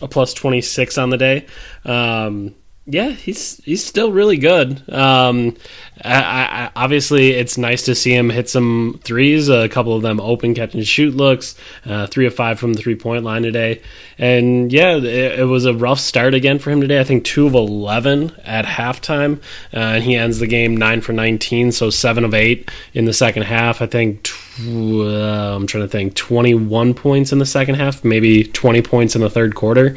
a 0.00 0.08
plus 0.08 0.34
twenty-six 0.34 0.98
on 0.98 1.10
the 1.10 1.18
day. 1.18 1.46
Um, 1.84 2.54
yeah, 2.86 3.10
he's 3.10 3.64
he's 3.64 3.82
still 3.82 4.12
really 4.12 4.36
good. 4.36 4.82
Um, 4.92 5.56
I, 6.02 6.20
I, 6.20 6.70
obviously, 6.76 7.30
it's 7.30 7.56
nice 7.56 7.84
to 7.84 7.94
see 7.94 8.14
him 8.14 8.28
hit 8.28 8.50
some 8.50 9.00
threes. 9.02 9.48
A 9.48 9.70
couple 9.70 9.96
of 9.96 10.02
them 10.02 10.20
open 10.20 10.54
catch 10.54 10.74
and 10.74 10.86
shoot 10.86 11.14
looks. 11.14 11.56
Uh, 11.86 12.06
three 12.06 12.26
of 12.26 12.34
five 12.34 12.58
from 12.58 12.74
the 12.74 12.80
three 12.82 12.94
point 12.94 13.24
line 13.24 13.42
today. 13.42 13.80
And 14.18 14.70
yeah, 14.70 14.96
it, 14.96 15.40
it 15.40 15.44
was 15.44 15.64
a 15.64 15.72
rough 15.72 15.98
start 15.98 16.34
again 16.34 16.58
for 16.58 16.70
him 16.70 16.82
today. 16.82 17.00
I 17.00 17.04
think 17.04 17.24
two 17.24 17.46
of 17.46 17.54
eleven 17.54 18.32
at 18.44 18.66
halftime, 18.66 19.38
uh, 19.72 19.78
and 19.78 20.04
he 20.04 20.14
ends 20.14 20.38
the 20.38 20.46
game 20.46 20.76
nine 20.76 21.00
for 21.00 21.14
nineteen, 21.14 21.72
so 21.72 21.88
seven 21.88 22.22
of 22.22 22.34
eight 22.34 22.70
in 22.92 23.06
the 23.06 23.14
second 23.14 23.44
half. 23.44 23.80
I 23.80 23.86
think. 23.86 24.24
Tw- 24.24 24.40
uh, 24.56 25.56
I'm 25.56 25.66
trying 25.66 25.84
to 25.84 25.88
think. 25.88 26.14
Twenty-one 26.14 26.94
points 26.94 27.32
in 27.32 27.38
the 27.38 27.46
second 27.46 27.76
half, 27.76 28.04
maybe 28.04 28.44
twenty 28.44 28.82
points 28.82 29.16
in 29.16 29.22
the 29.22 29.30
third 29.30 29.54
quarter. 29.54 29.96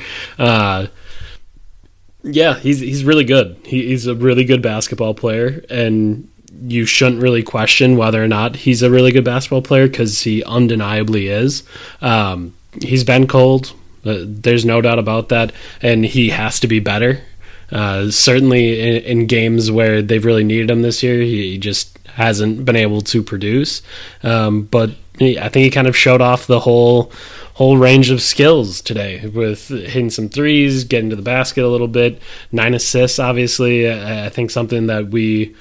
Yeah, 2.28 2.56
he's 2.56 2.80
he's 2.80 3.04
really 3.04 3.24
good. 3.24 3.58
He, 3.64 3.88
he's 3.88 4.08
a 4.08 4.16
really 4.16 4.44
good 4.44 4.62
basketball 4.62 5.14
player, 5.14 5.64
and 5.70 6.30
you 6.62 6.86
shouldn't 6.86 7.22
really 7.22 7.44
question 7.44 7.98
whether 7.98 8.24
or 8.24 8.28
not 8.28 8.56
he's 8.56 8.82
a 8.82 8.90
really 8.90 9.12
good 9.12 9.24
basketball 9.24 9.62
player 9.62 9.88
because 9.88 10.22
he 10.22 10.44
undeniably 10.44 11.28
is. 11.28 11.64
Um, 12.02 12.54
he's 12.82 13.04
been 13.04 13.28
cold. 13.28 13.74
Uh, 14.06 14.20
there's 14.26 14.66
no 14.66 14.82
doubt 14.82 15.00
about 15.00 15.30
that, 15.30 15.52
and 15.82 16.06
he 16.06 16.30
has 16.30 16.60
to 16.62 16.68
be 16.68 16.80
better. 16.80 17.22
Uh, 17.72 18.10
certainly, 18.10 18.80
in, 18.80 19.04
in 19.04 19.28
games 19.28 19.70
where 19.70 20.02
they've 20.02 20.24
really 20.26 20.44
needed 20.44 20.70
him 20.70 20.82
this 20.82 21.04
year, 21.04 21.22
he 21.22 21.58
just 21.58 21.98
hasn't 22.08 22.66
been 22.66 22.76
able 22.76 23.02
to 23.02 23.22
produce. 23.22 23.82
Um, 24.24 24.64
but 24.64 24.92
I 25.20 25.50
think 25.50 25.64
he 25.64 25.70
kind 25.70 25.88
of 25.88 25.98
showed 25.98 26.22
off 26.22 26.48
the 26.48 26.60
whole 26.60 27.12
whole 27.56 27.78
range 27.78 28.12
of 28.12 28.22
skills 28.22 28.82
today 28.82 29.26
with 29.28 29.70
hitting 29.70 30.12
some 30.12 30.30
threes, 30.30 30.84
getting 30.84 31.10
to 31.10 31.16
the 31.16 31.24
basket 31.24 31.64
a 31.64 31.68
little 31.68 31.88
bit, 31.88 32.22
nine 32.52 32.76
assists. 32.76 33.18
Obviously, 33.18 33.90
I, 33.90 34.28
I 34.28 34.30
think 34.30 34.52
something 34.52 34.88
that 34.88 35.10
we. 35.10 35.56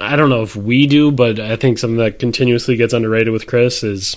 I 0.00 0.16
don't 0.16 0.28
know 0.28 0.42
if 0.42 0.56
we 0.56 0.86
do, 0.86 1.12
but 1.12 1.38
I 1.38 1.56
think 1.56 1.78
something 1.78 1.98
that 1.98 2.18
continuously 2.18 2.76
gets 2.76 2.92
underrated 2.92 3.32
with 3.32 3.46
Khris 3.46 3.82
is 3.82 4.16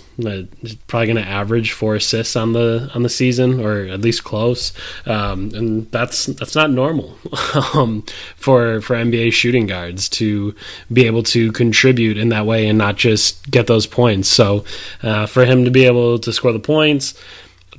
probably 0.87 1.07
going 1.07 1.15
to 1.15 1.21
average 1.21 1.71
four 1.71 1.95
assists 1.95 2.35
on 2.35 2.53
the 2.53 2.89
on 2.95 3.03
the 3.03 3.09
season, 3.09 3.59
or 3.59 3.81
at 3.81 4.01
least 4.01 4.23
close, 4.23 4.73
um, 5.05 5.51
and 5.53 5.91
that's 5.91 6.25
that's 6.27 6.55
not 6.55 6.71
normal 6.71 7.15
um, 7.73 8.03
for 8.35 8.81
for 8.81 8.95
NBA 8.95 9.33
shooting 9.33 9.67
guards 9.67 10.09
to 10.09 10.55
be 10.91 11.05
able 11.05 11.23
to 11.23 11.51
contribute 11.51 12.17
in 12.17 12.29
that 12.29 12.45
way 12.45 12.67
and 12.67 12.77
not 12.77 12.95
just 12.95 13.49
get 13.49 13.67
those 13.67 13.85
points. 13.85 14.27
So 14.27 14.65
uh, 15.03 15.27
for 15.27 15.45
him 15.45 15.65
to 15.65 15.71
be 15.71 15.85
able 15.85 16.17
to 16.19 16.33
score 16.33 16.53
the 16.53 16.59
points, 16.59 17.13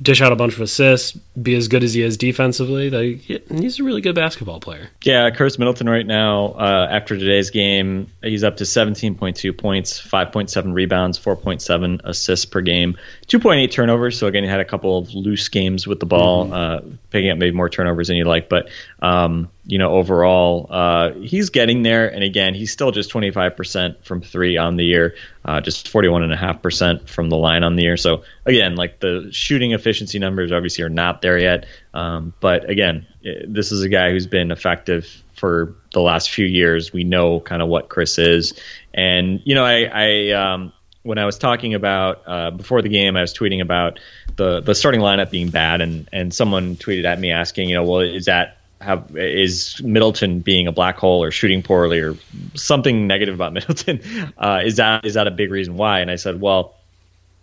dish 0.01 0.21
out 0.21 0.31
a 0.31 0.35
bunch 0.35 0.53
of 0.53 0.61
assists, 0.61 1.11
be 1.11 1.55
as 1.55 1.67
good 1.67 1.83
as 1.83 1.93
he 1.93 2.01
is 2.01 2.17
defensively, 2.17 2.89
like, 2.89 3.41
he's 3.49 3.79
a 3.79 3.83
really 3.83 4.01
good 4.01 4.15
basketball 4.15 4.59
player. 4.59 4.89
Yeah, 5.03 5.29
Khris 5.29 5.59
Middleton 5.59 5.89
right 5.89 6.05
now, 6.05 6.53
uh, 6.53 6.87
after 6.89 7.17
today's 7.17 7.49
game, 7.49 8.11
he's 8.21 8.43
up 8.43 8.57
to 8.57 8.63
17.2 8.63 9.57
points, 9.57 10.01
5.7 10.01 10.73
rebounds, 10.73 11.19
4.7 11.19 12.01
assists 12.03 12.45
per 12.45 12.61
game, 12.61 12.97
2.8 13.27 13.71
turnovers. 13.71 14.17
So 14.17 14.27
again, 14.27 14.43
he 14.43 14.49
had 14.49 14.59
a 14.59 14.65
couple 14.65 14.97
of 14.97 15.13
loose 15.13 15.47
games 15.49 15.85
with 15.85 15.99
the 15.99 16.05
ball, 16.05 16.53
uh, 16.53 16.81
picking 17.09 17.31
up 17.31 17.37
maybe 17.37 17.55
more 17.55 17.69
turnovers 17.69 18.07
than 18.07 18.17
you'd 18.17 18.27
like. 18.27 18.49
But 18.49 18.69
um, 19.01 19.49
you 19.69 19.77
know, 19.77 19.91
overall, 19.91 20.65
uh, 20.67 21.11
he's 21.13 21.51
getting 21.51 21.83
there. 21.83 22.11
And 22.11 22.23
again, 22.23 22.55
he's 22.55 22.71
still 22.71 22.91
just 22.91 23.11
25% 23.11 24.03
from 24.03 24.21
three 24.21 24.57
on 24.57 24.77
the 24.77 24.83
year, 24.83 25.15
uh, 25.45 25.61
just 25.61 25.93
41.5% 25.93 27.07
from 27.07 27.29
the 27.29 27.37
line 27.37 27.63
on 27.63 27.75
the 27.75 27.83
year. 27.83 27.95
So 27.95 28.23
again, 28.47 28.75
like 28.75 28.99
the 28.99 29.29
shooting 29.31 29.73
efficiency 29.73 30.17
numbers 30.17 30.51
obviously 30.51 30.85
are 30.85 30.89
not 30.89 31.21
there 31.21 31.37
yet. 31.37 31.67
Um, 31.93 32.33
but 32.39 32.67
again, 32.67 33.05
eh, 33.23 33.45
this 33.47 33.71
is 33.71 33.83
a 33.83 33.89
guy 33.89 34.09
who's 34.09 34.25
been 34.25 34.49
effective 34.49 35.05
for 35.35 35.75
the 35.93 36.01
last 36.01 36.31
few 36.31 36.47
years. 36.47 36.91
We 36.91 37.03
know 37.03 37.39
kind 37.39 37.61
of 37.61 37.67
what 37.67 37.89
Khris 37.89 38.17
is. 38.17 38.59
And, 38.91 39.39
you 39.45 39.53
know, 39.53 39.65
I, 39.65 39.83
I 39.83 40.31
um, 40.31 40.73
when 41.03 41.19
I 41.19 41.25
was 41.25 41.37
talking 41.37 41.75
about 41.75 42.23
uh, 42.25 42.49
before 42.49 42.81
the 42.81 42.89
game, 42.89 43.15
I 43.15 43.21
was 43.21 43.35
tweeting 43.35 43.61
about 43.61 43.99
the, 44.35 44.61
the 44.61 44.73
starting 44.73 45.01
lineup 45.01 45.29
being 45.29 45.49
bad. 45.49 45.81
And, 45.81 46.09
and 46.11 46.33
someone 46.33 46.75
tweeted 46.75 47.05
at 47.05 47.19
me 47.19 47.31
asking, 47.31 47.69
you 47.69 47.75
know, 47.75 47.83
well, 47.83 47.99
is 47.99 48.25
that 48.25 48.58
have 48.81 49.15
is 49.15 49.81
Middleton 49.83 50.39
being 50.39 50.67
a 50.67 50.71
black 50.71 50.97
hole 50.97 51.23
or 51.23 51.31
shooting 51.31 51.63
poorly 51.63 51.99
or 51.99 52.15
something 52.55 53.07
negative 53.07 53.35
about 53.35 53.53
Middleton? 53.53 54.01
Uh, 54.37 54.61
is 54.63 54.77
that 54.77 55.05
is 55.05 55.15
that 55.15 55.27
a 55.27 55.31
big 55.31 55.51
reason 55.51 55.75
why? 55.75 55.99
And 55.99 56.09
I 56.09 56.15
said, 56.15 56.39
well, 56.39 56.75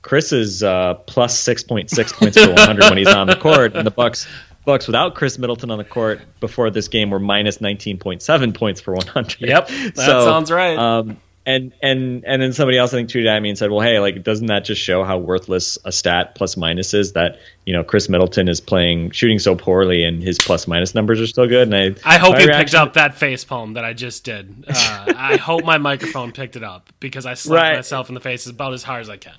Khris 0.02 0.32
is 0.32 0.62
uh, 0.62 0.94
plus 0.94 1.38
six 1.38 1.62
point 1.62 1.90
six 1.90 2.12
points 2.12 2.36
per 2.36 2.48
one 2.48 2.58
hundred 2.58 2.84
when 2.84 2.98
he's 2.98 3.08
on 3.08 3.26
the 3.26 3.36
court, 3.36 3.74
and 3.74 3.86
the 3.86 3.90
Bucks 3.90 4.26
Bucks 4.64 4.86
without 4.86 5.14
Khris 5.14 5.38
Middleton 5.38 5.70
on 5.70 5.78
the 5.78 5.84
court 5.84 6.20
before 6.40 6.70
this 6.70 6.88
game 6.88 7.10
were 7.10 7.18
minus 7.18 7.60
nineteen 7.60 7.98
point 7.98 8.22
seven 8.22 8.52
points 8.52 8.80
per 8.80 8.92
one 8.92 9.06
hundred. 9.06 9.40
Yep, 9.40 9.68
that 9.68 9.96
so, 9.96 10.24
sounds 10.24 10.50
right. 10.50 10.78
Um, 10.78 11.18
and 11.46 11.72
and 11.80 12.24
and 12.26 12.42
then 12.42 12.52
somebody 12.52 12.76
else 12.76 12.92
I 12.92 12.96
think 12.96 13.08
tweeted 13.08 13.28
at 13.28 13.40
me 13.40 13.50
and 13.50 13.56
said, 13.56 13.70
"Well, 13.70 13.80
hey, 13.80 14.00
like 14.00 14.24
doesn't 14.24 14.46
that 14.46 14.64
just 14.64 14.82
show 14.82 15.04
how 15.04 15.18
worthless 15.18 15.78
a 15.84 15.92
stat 15.92 16.34
plus 16.34 16.56
minus 16.56 16.92
is? 16.92 17.12
That 17.12 17.38
you 17.64 17.72
know 17.72 17.84
Khris 17.84 18.08
Middleton 18.08 18.48
is 18.48 18.60
playing 18.60 19.12
shooting 19.12 19.38
so 19.38 19.54
poorly 19.54 20.02
and 20.02 20.20
his 20.20 20.38
plus 20.38 20.66
minus 20.66 20.92
numbers 20.94 21.20
are 21.20 21.26
still 21.28 21.46
good." 21.46 21.72
And 21.72 22.00
I 22.04 22.16
I 22.16 22.18
hope 22.18 22.40
you 22.40 22.48
picked 22.48 22.74
up 22.74 22.94
that 22.94 23.14
face 23.14 23.44
palm 23.44 23.74
that 23.74 23.84
I 23.84 23.92
just 23.92 24.24
did. 24.24 24.64
Uh, 24.68 24.72
I 25.16 25.36
hope 25.36 25.64
my 25.64 25.78
microphone 25.78 26.32
picked 26.32 26.56
it 26.56 26.64
up 26.64 26.92
because 26.98 27.26
I 27.26 27.34
slapped 27.34 27.62
right. 27.62 27.76
myself 27.76 28.08
in 28.08 28.14
the 28.14 28.20
face 28.20 28.46
about 28.46 28.74
as 28.74 28.82
hard 28.82 29.02
as 29.02 29.08
I 29.08 29.16
can. 29.16 29.36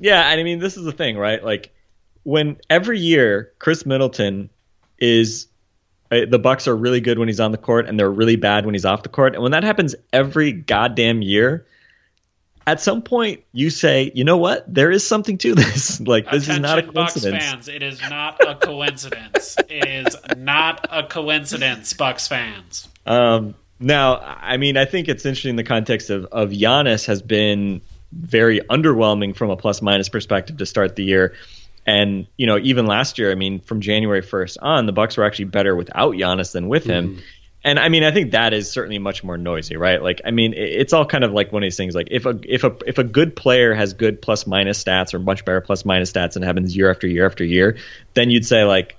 Yeah, 0.00 0.28
and 0.28 0.40
I 0.40 0.42
mean 0.42 0.58
this 0.58 0.76
is 0.76 0.84
the 0.84 0.92
thing, 0.92 1.16
right? 1.16 1.42
Like 1.42 1.72
when 2.24 2.56
every 2.68 2.98
year 2.98 3.52
Khris 3.60 3.86
Middleton 3.86 4.50
is 4.98 5.46
the 6.10 6.38
Bucks 6.38 6.66
are 6.68 6.76
really 6.76 7.00
good 7.00 7.18
when 7.18 7.28
he's 7.28 7.40
on 7.40 7.52
the 7.52 7.58
court, 7.58 7.86
and 7.88 7.98
they're 7.98 8.10
really 8.10 8.36
bad 8.36 8.64
when 8.64 8.74
he's 8.74 8.84
off 8.84 9.02
the 9.02 9.08
court. 9.08 9.34
And 9.34 9.42
when 9.42 9.52
that 9.52 9.64
happens 9.64 9.94
every 10.12 10.52
goddamn 10.52 11.22
year, 11.22 11.66
at 12.66 12.80
some 12.80 13.00
point 13.02 13.44
you 13.52 13.70
say, 13.70 14.12
you 14.14 14.24
know 14.24 14.36
what? 14.36 14.72
There 14.72 14.90
is 14.90 15.06
something 15.06 15.38
to 15.38 15.54
this. 15.56 16.00
like 16.00 16.30
this 16.30 16.44
Attention, 16.44 16.64
is 16.64 16.70
not 16.70 16.78
a 16.78 16.82
coincidence. 16.82 17.32
Bucks 17.32 17.50
fans, 17.50 17.68
it 17.68 17.82
is 17.82 18.00
not 18.00 18.46
a 18.46 18.54
coincidence. 18.54 19.56
it 19.68 19.86
is 19.86 20.16
not 20.36 20.86
a 20.90 21.04
coincidence, 21.04 21.92
Bucks 21.94 22.28
fans. 22.28 22.88
Um, 23.06 23.54
now, 23.80 24.18
I 24.18 24.56
mean, 24.56 24.76
I 24.76 24.84
think 24.84 25.08
it's 25.08 25.24
interesting 25.24 25.50
in 25.50 25.56
the 25.56 25.64
context 25.64 26.10
of 26.10 26.26
of 26.26 26.50
Giannis 26.50 27.06
has 27.06 27.22
been 27.22 27.80
very 28.12 28.60
underwhelming 28.60 29.36
from 29.36 29.50
a 29.50 29.56
plus 29.56 29.82
minus 29.82 30.08
perspective 30.08 30.56
to 30.58 30.66
start 30.66 30.96
the 30.96 31.04
year. 31.04 31.34
And 31.88 32.26
you 32.36 32.46
know, 32.46 32.58
even 32.58 32.84
last 32.84 33.18
year, 33.18 33.32
I 33.32 33.34
mean, 33.34 33.60
from 33.60 33.80
January 33.80 34.20
1st 34.20 34.58
on, 34.60 34.84
the 34.84 34.92
Bucks 34.92 35.16
were 35.16 35.24
actually 35.24 35.46
better 35.46 35.74
without 35.74 36.16
Giannis 36.16 36.52
than 36.52 36.68
with 36.68 36.84
him. 36.84 37.16
Mm. 37.16 37.22
And 37.64 37.78
I 37.78 37.88
mean, 37.88 38.04
I 38.04 38.10
think 38.10 38.32
that 38.32 38.52
is 38.52 38.70
certainly 38.70 38.98
much 38.98 39.24
more 39.24 39.38
noisy, 39.38 39.78
right? 39.78 40.02
Like, 40.02 40.20
I 40.22 40.30
mean, 40.30 40.52
it's 40.54 40.92
all 40.92 41.06
kind 41.06 41.24
of 41.24 41.32
like 41.32 41.50
one 41.50 41.62
of 41.62 41.66
these 41.66 41.78
things. 41.78 41.94
Like, 41.94 42.08
if 42.10 42.26
a 42.26 42.38
if 42.44 42.62
a 42.62 42.76
if 42.86 42.98
a 42.98 43.04
good 43.04 43.34
player 43.34 43.72
has 43.72 43.94
good 43.94 44.20
plus 44.20 44.46
minus 44.46 44.84
stats 44.84 45.14
or 45.14 45.18
much 45.18 45.46
better 45.46 45.62
plus 45.62 45.86
minus 45.86 46.12
stats 46.12 46.36
and 46.36 46.44
happens 46.44 46.76
year 46.76 46.90
after 46.90 47.06
year 47.06 47.24
after 47.24 47.42
year, 47.42 47.78
then 48.12 48.28
you'd 48.28 48.44
say 48.44 48.64
like, 48.64 48.98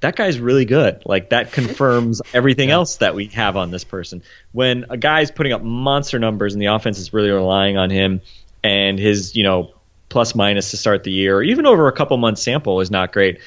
that 0.00 0.16
guy's 0.16 0.40
really 0.40 0.64
good. 0.64 1.02
Like 1.06 1.30
that 1.30 1.52
confirms 1.52 2.22
everything 2.34 2.72
else 2.72 2.96
that 2.96 3.14
we 3.14 3.26
have 3.26 3.56
on 3.56 3.70
this 3.70 3.84
person. 3.84 4.24
When 4.50 4.86
a 4.90 4.96
guy's 4.96 5.30
putting 5.30 5.52
up 5.52 5.62
monster 5.62 6.18
numbers 6.18 6.54
and 6.54 6.60
the 6.60 6.66
offense 6.66 6.98
is 6.98 7.12
really 7.12 7.30
relying 7.30 7.76
on 7.76 7.90
him 7.90 8.20
and 8.64 8.98
his, 8.98 9.36
you 9.36 9.44
know, 9.44 9.75
plus 10.08 10.34
minus 10.34 10.70
to 10.70 10.76
start 10.76 11.04
the 11.04 11.10
year, 11.10 11.38
or 11.38 11.42
even 11.42 11.66
over 11.66 11.88
a 11.88 11.92
couple 11.92 12.16
months 12.16 12.42
sample 12.42 12.80
is 12.80 12.90
not 12.90 13.12
great, 13.12 13.40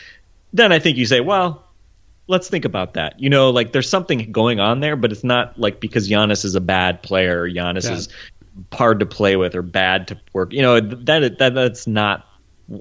then 0.54 0.72
I 0.72 0.80
think 0.80 0.98
you 0.98 1.06
say, 1.06 1.22
well, 1.22 1.66
let's 2.28 2.48
think 2.50 2.66
about 2.66 2.94
that. 2.94 3.20
You 3.20 3.30
know, 3.30 3.50
like 3.50 3.72
there's 3.72 3.90
something 3.90 4.32
going 4.32 4.60
on 4.60 4.80
there, 4.80 4.96
but 4.96 5.12
it's 5.12 5.24
not 5.24 5.60
like 5.60 5.80
because 5.80 6.10
Giannis 6.10 6.46
is 6.46 6.56
a 6.56 6.62
bad 6.62 7.02
player 7.02 7.42
or 7.42 7.50
Giannis 7.50 7.86
yeah. 7.86 7.96
is 7.96 8.10
hard 8.72 9.00
to 9.00 9.06
play 9.06 9.36
with 9.36 9.56
or 9.56 9.62
bad 9.62 10.10
to 10.10 10.20
work. 10.34 10.54
You 10.54 10.62
know, 10.62 10.80
that, 10.80 11.40
that 11.40 11.54
that's 11.54 11.88
not 11.88 12.28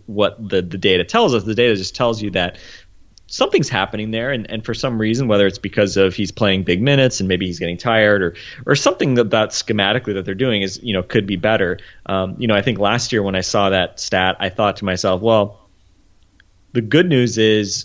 what 0.06 0.36
the, 0.46 0.60
the 0.60 0.78
data 0.78 1.04
tells 1.04 1.34
us. 1.34 1.44
The 1.44 1.54
data 1.54 1.76
just 1.76 1.96
tells 1.96 2.20
you 2.20 2.30
that 2.32 2.58
something's 3.30 3.68
happening 3.68 4.10
there 4.10 4.32
and, 4.32 4.50
and 4.50 4.64
for 4.64 4.72
some 4.72 4.98
reason 4.98 5.28
whether 5.28 5.46
it's 5.46 5.58
because 5.58 5.98
of 5.98 6.14
he's 6.14 6.30
playing 6.30 6.64
big 6.64 6.80
minutes 6.80 7.20
and 7.20 7.28
maybe 7.28 7.46
he's 7.46 7.58
getting 7.58 7.76
tired 7.76 8.22
or 8.22 8.34
or 8.66 8.74
something 8.74 9.14
that, 9.14 9.30
that 9.30 9.50
schematically 9.50 10.14
that 10.14 10.24
they're 10.24 10.34
doing 10.34 10.62
is 10.62 10.82
you 10.82 10.94
know 10.94 11.02
could 11.02 11.26
be 11.26 11.36
better 11.36 11.78
um, 12.06 12.36
you 12.38 12.48
know 12.48 12.54
i 12.54 12.62
think 12.62 12.78
last 12.78 13.12
year 13.12 13.22
when 13.22 13.36
i 13.36 13.42
saw 13.42 13.68
that 13.68 14.00
stat 14.00 14.36
i 14.40 14.48
thought 14.48 14.78
to 14.78 14.86
myself 14.86 15.20
well 15.20 15.60
the 16.72 16.80
good 16.80 17.06
news 17.06 17.36
is 17.36 17.84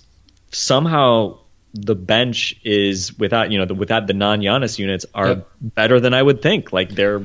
somehow 0.51 1.37
the 1.73 1.95
bench 1.95 2.55
is 2.63 3.17
without 3.19 3.51
you 3.51 3.57
know 3.59 3.65
the, 3.65 3.75
without 3.75 4.07
the 4.07 4.13
non 4.13 4.39
Giannis 4.39 4.79
units 4.79 5.05
are 5.13 5.27
yep. 5.27 5.49
better 5.61 5.99
than 5.99 6.13
i 6.13 6.23
would 6.23 6.41
think 6.41 6.71
like 6.71 6.89
they're 6.89 7.21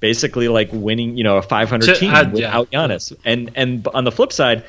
basically 0.00 0.48
like 0.48 0.70
winning 0.72 1.16
you 1.16 1.22
know 1.22 1.36
a 1.36 1.42
500 1.42 1.96
team 1.96 2.10
uh, 2.12 2.28
without 2.28 2.68
yeah. 2.72 2.80
Giannis 2.80 3.16
and 3.24 3.52
and 3.54 3.86
on 3.94 4.02
the 4.02 4.10
flip 4.10 4.32
side 4.32 4.64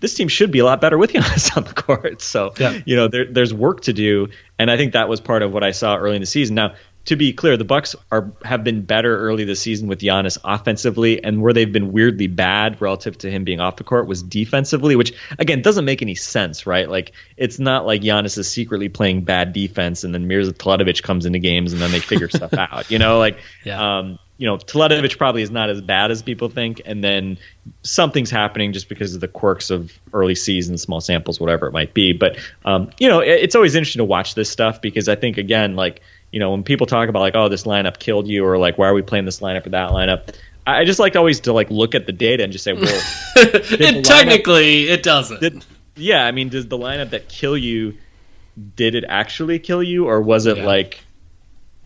this 0.00 0.14
team 0.14 0.28
should 0.28 0.50
be 0.50 0.58
a 0.58 0.64
lot 0.64 0.80
better 0.80 0.98
with 0.98 1.12
Giannis 1.12 1.56
on 1.56 1.64
the 1.64 1.74
court. 1.74 2.22
So, 2.22 2.54
yeah. 2.58 2.80
you 2.84 2.96
know, 2.96 3.08
there, 3.08 3.24
there's 3.24 3.54
work 3.54 3.82
to 3.82 3.92
do, 3.92 4.28
and 4.58 4.70
I 4.70 4.76
think 4.76 4.92
that 4.92 5.08
was 5.08 5.20
part 5.20 5.42
of 5.42 5.52
what 5.52 5.64
I 5.64 5.70
saw 5.70 5.96
early 5.96 6.16
in 6.16 6.22
the 6.22 6.26
season. 6.26 6.54
Now, 6.54 6.74
to 7.06 7.14
be 7.14 7.32
clear, 7.32 7.56
the 7.56 7.64
Bucks 7.64 7.94
are 8.10 8.32
have 8.44 8.64
been 8.64 8.82
better 8.82 9.16
early 9.16 9.44
this 9.44 9.60
season 9.60 9.86
with 9.86 10.00
Giannis 10.00 10.38
offensively, 10.44 11.22
and 11.22 11.40
where 11.40 11.52
they've 11.52 11.72
been 11.72 11.92
weirdly 11.92 12.26
bad 12.26 12.80
relative 12.80 13.16
to 13.18 13.30
him 13.30 13.44
being 13.44 13.60
off 13.60 13.76
the 13.76 13.84
court 13.84 14.08
was 14.08 14.22
defensively, 14.24 14.96
which 14.96 15.12
again 15.38 15.62
doesn't 15.62 15.84
make 15.84 16.02
any 16.02 16.16
sense, 16.16 16.66
right? 16.66 16.88
Like 16.88 17.12
it's 17.36 17.60
not 17.60 17.86
like 17.86 18.02
Giannis 18.02 18.36
is 18.38 18.50
secretly 18.50 18.88
playing 18.88 19.22
bad 19.22 19.52
defense, 19.52 20.02
and 20.02 20.12
then 20.12 20.26
Mirza 20.26 20.52
Teletovic 20.52 21.02
comes 21.02 21.26
into 21.26 21.38
games 21.38 21.72
and 21.72 21.80
then 21.80 21.92
they 21.92 22.00
figure 22.00 22.28
stuff 22.28 22.52
out, 22.58 22.90
you 22.90 22.98
know? 22.98 23.18
Like, 23.18 23.38
yeah. 23.64 23.98
um, 23.98 24.18
you 24.38 24.46
know, 24.46 24.58
Teletovic 24.58 25.16
probably 25.16 25.42
is 25.42 25.50
not 25.50 25.70
as 25.70 25.80
bad 25.80 26.10
as 26.10 26.22
people 26.22 26.48
think, 26.48 26.82
and 26.84 27.02
then 27.02 27.38
something's 27.82 28.30
happening 28.30 28.72
just 28.72 28.88
because 28.88 29.14
of 29.14 29.20
the 29.20 29.28
quirks 29.28 29.70
of 29.70 29.92
early 30.12 30.34
season, 30.34 30.76
small 30.76 31.00
samples, 31.00 31.40
whatever 31.40 31.66
it 31.66 31.72
might 31.72 31.94
be. 31.94 32.12
But 32.12 32.38
um, 32.64 32.90
you 32.98 33.08
know, 33.08 33.20
it, 33.20 33.40
it's 33.44 33.54
always 33.54 33.74
interesting 33.74 34.00
to 34.00 34.04
watch 34.04 34.34
this 34.34 34.50
stuff 34.50 34.82
because 34.82 35.08
I 35.08 35.16
think 35.16 35.38
again, 35.38 35.74
like 35.74 36.02
you 36.30 36.40
know, 36.40 36.50
when 36.50 36.64
people 36.64 36.86
talk 36.86 37.08
about 37.08 37.20
like, 37.20 37.34
oh, 37.34 37.48
this 37.48 37.64
lineup 37.64 37.98
killed 37.98 38.28
you, 38.28 38.44
or 38.44 38.58
like, 38.58 38.76
why 38.76 38.88
are 38.88 38.94
we 38.94 39.02
playing 39.02 39.24
this 39.24 39.40
lineup 39.40 39.66
or 39.66 39.70
that 39.70 39.90
lineup? 39.90 40.34
I 40.66 40.84
just 40.84 40.98
like 40.98 41.16
always 41.16 41.40
to 41.40 41.52
like 41.52 41.70
look 41.70 41.94
at 41.94 42.06
the 42.06 42.12
data 42.12 42.42
and 42.42 42.52
just 42.52 42.64
say, 42.64 42.72
well, 42.72 43.02
it 43.36 44.04
technically 44.04 44.88
it 44.88 45.02
doesn't. 45.02 45.40
Did, 45.40 45.64
yeah, 45.94 46.26
I 46.26 46.32
mean, 46.32 46.50
does 46.50 46.66
the 46.66 46.76
lineup 46.76 47.10
that 47.10 47.28
kill 47.28 47.56
you 47.56 47.96
did 48.74 48.94
it 48.94 49.04
actually 49.08 49.58
kill 49.58 49.82
you, 49.82 50.06
or 50.08 50.20
was 50.20 50.46
it 50.46 50.58
yeah. 50.58 50.66
like 50.66 51.05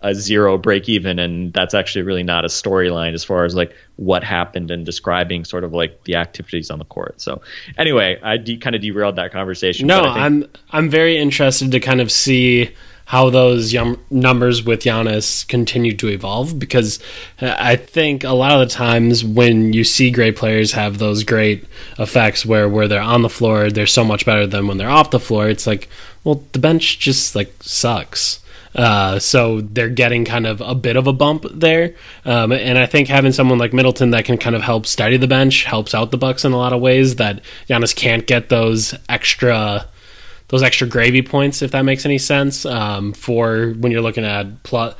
a 0.03 0.14
zero 0.14 0.57
break 0.57 0.88
even 0.88 1.18
and 1.18 1.53
that's 1.53 1.74
actually 1.74 2.03
really 2.03 2.22
not 2.22 2.44
a 2.44 2.48
storyline 2.48 3.12
as 3.12 3.22
far 3.22 3.44
as 3.44 3.55
like 3.55 3.74
what 3.96 4.24
happened 4.24 4.70
and 4.70 4.86
describing 4.86 5.44
sort 5.44 5.62
of 5.62 5.72
like 5.72 6.03
the 6.05 6.14
activities 6.14 6.70
on 6.70 6.78
the 6.78 6.84
court. 6.86 7.20
So 7.20 7.42
anyway 7.76 8.18
i 8.22 8.36
de- 8.36 8.57
kind 8.57 8.74
of 8.74 8.82
derailed 8.82 9.16
that 9.16 9.32
conversation 9.32 9.86
no 9.86 10.03
think- 10.03 10.16
i'm 10.16 10.46
i'm 10.70 10.88
very 10.90 11.18
interested 11.18 11.72
to 11.72 11.80
kind 11.80 12.01
of 12.01 12.11
see 12.11 12.74
how 13.11 13.28
those 13.28 13.72
yum- 13.72 13.98
numbers 14.09 14.62
with 14.62 14.84
Giannis 14.84 15.44
continue 15.48 15.96
to 15.96 16.07
evolve 16.07 16.61
because 16.61 17.01
I 17.40 17.74
think 17.74 18.22
a 18.22 18.34
lot 18.34 18.53
of 18.53 18.61
the 18.61 18.72
times 18.72 19.24
when 19.24 19.72
you 19.72 19.82
see 19.82 20.12
great 20.12 20.36
players 20.36 20.70
have 20.72 20.98
those 20.98 21.24
great 21.24 21.64
effects 21.98 22.46
where 22.46 22.68
where 22.68 22.86
they're 22.86 23.01
on 23.03 23.22
the 23.22 23.28
floor 23.28 23.68
they're 23.68 23.88
so 23.88 24.05
much 24.05 24.24
better 24.24 24.46
than 24.46 24.68
when 24.68 24.76
they're 24.76 24.88
off 24.88 25.11
the 25.11 25.18
floor 25.18 25.48
it's 25.48 25.66
like 25.66 25.88
well 26.22 26.44
the 26.53 26.61
bench 26.61 27.01
just 27.01 27.34
like 27.34 27.53
sucks 27.61 28.38
uh, 28.75 29.18
so 29.18 29.61
they're 29.61 29.89
getting 29.89 30.25
kind 30.25 30.47
of 30.47 30.61
a 30.61 30.75
bit 30.75 30.97
of 30.97 31.07
a 31.07 31.12
bump 31.12 31.45
there, 31.53 31.95
um, 32.25 32.53
and 32.53 32.79
I 32.79 32.87
think 32.87 33.09
having 33.09 33.33
someone 33.33 33.59
like 33.59 33.73
Middleton 33.73 34.11
that 34.11 34.25
can 34.25 34.39
kind 34.39 34.57
of 34.57 34.62
help 34.62 34.87
steady 34.87 35.16
the 35.16 35.27
bench 35.27 35.64
helps 35.64 35.95
out 35.95 36.11
the 36.11 36.18
Bucks 36.18 36.45
in 36.45 36.53
a 36.53 36.57
lot 36.57 36.73
of 36.73 36.81
ways. 36.81 37.16
That 37.16 37.43
Giannis 37.68 37.95
can't 37.95 38.27
get 38.27 38.49
those 38.49 38.95
extra 39.09 39.89
those 40.49 40.62
extra 40.62 40.87
gravy 40.87 41.23
points, 41.23 41.62
if 41.62 41.71
that 41.73 41.83
makes 41.83 42.05
any 42.05 42.18
sense, 42.18 42.66
um, 42.66 43.12
for 43.12 43.71
when 43.79 43.93
you're 43.93 44.03
looking 44.03 44.25
at 44.25 44.62
plot 44.62 44.99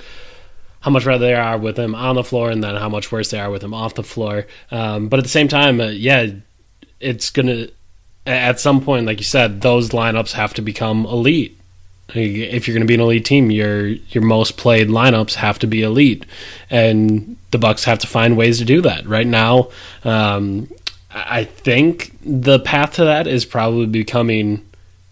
how 0.81 0.91
much 0.91 1.05
better 1.05 1.19
they 1.19 1.35
are 1.35 1.59
with 1.59 1.79
him 1.79 1.95
on 1.95 2.17
the 2.17 2.25
floor 2.25 2.51
and 2.51 2.65
then 2.65 2.75
how 2.75 2.89
much 2.89 3.13
worse 3.13 3.31
they 3.31 3.39
are 3.39 3.51
with 3.51 3.63
him 3.63 3.75
off 3.75 3.95
the 3.95 4.03
floor. 4.03 4.47
Um, 4.71 5.09
but 5.09 5.19
at 5.19 5.25
the 5.25 5.31
same 5.31 5.49
time, 5.49 5.81
uh, 5.81 5.89
yeah, 5.89 6.27
it's 6.99 7.31
gonna 7.31 7.69
at 8.27 8.61
some 8.61 8.83
point, 8.83 9.07
like 9.07 9.19
you 9.19 9.25
said, 9.25 9.61
those 9.61 9.91
lineups 9.91 10.33
have 10.33 10.55
to 10.55 10.63
become 10.63 11.07
elite. 11.07 11.60
If 12.15 12.67
you're 12.67 12.75
going 12.75 12.87
to 12.87 12.89
be 12.89 12.95
an 12.95 13.01
elite 13.01 13.25
team, 13.25 13.51
your 13.51 13.87
your 13.87 14.23
most 14.25 14.57
played 14.57 14.89
lineups 14.89 15.35
have 15.35 15.59
to 15.61 15.67
be 15.67 15.83
elite, 15.83 16.27
and 16.69 17.37
the 17.51 17.59
Bucks 17.59 17.85
have 17.85 17.99
to 18.01 18.07
find 18.07 18.37
ways 18.37 18.59
to 18.59 18.65
do 18.65 18.81
that. 18.83 19.07
Right 19.07 19.27
now, 19.27 19.71
um, 20.05 20.71
I 21.13 21.45
think 21.45 22.17
the 22.25 22.61
path 22.61 22.95
to 22.95 23.05
that 23.05 23.27
is 23.27 23.45
probably 23.45 23.87
becoming 23.87 24.67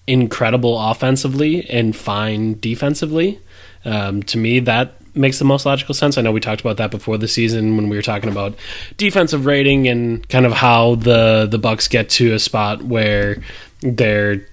incredible 0.07 0.79
offensively 0.81 1.69
and 1.69 1.95
fine 1.95 2.59
defensively. 2.61 3.41
Um, 3.85 4.23
to 4.25 4.39
me, 4.39 4.61
that 4.61 4.95
makes 5.15 5.39
the 5.39 5.45
most 5.45 5.67
logical 5.67 5.95
sense. 5.95 6.17
I 6.17 6.23
know 6.23 6.33
we 6.33 6.41
talked 6.41 6.61
about 6.61 6.77
that 6.79 6.91
before 6.91 7.19
the 7.19 7.29
season 7.29 7.77
when 7.77 7.89
we 7.89 7.97
were 7.97 8.03
talking 8.03 8.31
about 8.31 8.55
defensive 8.97 9.47
rating 9.47 9.89
and 9.89 10.27
kind 10.29 10.47
of 10.47 10.53
how 10.53 10.95
the 10.97 11.47
the 11.51 11.59
Bucks 11.59 11.89
get 11.89 12.09
to 12.11 12.35
a 12.35 12.39
spot 12.39 12.83
where 12.83 13.43
they're 13.81 14.47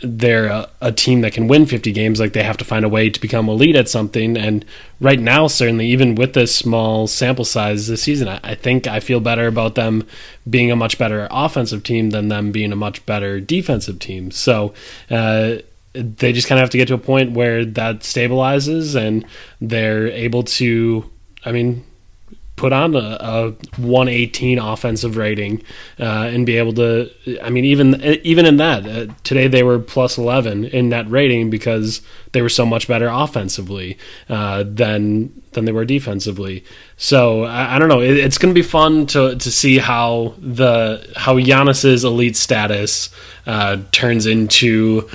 they're 0.00 0.46
a, 0.46 0.70
a, 0.80 0.92
team 0.92 1.22
that 1.22 1.32
can 1.32 1.48
win 1.48 1.66
50 1.66 1.90
games 1.92 2.20
like 2.20 2.32
they 2.32 2.42
have 2.42 2.56
to 2.56 2.64
find 2.64 2.84
a 2.84 2.88
way 2.88 3.10
to 3.10 3.20
become 3.20 3.48
elite 3.48 3.74
at 3.74 3.88
something 3.88 4.36
and 4.36 4.64
right 5.00 5.18
now 5.18 5.46
certainly 5.48 5.88
even 5.88 6.14
with 6.14 6.34
this 6.34 6.54
small 6.54 7.06
sample 7.06 7.44
size 7.44 7.88
this 7.88 8.02
season 8.02 8.28
I, 8.28 8.40
I, 8.44 8.54
think 8.54 8.86
i 8.86 9.00
feel 9.00 9.18
better 9.18 9.46
about 9.48 9.74
them 9.74 10.06
being 10.48 10.70
a 10.70 10.76
much 10.76 10.98
better 10.98 11.26
offensive 11.30 11.82
team 11.82 12.10
than 12.10 12.28
them 12.28 12.52
being 12.52 12.72
a 12.72 12.76
much 12.76 13.04
better 13.06 13.40
defensive 13.40 13.98
team 13.98 14.30
so 14.30 14.72
uh, 15.10 15.56
they 15.98 16.32
just 16.32 16.48
kind 16.48 16.58
of 16.58 16.62
have 16.62 16.70
to 16.70 16.78
get 16.78 16.88
to 16.88 16.94
a 16.94 16.98
point 16.98 17.32
where 17.32 17.64
that 17.64 18.00
stabilizes 18.00 18.94
and 18.94 19.24
they're 19.60 20.08
able 20.08 20.42
to. 20.44 21.08
I 21.44 21.52
mean, 21.52 21.84
put 22.58 22.72
on 22.72 22.94
a, 22.94 22.98
a 22.98 23.50
118 23.78 24.58
offensive 24.58 25.16
rating 25.16 25.62
uh, 25.98 26.28
and 26.32 26.44
be 26.44 26.56
able 26.56 26.72
to 26.72 27.10
i 27.42 27.48
mean 27.48 27.64
even 27.64 28.02
even 28.22 28.44
in 28.44 28.56
that 28.56 28.86
uh, 28.86 29.12
today 29.24 29.48
they 29.48 29.62
were 29.62 29.78
plus 29.78 30.18
11 30.18 30.64
in 30.66 30.88
net 30.88 31.08
rating 31.10 31.48
because 31.48 32.02
they 32.32 32.42
were 32.42 32.48
so 32.48 32.66
much 32.66 32.88
better 32.88 33.08
offensively 33.08 33.96
uh, 34.28 34.64
than 34.66 35.32
than 35.52 35.64
they 35.64 35.72
were 35.72 35.84
defensively. 35.84 36.64
So 36.96 37.44
i, 37.44 37.76
I 37.76 37.78
don't 37.78 37.88
know. 37.88 38.00
It, 38.00 38.16
it's 38.16 38.38
going 38.38 38.54
to 38.54 38.58
be 38.58 38.66
fun 38.66 39.06
to 39.08 39.36
to 39.36 39.50
see 39.50 39.78
how 39.78 40.34
the 40.38 41.10
how 41.16 41.36
Giannis's 41.36 42.04
elite 42.04 42.36
status 42.36 43.10
uh, 43.46 43.78
turns 43.92 44.26
into 44.26 45.08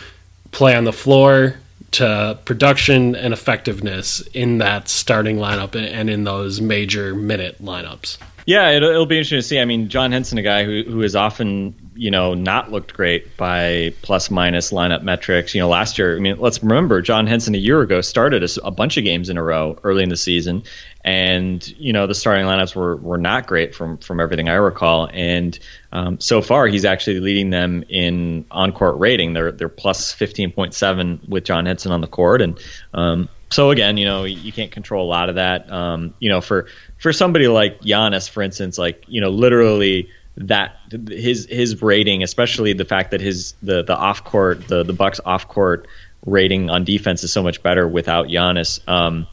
play 0.51 0.75
on 0.75 0.83
the 0.83 0.93
floor 0.93 1.55
to 1.93 2.37
production 2.45 3.15
and 3.15 3.33
effectiveness 3.33 4.21
in 4.33 4.57
that 4.59 4.87
starting 4.89 5.37
lineup 5.37 5.75
and 5.75 6.09
in 6.09 6.23
those 6.23 6.61
major 6.61 7.15
minute 7.15 7.61
lineups. 7.61 8.17
Yeah, 8.45 8.71
it'll, 8.71 8.89
it'll, 8.89 9.05
be 9.05 9.17
interesting 9.17 9.39
to 9.39 9.43
see. 9.43 9.59
I 9.59 9.65
mean, 9.65 9.87
John 9.87 10.11
Henson, 10.11 10.37
a 10.37 10.41
guy 10.41 10.65
who 10.65 10.83
who 10.83 10.99
has 11.01 11.15
often 11.15 11.91
you 11.95 12.11
know 12.11 12.33
not 12.33 12.71
looked 12.71 12.93
great 12.93 13.37
by 13.37 13.93
plus 14.01 14.29
minus 14.29 14.71
lineup 14.71 15.01
metrics. 15.01 15.55
You 15.55 15.61
know, 15.61 15.69
last 15.69 15.97
year, 15.97 16.17
I 16.17 16.19
mean, 16.19 16.37
let's 16.39 16.61
remember 16.61 17.01
John 17.01 17.25
Henson 17.25 17.55
a 17.55 17.59
year 17.59 17.81
ago 17.81 18.01
started 18.01 18.43
a, 18.43 18.65
a 18.65 18.71
bunch 18.71 18.97
of 18.97 19.05
games 19.05 19.29
in 19.29 19.37
a 19.37 19.43
row 19.43 19.79
early 19.83 20.03
in 20.03 20.09
the 20.09 20.17
season, 20.17 20.63
and 21.05 21.65
you 21.77 21.93
know 21.93 22.05
the 22.05 22.15
starting 22.15 22.45
lineups 22.45 22.75
were 22.75 22.97
were 22.97 23.17
not 23.17 23.47
great 23.47 23.75
from 23.75 23.97
from 23.97 24.19
everything 24.19 24.49
I 24.49 24.55
recall. 24.55 25.07
And 25.11 25.57
um, 25.93 26.19
so 26.19 26.41
far, 26.41 26.67
he's 26.67 26.83
actually 26.83 27.21
leading 27.21 27.49
them 27.49 27.85
in 27.87 28.45
on 28.51 28.73
court 28.73 28.99
rating. 28.99 29.31
They're 29.31 29.53
they're 29.53 29.69
plus 29.69 30.11
fifteen 30.11 30.51
point 30.51 30.73
seven 30.73 31.21
with 31.29 31.45
John 31.45 31.65
Henson 31.65 31.93
on 31.93 32.01
the 32.01 32.07
court, 32.07 32.41
and 32.41 32.59
um, 32.93 33.29
so 33.53 33.69
again, 33.69 33.97
you 33.97 34.05
know, 34.05 34.23
you 34.23 34.51
can't 34.51 34.71
control 34.71 35.05
a 35.05 35.09
lot 35.09 35.29
of 35.29 35.35
that. 35.35 35.71
Um, 35.71 36.13
you 36.19 36.29
know, 36.29 36.41
for 36.41 36.67
for 36.97 37.13
somebody 37.13 37.47
like 37.47 37.81
Giannis, 37.81 38.29
for 38.29 38.41
instance, 38.41 38.77
like 38.77 39.03
you 39.07 39.21
know, 39.21 39.29
literally 39.29 40.09
that 40.37 40.75
his 41.09 41.45
his 41.45 41.81
rating, 41.81 42.23
especially 42.23 42.73
the 42.73 42.85
fact 42.85 43.11
that 43.11 43.21
his 43.21 43.53
the 43.61 43.83
the 43.83 43.95
off 43.95 44.23
court 44.23 44.67
the 44.67 44.83
the 44.83 44.93
Bucks 44.93 45.19
off 45.23 45.47
court 45.47 45.87
rating 46.25 46.69
on 46.69 46.83
defense 46.83 47.23
is 47.23 47.31
so 47.31 47.43
much 47.43 47.61
better 47.61 47.87
without 47.87 48.27
Giannis. 48.27 48.85
Um, 48.87 49.27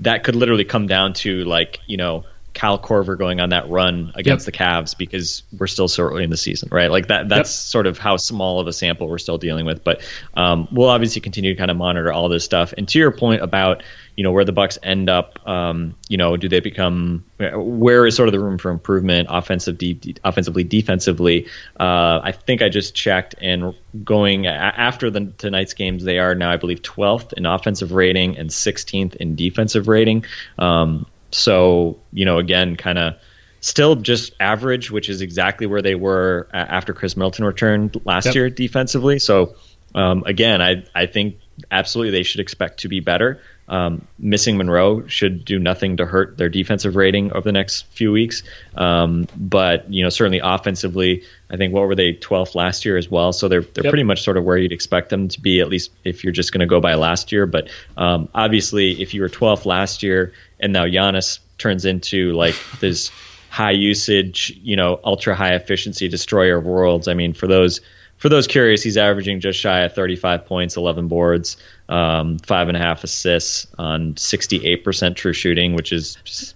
that 0.00 0.24
could 0.24 0.36
literally 0.36 0.64
come 0.64 0.86
down 0.86 1.14
to 1.14 1.44
like 1.44 1.80
you 1.86 1.96
know 1.96 2.24
Kyle 2.54 2.78
Korver 2.78 3.18
going 3.18 3.40
on 3.40 3.50
that 3.50 3.68
run 3.68 4.12
against 4.14 4.46
yep. 4.46 4.52
the 4.52 4.58
Cavs 4.58 4.96
because 4.96 5.42
we're 5.56 5.66
still 5.66 5.88
so 5.88 6.04
early 6.04 6.24
in 6.24 6.30
the 6.30 6.36
season, 6.36 6.68
right? 6.70 6.90
Like 6.90 7.08
that. 7.08 7.28
That's 7.28 7.50
yep. 7.50 7.70
sort 7.70 7.86
of 7.86 7.98
how 7.98 8.16
small 8.16 8.60
of 8.60 8.68
a 8.68 8.72
sample 8.72 9.08
we're 9.08 9.18
still 9.18 9.38
dealing 9.38 9.66
with. 9.66 9.82
But 9.82 10.02
um, 10.34 10.68
we'll 10.70 10.88
obviously 10.88 11.20
continue 11.20 11.52
to 11.52 11.58
kind 11.58 11.70
of 11.70 11.76
monitor 11.76 12.12
all 12.12 12.28
this 12.28 12.44
stuff. 12.44 12.72
And 12.76 12.88
to 12.88 12.98
your 12.98 13.10
point 13.10 13.42
about 13.42 13.82
you 14.16 14.22
know 14.22 14.30
where 14.30 14.44
the 14.44 14.52
Bucks 14.52 14.78
end 14.82 15.10
up, 15.10 15.46
um, 15.48 15.96
you 16.08 16.16
know, 16.16 16.36
do 16.36 16.48
they 16.48 16.60
become? 16.60 17.24
Where 17.38 18.06
is 18.06 18.14
sort 18.14 18.28
of 18.28 18.32
the 18.32 18.40
room 18.40 18.58
for 18.58 18.70
improvement, 18.70 19.28
offensive, 19.30 19.76
de- 19.76 20.14
offensively, 20.22 20.62
defensively? 20.62 21.46
Uh, 21.78 22.20
I 22.22 22.32
think 22.32 22.62
I 22.62 22.68
just 22.68 22.94
checked, 22.94 23.34
and 23.40 23.74
going 24.04 24.46
after 24.46 25.10
the 25.10 25.32
tonight's 25.36 25.74
games, 25.74 26.04
they 26.04 26.18
are 26.18 26.34
now, 26.34 26.50
I 26.50 26.56
believe, 26.56 26.82
12th 26.82 27.32
in 27.32 27.46
offensive 27.46 27.92
rating 27.92 28.38
and 28.38 28.50
16th 28.50 29.16
in 29.16 29.34
defensive 29.34 29.88
rating. 29.88 30.24
Um, 30.58 31.06
so, 31.34 31.98
you 32.12 32.24
know, 32.24 32.38
again, 32.38 32.76
kind 32.76 32.98
of 32.98 33.14
still 33.60 33.96
just 33.96 34.32
average, 34.40 34.90
which 34.90 35.08
is 35.08 35.20
exactly 35.20 35.66
where 35.66 35.82
they 35.82 35.94
were 35.94 36.48
after 36.52 36.92
Khris 36.92 37.16
Middleton 37.16 37.44
returned 37.44 38.00
last 38.04 38.26
yep. 38.26 38.34
year 38.34 38.50
defensively. 38.50 39.18
So, 39.18 39.56
um, 39.94 40.24
again, 40.26 40.60
I 40.60 40.84
I 40.94 41.06
think 41.06 41.38
absolutely 41.70 42.10
they 42.10 42.22
should 42.22 42.40
expect 42.40 42.80
to 42.80 42.88
be 42.88 43.00
better. 43.00 43.40
Um, 43.66 44.06
missing 44.18 44.58
Monroe 44.58 45.06
should 45.06 45.44
do 45.44 45.58
nothing 45.58 45.96
to 45.96 46.04
hurt 46.04 46.36
their 46.36 46.50
defensive 46.50 46.96
rating 46.96 47.32
over 47.32 47.40
the 47.40 47.52
next 47.52 47.86
few 47.92 48.12
weeks. 48.12 48.42
Um, 48.76 49.26
but 49.34 49.90
you 49.90 50.02
know, 50.02 50.10
certainly 50.10 50.40
offensively, 50.42 51.22
I 51.48 51.56
think 51.56 51.72
what 51.72 51.86
were 51.86 51.94
they 51.94 52.12
12th 52.12 52.54
last 52.54 52.84
year 52.84 52.98
as 52.98 53.10
well. 53.10 53.32
So 53.32 53.48
they're 53.48 53.62
they're 53.62 53.84
yep. 53.84 53.90
pretty 53.90 54.04
much 54.04 54.22
sort 54.22 54.36
of 54.36 54.44
where 54.44 54.58
you'd 54.58 54.72
expect 54.72 55.08
them 55.08 55.28
to 55.28 55.40
be, 55.40 55.60
at 55.60 55.68
least 55.68 55.90
if 56.04 56.24
you're 56.24 56.32
just 56.32 56.52
going 56.52 56.60
to 56.60 56.66
go 56.66 56.80
by 56.80 56.94
last 56.94 57.32
year. 57.32 57.46
But 57.46 57.70
um, 57.96 58.28
obviously, 58.34 59.00
if 59.00 59.14
you 59.14 59.22
were 59.22 59.30
12th 59.30 59.64
last 59.64 60.02
year 60.02 60.34
and 60.64 60.72
now 60.72 60.86
Giannis 60.86 61.40
turns 61.58 61.84
into 61.84 62.32
like 62.32 62.56
this 62.80 63.10
high 63.50 63.72
usage, 63.72 64.58
you 64.62 64.74
know, 64.74 64.98
ultra 65.04 65.36
high 65.36 65.54
efficiency 65.54 66.08
destroyer 66.08 66.56
of 66.56 66.64
worlds. 66.64 67.06
I 67.06 67.14
mean, 67.14 67.34
for 67.34 67.46
those 67.46 67.80
for 68.16 68.28
those 68.28 68.46
curious, 68.46 68.82
he's 68.82 68.96
averaging 68.96 69.40
just 69.40 69.58
shy 69.60 69.80
of 69.80 69.92
35 69.92 70.46
points, 70.46 70.76
11 70.76 71.08
boards, 71.08 71.58
um, 71.88 72.38
five 72.38 72.68
and 72.68 72.76
a 72.76 72.80
half 72.80 73.04
assists 73.04 73.66
on 73.76 74.14
68% 74.14 75.14
true 75.14 75.34
shooting, 75.34 75.74
which 75.74 75.92
is 75.92 76.16
just 76.24 76.54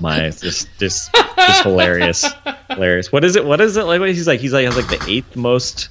my 0.00 0.30
just 0.30 0.68
just 0.78 1.14
just 1.14 1.62
hilarious, 1.62 2.26
hilarious. 2.68 3.10
What 3.10 3.24
is 3.24 3.36
it? 3.36 3.46
What 3.46 3.60
is 3.60 3.76
it 3.76 3.84
like? 3.84 4.02
He's 4.02 4.26
like 4.26 4.40
he's 4.40 4.52
like 4.52 4.66
has 4.66 4.76
like 4.76 4.88
the 4.88 5.10
eighth 5.10 5.34
most. 5.36 5.88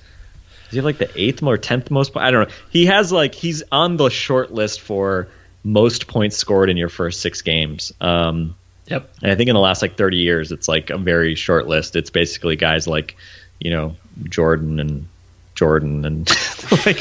Does 0.66 0.72
he 0.72 0.78
have 0.78 0.86
like 0.86 1.00
the 1.00 1.10
eighth 1.20 1.42
or 1.42 1.58
tenth 1.58 1.90
most? 1.90 2.16
I 2.16 2.30
don't 2.30 2.48
know. 2.48 2.56
He 2.70 2.86
has 2.86 3.12
like 3.12 3.34
he's 3.34 3.64
on 3.72 3.98
the 3.98 4.10
short 4.10 4.52
list 4.54 4.82
for 4.82 5.28
most 5.66 6.06
points 6.06 6.38
scored 6.38 6.70
in 6.70 6.78
your 6.78 6.90
first 6.90 7.22
six 7.22 7.42
games. 7.42 7.92
Um, 8.00 8.56
yep. 8.86 9.12
And 9.24 9.32
I 9.32 9.36
think 9.36 9.50
in 9.50 9.56
the 9.56 9.60
last 9.60 9.82
like 9.82 9.98
30 9.98 10.18
years, 10.18 10.52
it's 10.52 10.68
like 10.68 10.92
a 10.92 10.98
very 10.98 11.34
short 11.34 11.68
list. 11.68 11.96
It's 11.96 12.12
basically 12.12 12.56
guys 12.56 12.88
like, 12.88 13.18
you 13.60 13.72
know, 13.72 13.96
Jordan 14.26 14.80
and 14.80 15.08
Jordan 15.56 16.06
and 16.06 16.30
like, 16.86 17.00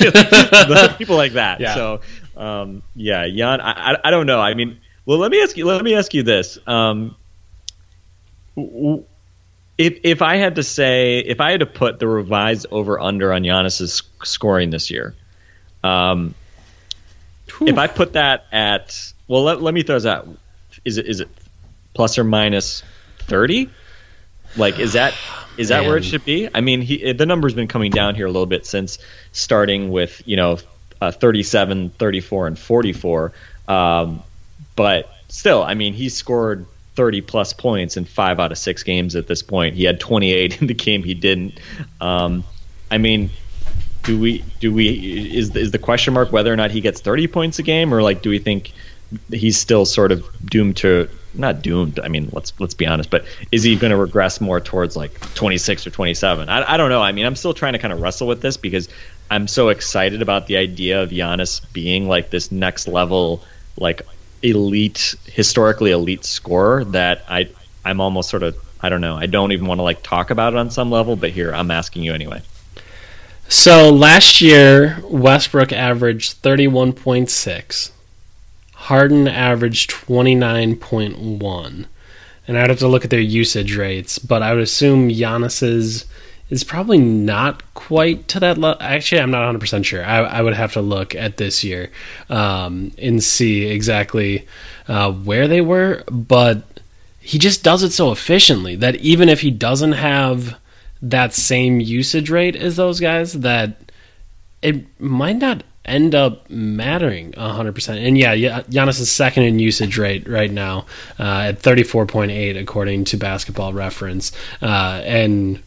people 0.99 1.17
like 1.17 1.35
that. 1.35 1.61
Yeah. 1.61 1.75
So, 1.75 2.01
um, 2.39 2.83
yeah, 2.97 3.29
Jan, 3.29 3.61
I, 3.61 3.93
I, 3.93 3.97
I, 4.05 4.11
don't 4.11 4.27
know. 4.27 4.41
I 4.41 4.55
mean, 4.55 4.79
well, 5.05 5.19
let 5.19 5.31
me 5.31 5.43
ask 5.43 5.57
you. 5.57 5.67
Let 5.67 5.85
me 5.85 5.95
ask 5.95 6.15
you 6.15 6.23
this. 6.23 6.59
Um, 6.67 7.15
if 8.57 9.99
if 10.05 10.23
I 10.23 10.37
had 10.37 10.55
to 10.55 10.63
say, 10.63 11.19
if 11.19 11.41
I 11.41 11.51
had 11.51 11.61
to 11.61 11.67
put 11.67 11.99
the 11.99 12.09
revised 12.09 12.67
over 12.71 12.99
under 12.99 13.33
on 13.33 13.43
Giannis's 13.43 14.03
scoring 14.23 14.71
this 14.71 14.91
year, 14.91 15.15
um, 15.83 16.35
Whew. 17.59 17.69
If 17.69 17.79
I 17.79 17.87
put 17.87 18.15
that 18.15 18.47
at 18.53 19.13
well, 19.29 19.45
let, 19.45 19.63
let 19.63 19.75
me 19.75 19.83
throw 19.83 19.97
this 19.97 20.07
out. 20.07 20.29
Is 20.85 20.99
it 20.99 21.07
is 21.07 21.21
it 21.21 21.29
plus 21.95 22.19
or 22.19 22.25
minus 22.25 22.83
thirty? 23.21 23.71
Like, 24.57 24.79
is 24.79 24.93
that 24.93 25.15
is 25.57 25.69
that 25.69 25.81
Man. 25.81 25.89
where 25.89 25.97
it 25.97 26.05
should 26.05 26.25
be? 26.25 26.49
I 26.53 26.61
mean, 26.61 26.81
he, 26.81 27.13
the 27.13 27.27
number's 27.27 27.55
been 27.55 27.69
coming 27.69 27.91
down 27.91 28.15
here 28.15 28.27
a 28.27 28.31
little 28.31 28.47
bit 28.47 28.67
since 28.67 28.99
starting 29.33 29.91
with 29.91 30.23
you 30.27 30.37
know 30.37 30.59
uh, 31.01 31.11
37, 31.11 31.91
34, 31.91 32.47
and 32.47 32.59
44. 32.59 33.33
Um, 33.69 34.23
but 34.77 35.09
still, 35.29 35.63
I 35.63 35.75
mean, 35.75 35.95
he 35.95 36.09
scored 36.09 36.67
30 36.97 37.21
plus 37.23 37.53
points 37.53 37.97
in 37.97 38.05
five 38.05 38.41
out 38.41 38.53
of 38.53 38.59
six 38.59 38.83
games 38.83 39.17
at 39.17 39.27
this 39.27 39.43
point. 39.43 39.75
He 39.75 39.85
had 39.85 40.01
28 40.01 40.61
in 40.61 40.67
the 40.67 40.75
game 40.75 41.03
he 41.03 41.15
didn't. 41.15 41.59
Um, 42.01 42.45
I 42.91 42.99
mean, 42.99 43.31
do 44.05 44.21
we 44.21 44.45
do 44.61 44.73
we 44.73 45.37
is 45.37 45.55
is 45.57 45.71
the 45.71 45.79
question 45.79 46.15
mark 46.15 46.31
whether 46.31 46.53
or 46.53 46.57
not 46.57 46.71
he 46.71 46.81
gets 46.81 47.01
30 47.01 47.27
points 47.27 47.59
a 47.59 47.63
game 47.63 47.93
or 47.93 48.03
like 48.03 48.23
do 48.23 48.31
we 48.31 48.39
think 48.39 48.73
he's 49.31 49.59
still 49.59 49.85
sort 49.85 50.13
of 50.13 50.25
doomed 50.45 50.77
to 50.77 51.09
not 51.35 51.63
doomed 51.63 51.99
i 52.01 52.09
mean 52.09 52.29
let's 52.33 52.53
let's 52.61 52.75
be 52.75 52.87
honest 52.87 53.11
but 53.11 53.25
is 53.51 53.63
he 53.63 53.77
going 53.77 53.91
to 53.91 53.97
regress 53.97 54.41
more 54.41 54.61
towards 54.61 54.97
like 54.97 55.19
26 55.35 55.87
or 55.87 55.91
27 55.91 56.49
I, 56.49 56.75
I 56.75 56.77
don't 56.77 56.91
know. 56.91 57.03
I 57.03 57.13
mean 57.13 57.27
i'm 57.27 57.37
still 57.37 57.55
trying 57.55 57.73
to 57.73 57.79
kind 57.79 57.93
of 57.93 58.01
wrestle 58.01 58.29
with 58.29 58.41
this 58.41 58.57
because 58.57 58.89
i'm 59.31 59.49
so 59.49 59.69
excited 59.69 60.23
about 60.23 60.47
the 60.47 60.59
idea 60.59 61.03
of 61.03 61.11
Giannis 61.11 61.61
being 61.73 62.09
like 62.09 62.31
this 62.31 62.53
next 62.53 62.87
level 62.87 63.43
like 63.77 64.03
elite 64.43 65.15
historically 65.25 65.91
elite 65.91 66.25
scorer 66.25 66.85
that 66.85 67.25
i 67.29 67.49
i'm 67.85 68.01
almost 68.01 68.29
sort 68.29 68.43
of 68.43 68.57
i 68.81 68.89
don't 68.89 69.01
know 69.01 69.17
i 69.17 69.27
don't 69.27 69.53
even 69.53 69.67
want 69.67 69.79
to 69.79 69.83
like 69.83 70.03
talk 70.03 70.31
about 70.31 70.53
it 70.53 70.59
on 70.59 70.71
some 70.71 70.91
level 70.91 71.17
but 71.17 71.31
here 71.31 71.53
i'm 71.53 71.71
asking 71.71 72.03
you 72.03 72.13
anyway 72.13 72.41
so 73.55 73.89
last 73.89 74.41
year, 74.41 74.99
Westbrook 75.05 75.73
averaged 75.73 76.43
31.6. 76.43 77.93
Harden 78.75 79.29
averaged 79.29 79.91
29.1. 79.93 81.87
And 82.47 82.59
I'd 82.59 82.69
have 82.69 82.81
to 82.81 82.89
look 82.89 83.05
at 83.05 83.11
their 83.11 83.21
usage 83.21 83.77
rates, 83.77 84.19
but 84.19 84.43
I 84.43 84.53
would 84.53 84.63
assume 84.63 85.09
Giannis's 85.09 86.05
is 86.51 86.65
probably 86.65 86.99
not 86.99 87.63
quite 87.75 88.27
to 88.29 88.41
that 88.41 88.59
level. 88.59 88.77
Actually, 88.83 89.21
I'm 89.21 89.31
not 89.31 89.55
100% 89.55 89.85
sure. 89.85 90.05
I, 90.05 90.19
I, 90.19 90.43
would 90.43 90.55
have 90.55 90.75
to 90.75 90.83
look 90.83 91.15
at 91.15 91.37
this 91.37 91.65
year 91.65 91.91
um, 92.29 92.93
and 92.99 93.23
see 93.23 93.67
exactly 93.67 94.47
uh, 94.89 95.11
where 95.13 95.49
they 95.49 95.61
were, 95.61 96.03
but 96.11 96.65
he 97.21 97.39
just 97.39 97.63
does 97.63 97.83
it 97.83 97.93
so 97.93 98.13
efficiently 98.13 98.77
that 98.77 98.97
even 98.97 99.29
if 99.29 99.41
he 99.41 99.51
doesn't 99.51 99.93
have 99.93 100.59
that 101.11 101.35
same 101.35 101.81
usage 101.81 102.31
rate 102.31 102.57
as 102.57 102.77
those 102.77 103.01
guys 103.01 103.35
that 103.35 103.93
it 104.63 105.01
might 105.01 105.37
not 105.37 105.63
end 105.85 106.15
up 106.15 106.49
mattering 106.49 107.33
100%. 107.33 108.07
And 108.07 108.17
yeah, 108.17 108.63
Giannis 108.63 109.01
is 109.01 109.13
second 109.13 109.43
in 109.43 109.59
usage 109.59 109.99
rate 109.99 110.27
right 110.27 110.51
now 110.51 110.87
uh, 111.19 111.51
at 111.51 111.61
34.8 111.61 112.59
according 112.59 113.05
to 113.05 113.17
basketball 113.19 113.75
reference. 113.75 114.33
Uh, 114.63 115.03
and 115.05 115.63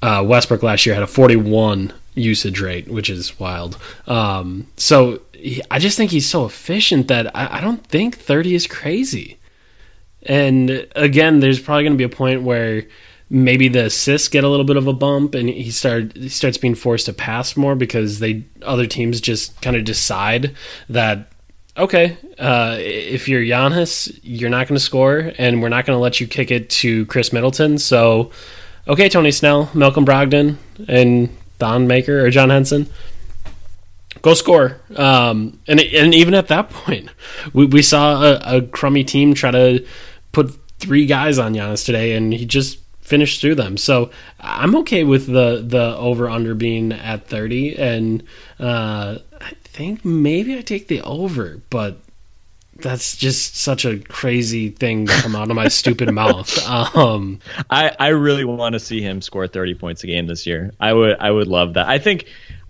uh, 0.00 0.24
Westbrook 0.26 0.62
last 0.62 0.86
year 0.86 0.94
had 0.94 1.02
a 1.02 1.08
41 1.08 1.92
usage 2.14 2.60
rate, 2.60 2.88
which 2.88 3.10
is 3.10 3.38
wild. 3.40 3.76
Um, 4.06 4.68
so 4.76 5.20
he, 5.32 5.60
I 5.68 5.80
just 5.80 5.96
think 5.96 6.12
he's 6.12 6.28
so 6.28 6.44
efficient 6.44 7.08
that 7.08 7.34
I, 7.36 7.58
I 7.58 7.60
don't 7.60 7.84
think 7.84 8.18
30 8.18 8.54
is 8.54 8.66
crazy. 8.68 9.38
And 10.24 10.86
again, 10.94 11.40
there's 11.40 11.58
probably 11.58 11.82
going 11.82 11.94
to 11.94 11.98
be 11.98 12.04
a 12.04 12.08
point 12.08 12.42
where 12.42 12.84
maybe 13.32 13.66
the 13.66 13.86
assists 13.86 14.28
get 14.28 14.44
a 14.44 14.48
little 14.48 14.64
bit 14.64 14.76
of 14.76 14.86
a 14.86 14.92
bump 14.92 15.34
and 15.34 15.48
he 15.48 15.70
start 15.70 16.14
he 16.14 16.28
starts 16.28 16.58
being 16.58 16.74
forced 16.74 17.06
to 17.06 17.14
pass 17.14 17.56
more 17.56 17.74
because 17.74 18.18
they 18.18 18.44
other 18.60 18.86
teams 18.86 19.22
just 19.22 19.60
kind 19.62 19.74
of 19.74 19.84
decide 19.84 20.54
that 20.90 21.32
okay, 21.78 22.18
uh, 22.38 22.76
if 22.78 23.30
you're 23.30 23.40
Giannis, 23.40 24.18
you're 24.22 24.50
not 24.50 24.68
going 24.68 24.76
to 24.76 24.84
score, 24.84 25.32
and 25.38 25.62
we're 25.62 25.70
not 25.70 25.86
going 25.86 25.96
to 25.96 26.00
let 26.00 26.20
you 26.20 26.26
kick 26.26 26.50
it 26.50 26.68
to 26.68 27.06
Khris 27.06 27.32
Middleton. 27.32 27.78
So, 27.78 28.30
okay, 28.86 29.08
Tony 29.08 29.30
Snell, 29.30 29.70
Malcolm 29.72 30.04
Brogdon, 30.04 30.58
and 30.86 31.34
Thon 31.58 31.86
Maker 31.86 32.26
or 32.26 32.28
John 32.28 32.50
Henson, 32.50 32.88
go 34.20 34.34
score. 34.34 34.82
Um, 34.96 35.58
and 35.66 35.80
and 35.80 36.14
even 36.14 36.34
at 36.34 36.48
that 36.48 36.68
point, 36.84 37.08
we, 37.54 37.64
we 37.64 37.80
saw 37.80 38.22
a, 38.22 38.56
a 38.58 38.62
crummy 38.62 39.04
team 39.04 39.32
try 39.32 39.50
to 39.50 39.86
put 40.32 40.54
three 40.78 41.06
guys 41.06 41.38
on 41.38 41.54
Giannis 41.54 41.86
today, 41.86 42.12
and 42.12 42.34
he 42.34 42.44
just 42.44 42.81
finished 43.12 43.42
through 43.42 43.54
them. 43.54 43.76
So 43.76 44.10
I'm 44.40 44.74
okay 44.76 45.04
with 45.04 45.26
the 45.26 45.62
the 45.62 45.94
over 45.98 46.30
under 46.30 46.54
being 46.54 46.92
at 46.92 47.26
30, 47.26 47.76
and 47.76 48.22
uh, 48.58 49.18
I 49.38 49.50
think 49.64 50.02
maybe 50.02 50.56
I 50.56 50.62
take 50.62 50.88
the 50.88 51.02
over, 51.02 51.60
but 51.68 51.98
that's 52.76 53.14
just 53.14 53.58
such 53.58 53.84
a 53.84 53.98
crazy 53.98 54.70
thing 54.70 55.08
to 55.08 55.12
come 55.20 55.36
out 55.36 55.50
of 55.50 55.56
my 55.56 55.68
stupid 55.68 56.10
mouth. 56.22 56.50
Um, 56.66 57.40
I 57.68 57.94
I 58.00 58.08
really 58.08 58.46
want 58.46 58.72
to 58.72 58.80
see 58.80 59.02
him 59.02 59.20
score 59.20 59.46
30 59.46 59.74
points 59.74 60.02
a 60.04 60.06
game 60.06 60.26
this 60.26 60.46
year. 60.46 60.72
I 60.80 60.94
would 60.94 61.18
I 61.20 61.30
would 61.30 61.48
love 61.48 61.74
that. 61.74 61.86
I 61.86 61.98
think 61.98 62.28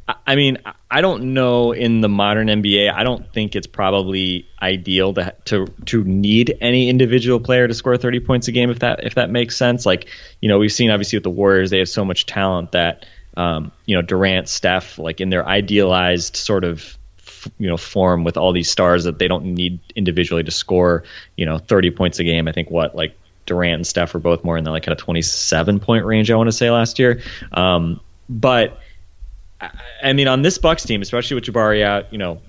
I 0.08 0.34
mean, 0.34 0.58
I 0.90 1.00
don't 1.00 1.32
know 1.32 1.72
in 1.72 2.00
the 2.00 2.08
modern 2.08 2.48
NBA. 2.48 2.92
I 2.92 3.04
don't 3.04 3.32
think 3.32 3.54
it's 3.54 3.66
probably 3.66 4.48
ideal 4.60 5.14
to 5.14 5.34
to 5.46 5.66
to 5.86 6.04
need 6.04 6.56
any 6.60 6.88
individual 6.88 7.38
player 7.38 7.68
to 7.68 7.74
score 7.74 7.96
30 7.96 8.20
points 8.20 8.48
a 8.48 8.52
game. 8.52 8.70
If 8.70 8.80
that 8.80 9.04
if 9.04 9.14
that 9.14 9.30
makes 9.30 9.56
sense. 9.56 9.86
Like 9.86 10.08
you 10.40 10.48
know, 10.48 10.58
we've 10.58 10.72
seen 10.72 10.90
obviously 10.90 11.18
with 11.18 11.24
the 11.24 11.30
Warriors, 11.30 11.70
they 11.70 11.78
have 11.78 11.88
so 11.88 12.04
much 12.04 12.26
talent 12.26 12.72
that 12.72 13.06
um, 13.36 13.70
you 13.86 13.94
know 13.94 14.02
Durant, 14.02 14.48
Steph, 14.48 14.98
like 14.98 15.20
in 15.20 15.30
their 15.30 15.46
idealized 15.46 16.36
sort 16.36 16.64
of 16.64 16.98
you 17.58 17.68
know 17.68 17.76
form 17.76 18.24
with 18.24 18.36
all 18.36 18.52
these 18.52 18.70
stars 18.70 19.04
that 19.04 19.18
they 19.18 19.28
don't 19.28 19.44
need 19.44 19.80
individually 19.96 20.44
to 20.44 20.50
score 20.50 21.04
you 21.36 21.46
know 21.46 21.58
30 21.58 21.92
points 21.92 22.18
a 22.18 22.24
game. 22.24 22.48
I 22.48 22.52
think 22.52 22.70
what 22.70 22.96
like 22.96 23.16
Durant 23.46 23.74
and 23.74 23.86
Steph 23.86 24.14
were 24.14 24.20
both 24.20 24.42
more 24.42 24.56
in 24.56 24.64
the 24.64 24.70
like 24.70 24.82
kind 24.82 24.98
of 24.98 24.98
27 24.98 25.78
point 25.80 26.04
range. 26.04 26.30
I 26.30 26.36
want 26.36 26.48
to 26.48 26.52
say 26.52 26.70
last 26.70 26.98
year, 26.98 27.22
um, 27.52 28.00
but 28.28 28.78
I 30.02 30.12
mean, 30.12 30.28
on 30.28 30.42
this 30.42 30.58
Bucks 30.58 30.84
team, 30.84 31.02
especially 31.02 31.36
with 31.36 31.44
Jabari 31.44 31.82
out, 31.82 32.12
you 32.12 32.18
know, 32.18 32.40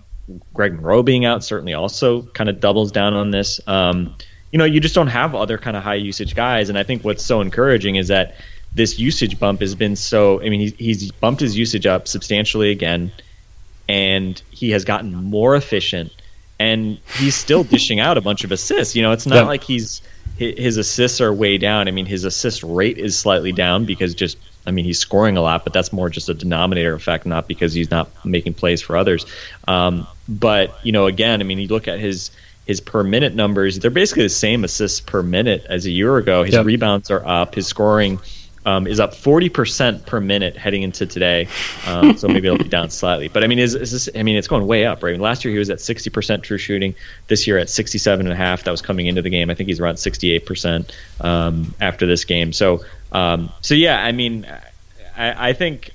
Greg 0.53 0.73
Monroe 0.73 1.03
being 1.03 1.25
out 1.25 1.43
certainly 1.43 1.73
also 1.73 2.21
kind 2.21 2.49
of 2.49 2.59
doubles 2.59 2.91
down 2.91 3.13
on 3.13 3.31
this. 3.31 3.59
Um, 3.67 4.15
you 4.51 4.59
know, 4.59 4.65
you 4.65 4.79
just 4.79 4.95
don't 4.95 5.07
have 5.07 5.35
other 5.35 5.57
kind 5.57 5.75
of 5.75 5.83
high 5.83 5.95
usage 5.95 6.35
guys, 6.35 6.69
and 6.69 6.77
I 6.77 6.83
think 6.83 7.03
what's 7.03 7.23
so 7.23 7.41
encouraging 7.41 7.95
is 7.95 8.07
that 8.09 8.35
this 8.73 8.99
usage 8.99 9.39
bump 9.39 9.61
has 9.61 9.75
been 9.75 9.95
so. 9.95 10.41
I 10.41 10.49
mean, 10.49 10.59
he's, 10.59 10.73
he's 10.75 11.11
bumped 11.11 11.41
his 11.41 11.57
usage 11.57 11.85
up 11.85 12.07
substantially 12.07 12.71
again, 12.71 13.11
and 13.89 14.41
he 14.51 14.71
has 14.71 14.85
gotten 14.85 15.13
more 15.13 15.55
efficient, 15.55 16.11
and 16.59 16.99
he's 17.17 17.35
still 17.35 17.63
dishing 17.75 17.99
out 17.99 18.17
a 18.17 18.21
bunch 18.21 18.43
of 18.43 18.51
assists. 18.51 18.95
You 18.95 19.01
know, 19.01 19.11
it's 19.11 19.25
not 19.25 19.35
yeah. 19.35 19.43
like 19.43 19.63
he's 19.63 20.01
his 20.37 20.77
assists 20.77 21.21
are 21.21 21.33
way 21.33 21.57
down. 21.57 21.87
I 21.87 21.91
mean, 21.91 22.05
his 22.05 22.23
assist 22.23 22.63
rate 22.63 22.97
is 22.97 23.17
slightly 23.17 23.51
down 23.51 23.85
because 23.85 24.15
just 24.15 24.37
I 24.65 24.71
mean, 24.71 24.85
he's 24.85 24.99
scoring 24.99 25.37
a 25.37 25.41
lot, 25.41 25.63
but 25.63 25.73
that's 25.73 25.91
more 25.91 26.09
just 26.09 26.29
a 26.29 26.33
denominator 26.33 26.93
effect, 26.93 27.25
not 27.25 27.47
because 27.47 27.73
he's 27.73 27.91
not 27.91 28.09
making 28.25 28.53
plays 28.53 28.81
for 28.81 28.95
others. 28.95 29.25
Um, 29.67 30.07
but 30.27 30.73
you 30.83 30.91
know, 30.91 31.07
again, 31.07 31.41
I 31.41 31.43
mean, 31.43 31.59
you 31.59 31.67
look 31.67 31.87
at 31.87 31.99
his 31.99 32.31
his 32.65 32.79
per 32.79 33.03
minute 33.03 33.35
numbers; 33.35 33.79
they're 33.79 33.91
basically 33.91 34.23
the 34.23 34.29
same 34.29 34.63
assists 34.63 35.01
per 35.01 35.21
minute 35.21 35.65
as 35.67 35.85
a 35.85 35.91
year 35.91 36.15
ago. 36.17 36.43
His 36.43 36.53
yep. 36.53 36.65
rebounds 36.65 37.11
are 37.11 37.25
up. 37.25 37.55
His 37.55 37.67
scoring 37.67 38.19
um, 38.65 38.87
is 38.87 38.99
up 38.99 39.13
40% 39.13 40.05
per 40.05 40.19
minute 40.19 40.55
heading 40.55 40.83
into 40.83 41.05
today. 41.05 41.47
Um, 41.85 42.17
so 42.17 42.27
maybe 42.27 42.47
it'll 42.47 42.57
be 42.57 42.69
down 42.69 42.89
slightly. 42.89 43.27
But 43.27 43.43
I 43.43 43.47
mean, 43.47 43.59
is, 43.59 43.75
is 43.75 43.91
this, 43.91 44.09
I 44.15 44.23
mean, 44.23 44.37
it's 44.37 44.47
going 44.47 44.65
way 44.65 44.85
up, 44.85 45.03
right? 45.03 45.19
last 45.19 45.43
year 45.45 45.51
he 45.51 45.59
was 45.59 45.69
at 45.69 45.79
60% 45.79 46.43
true 46.43 46.57
shooting. 46.57 46.95
This 47.27 47.47
year 47.47 47.57
at 47.57 47.67
67.5. 47.67 48.63
That 48.63 48.71
was 48.71 48.81
coming 48.81 49.07
into 49.07 49.21
the 49.21 49.29
game. 49.29 49.49
I 49.49 49.55
think 49.55 49.67
he's 49.67 49.79
around 49.79 49.95
68% 49.95 50.91
um, 51.21 51.73
after 51.81 52.05
this 52.05 52.25
game. 52.25 52.53
So, 52.53 52.83
um, 53.13 53.51
so 53.61 53.75
yeah, 53.75 54.01
I 54.01 54.11
mean, 54.11 54.45
I, 55.15 55.49
I 55.49 55.53
think. 55.53 55.91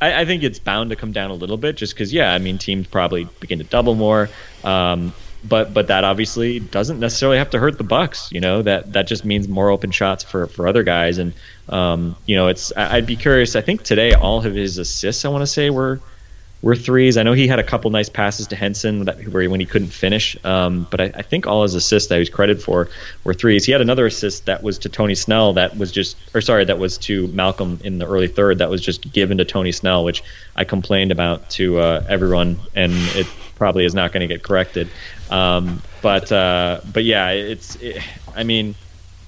I, 0.00 0.20
I, 0.20 0.24
think 0.26 0.44
it's 0.44 0.60
bound 0.60 0.90
to 0.90 0.96
come 0.96 1.10
down 1.10 1.32
a 1.32 1.34
little 1.34 1.56
bit, 1.56 1.76
just 1.76 1.92
because, 1.92 2.12
yeah, 2.12 2.32
I 2.32 2.38
mean, 2.38 2.56
teams 2.58 2.86
probably 2.86 3.24
begin 3.40 3.58
to 3.58 3.64
double 3.64 3.96
more. 3.96 4.30
Um, 4.62 5.12
but 5.44 5.72
but 5.72 5.88
that 5.88 6.04
obviously 6.04 6.58
doesn't 6.60 6.98
necessarily 6.98 7.38
have 7.38 7.50
to 7.50 7.58
hurt 7.58 7.78
the 7.78 7.84
Bucks. 7.84 8.30
You 8.32 8.40
know 8.40 8.62
that 8.62 8.92
that 8.92 9.06
just 9.06 9.24
means 9.24 9.48
more 9.48 9.70
open 9.70 9.90
shots 9.90 10.24
for 10.24 10.46
for 10.46 10.66
other 10.66 10.82
guys. 10.82 11.18
And 11.18 11.32
um, 11.68 12.16
you 12.26 12.36
know, 12.36 12.48
it's 12.48 12.72
I'd 12.76 13.06
be 13.06 13.16
curious. 13.16 13.54
I 13.56 13.60
think 13.60 13.82
today 13.82 14.12
all 14.14 14.44
of 14.44 14.54
his 14.54 14.78
assists, 14.78 15.24
I 15.24 15.28
want 15.28 15.42
to 15.42 15.46
say, 15.46 15.70
were 15.70 16.00
were 16.60 16.74
threes. 16.74 17.16
I 17.16 17.22
know 17.22 17.32
he 17.32 17.46
had 17.46 17.58
a 17.58 17.62
couple 17.62 17.90
nice 17.90 18.08
passes 18.08 18.48
to 18.48 18.56
Henson 18.56 19.04
that, 19.04 19.28
where 19.28 19.42
he, 19.42 19.48
when 19.48 19.60
he 19.60 19.66
couldn't 19.66 19.88
finish, 19.88 20.36
um, 20.44 20.88
but 20.90 21.00
I, 21.00 21.04
I, 21.14 21.22
think 21.22 21.46
all 21.46 21.62
his 21.62 21.74
assists 21.74 22.08
that 22.08 22.16
he 22.16 22.18
was 22.18 22.30
credited 22.30 22.62
for 22.62 22.88
were 23.22 23.32
threes. 23.32 23.64
He 23.64 23.70
had 23.70 23.80
another 23.80 24.06
assist 24.06 24.46
that 24.46 24.62
was 24.62 24.78
to 24.80 24.88
Tony 24.88 25.14
Snell 25.14 25.52
that 25.52 25.76
was 25.76 25.92
just, 25.92 26.16
or 26.34 26.40
sorry, 26.40 26.64
that 26.64 26.78
was 26.78 26.98
to 26.98 27.28
Malcolm 27.28 27.78
in 27.84 27.98
the 27.98 28.08
early 28.08 28.26
third 28.26 28.58
that 28.58 28.70
was 28.70 28.80
just 28.80 29.12
given 29.12 29.38
to 29.38 29.44
Tony 29.44 29.70
Snell, 29.70 30.02
which 30.02 30.24
I 30.56 30.64
complained 30.64 31.12
about 31.12 31.48
to 31.50 31.78
uh, 31.78 32.04
everyone, 32.08 32.58
and 32.74 32.92
it 33.14 33.28
probably 33.54 33.84
is 33.84 33.94
not 33.94 34.12
going 34.12 34.28
to 34.28 34.32
get 34.32 34.42
corrected. 34.42 34.90
Um, 35.30 35.80
but 36.02 36.32
uh, 36.32 36.80
but 36.92 37.04
yeah, 37.04 37.30
it's 37.30 37.76
it, 37.76 38.02
I 38.34 38.42
mean, 38.42 38.74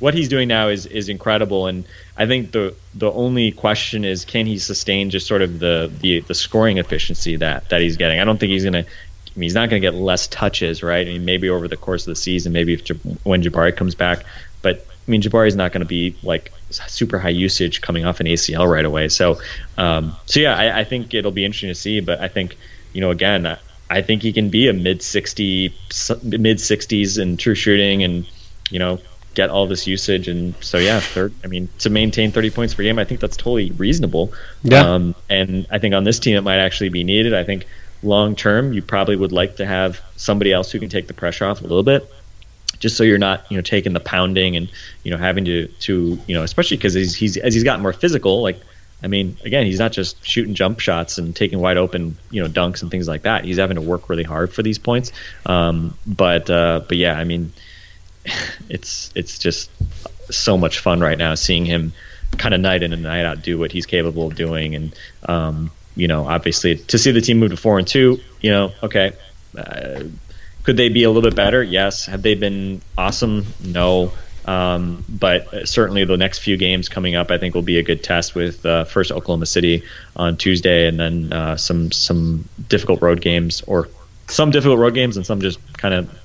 what 0.01 0.15
he's 0.15 0.29
doing 0.29 0.49
now 0.49 0.69
is 0.69 0.87
is 0.87 1.09
incredible, 1.09 1.67
and 1.67 1.85
I 2.21 2.27
think 2.27 2.53
the 2.53 2.75
the 2.95 3.11
only 3.11 3.51
question 3.51 4.05
is 4.05 4.27
can 4.27 4.45
he 4.45 4.59
sustain 4.59 5.09
just 5.09 5.27
sort 5.27 5.41
of 5.41 5.59
the 5.59 5.91
the, 6.01 6.21
the 6.21 6.35
scoring 6.35 6.77
efficiency 6.77 7.37
that 7.37 7.71
that 7.71 7.81
he's 7.81 7.97
getting. 7.97 8.21
I 8.21 8.25
don't 8.25 8.39
think 8.39 8.53
he's 8.53 8.65
to. 8.65 8.69
I 8.71 9.39
mean, 9.39 9.47
he's 9.47 9.55
not 9.55 9.71
going 9.71 9.81
to 9.81 9.89
get 9.89 9.95
less 9.95 10.27
touches, 10.27 10.83
right? 10.83 11.07
I 11.07 11.11
mean, 11.13 11.25
maybe 11.25 11.49
over 11.49 11.67
the 11.67 11.79
course 11.79 12.03
of 12.03 12.11
the 12.11 12.17
season, 12.17 12.53
maybe 12.53 12.75
if 12.75 12.89
when 13.25 13.43
Jabari 13.43 13.75
comes 13.75 13.95
back, 13.95 14.25
but 14.61 14.87
I 15.09 15.11
mean, 15.11 15.23
Jabari's 15.23 15.57
not 15.57 15.73
going 15.73 15.81
to 15.81 15.87
be 15.87 16.15
like 16.23 16.53
super 16.71 17.19
high 17.19 17.31
usage 17.31 17.81
coming 17.81 18.05
off 18.05 18.21
an 18.21 18.27
ACL 18.27 18.71
right 18.71 18.85
away. 18.85 19.09
So, 19.09 19.41
um, 19.79 20.15
so 20.27 20.41
yeah, 20.41 20.55
I, 20.55 20.81
I, 20.81 20.85
think 20.85 21.15
it'll 21.15 21.33
be 21.33 21.45
interesting 21.45 21.71
to 21.71 21.75
see. 21.75 22.01
But 22.01 22.21
I 22.21 22.29
think, 22.29 22.57
you 22.93 23.01
know, 23.01 23.11
again, 23.11 23.59
I 23.89 24.03
think 24.03 24.23
he 24.23 24.33
can 24.33 24.51
be 24.51 24.69
a 24.69 24.73
mid 24.73 25.03
60, 25.03 25.69
mid 26.23 26.59
60s 26.59 27.19
in 27.19 27.39
true 27.39 27.55
shooting 27.55 28.05
and, 28.05 28.27
you 28.69 28.79
know, 28.79 29.01
get 29.35 29.51
all 29.51 29.67
this 29.67 29.87
usage. 29.87 30.29
And 30.29 30.55
so, 30.61 30.79
yeah, 30.79 31.01
third, 31.01 31.33
I 31.45 31.47
mean, 31.47 31.69
to 31.81 31.91
maintain 31.91 32.33
30 32.33 32.51
points 32.51 32.75
per 32.75 32.83
game, 32.83 32.99
I 32.99 33.05
think 33.05 33.21
that's 33.21 33.37
totally 33.37 33.71
reasonable. 33.73 34.33
Yeah. 34.63 34.81
Um, 34.81 35.15
and 35.29 35.67
I 35.71 35.79
think 35.79 35.95
on 35.95 36.05
this 36.05 36.19
team, 36.19 36.37
it 36.37 36.43
might 36.43 36.59
actually 36.59 36.89
be 36.89 37.05
needed. 37.05 37.35
I 37.35 37.45
think 37.45 37.67
long 38.03 38.35
term, 38.35 38.73
you 38.73 38.83
probably 38.83 39.17
would 39.17 39.33
like 39.33 39.57
to 39.57 39.67
have 39.67 40.01
somebody 40.17 40.53
else 40.53 40.71
who 40.71 40.79
can 40.79 40.89
take 40.89 41.07
the 41.07 41.15
pressure 41.15 41.45
off 41.47 41.61
a 41.61 41.63
little 41.63 41.83
bit. 41.83 42.11
Just 42.79 42.97
so 42.97 43.05
you're 43.05 43.19
not, 43.19 43.45
you 43.51 43.59
know, 43.59 43.63
taking 43.63 43.93
the 43.93 44.01
pounding 44.01 44.57
and 44.57 44.71
you 45.05 45.11
know 45.11 45.19
having 45.19 45.45
to, 45.45 45.67
to 45.67 46.19
you 46.27 46.35
know, 46.35 46.43
especially 46.43 46.79
because 46.79 46.95
he's, 46.95 47.15
he's 47.15 47.37
as 47.37 47.53
he's 47.53 47.63
gotten 47.63 47.83
more 47.83 47.93
physical. 47.93 48.41
Like 48.41 48.59
I 49.03 49.07
mean, 49.07 49.37
again, 49.45 49.67
he's 49.67 49.79
not 49.79 49.93
just 49.93 50.25
shooting 50.25 50.55
jump 50.55 50.81
shots 50.81 51.19
and 51.19 51.35
taking 51.35 51.59
wide 51.59 51.77
open, 51.77 52.17
you 52.31 52.43
know, 52.43 52.49
dunks 52.49 52.83
and 52.83 52.91
things 52.91 53.09
like 53.09 53.23
that. 53.23 53.45
He's 53.45 53.59
having 53.59 53.77
to 53.77 53.81
work 53.81 54.09
really 54.09 54.25
hard 54.25 54.53
for 54.53 54.63
these 54.63 54.79
points. 54.79 55.13
Um, 55.47 55.97
but 56.07 56.51
uh, 56.51 56.83
but 56.87 56.97
yeah, 56.97 57.19
I 57.19 57.25
mean, 57.25 57.53
it's 58.69 59.11
it's 59.15 59.39
just 59.39 59.71
so 60.31 60.57
much 60.57 60.79
fun 60.79 61.01
right 61.01 61.19
now 61.19 61.35
seeing 61.35 61.65
him 61.65 61.93
kind 62.37 62.55
of 62.55 62.61
night 62.61 62.83
in 62.83 62.93
and 62.93 63.03
night 63.03 63.25
out 63.25 63.43
do 63.43 63.59
what 63.59 63.73
he's 63.73 63.87
capable 63.87 64.29
of 64.29 64.37
doing, 64.37 64.75
and 64.75 64.95
um, 65.29 65.71
you 65.97 66.09
know, 66.09 66.27
obviously 66.27 66.77
to 66.77 66.99
see 66.99 67.13
the 67.13 67.21
team 67.21 67.39
move 67.39 67.51
to 67.51 67.57
four 67.57 67.79
and 67.79 67.87
two, 67.87 68.21
you 68.41 68.51
know, 68.51 68.73
okay. 68.83 69.13
Uh, 69.57 70.05
could 70.63 70.77
they 70.77 70.89
be 70.89 71.05
a 71.05 71.11
little 71.11 71.29
bit 71.29 71.35
better? 71.35 71.63
Yes. 71.63 72.07
Have 72.07 72.23
they 72.23 72.35
been 72.35 72.83
awesome? 72.97 73.47
No. 73.65 74.13
Um, 74.45 75.05
but 75.09 75.69
certainly 75.69 76.05
the 76.05 76.17
next 76.17 76.41
few 76.41 76.57
games 76.57 76.89
coming 76.89 77.15
up, 77.15 77.31
I 77.31 77.39
think, 77.39 77.55
will 77.55 77.63
be 77.63 77.79
a 77.79 77.83
good 77.83 78.03
test 78.03 78.35
with 78.35 78.65
uh, 78.65 78.85
first 78.85 79.13
Oklahoma 79.13 79.47
City 79.47 79.85
on 80.17 80.37
Tuesday, 80.37 80.89
and 80.89 80.99
then 80.99 81.33
uh, 81.33 81.57
some 81.57 81.93
some 81.93 82.49
difficult 82.69 83.03
road 83.03 83.21
games, 83.21 83.63
or 83.67 83.89
some 84.29 84.51
difficult 84.51 84.79
road 84.79 84.95
games, 84.95 85.17
and 85.17 85.27
some 85.27 85.41
just 85.41 85.61
kind 85.75 85.95
of 85.95 86.19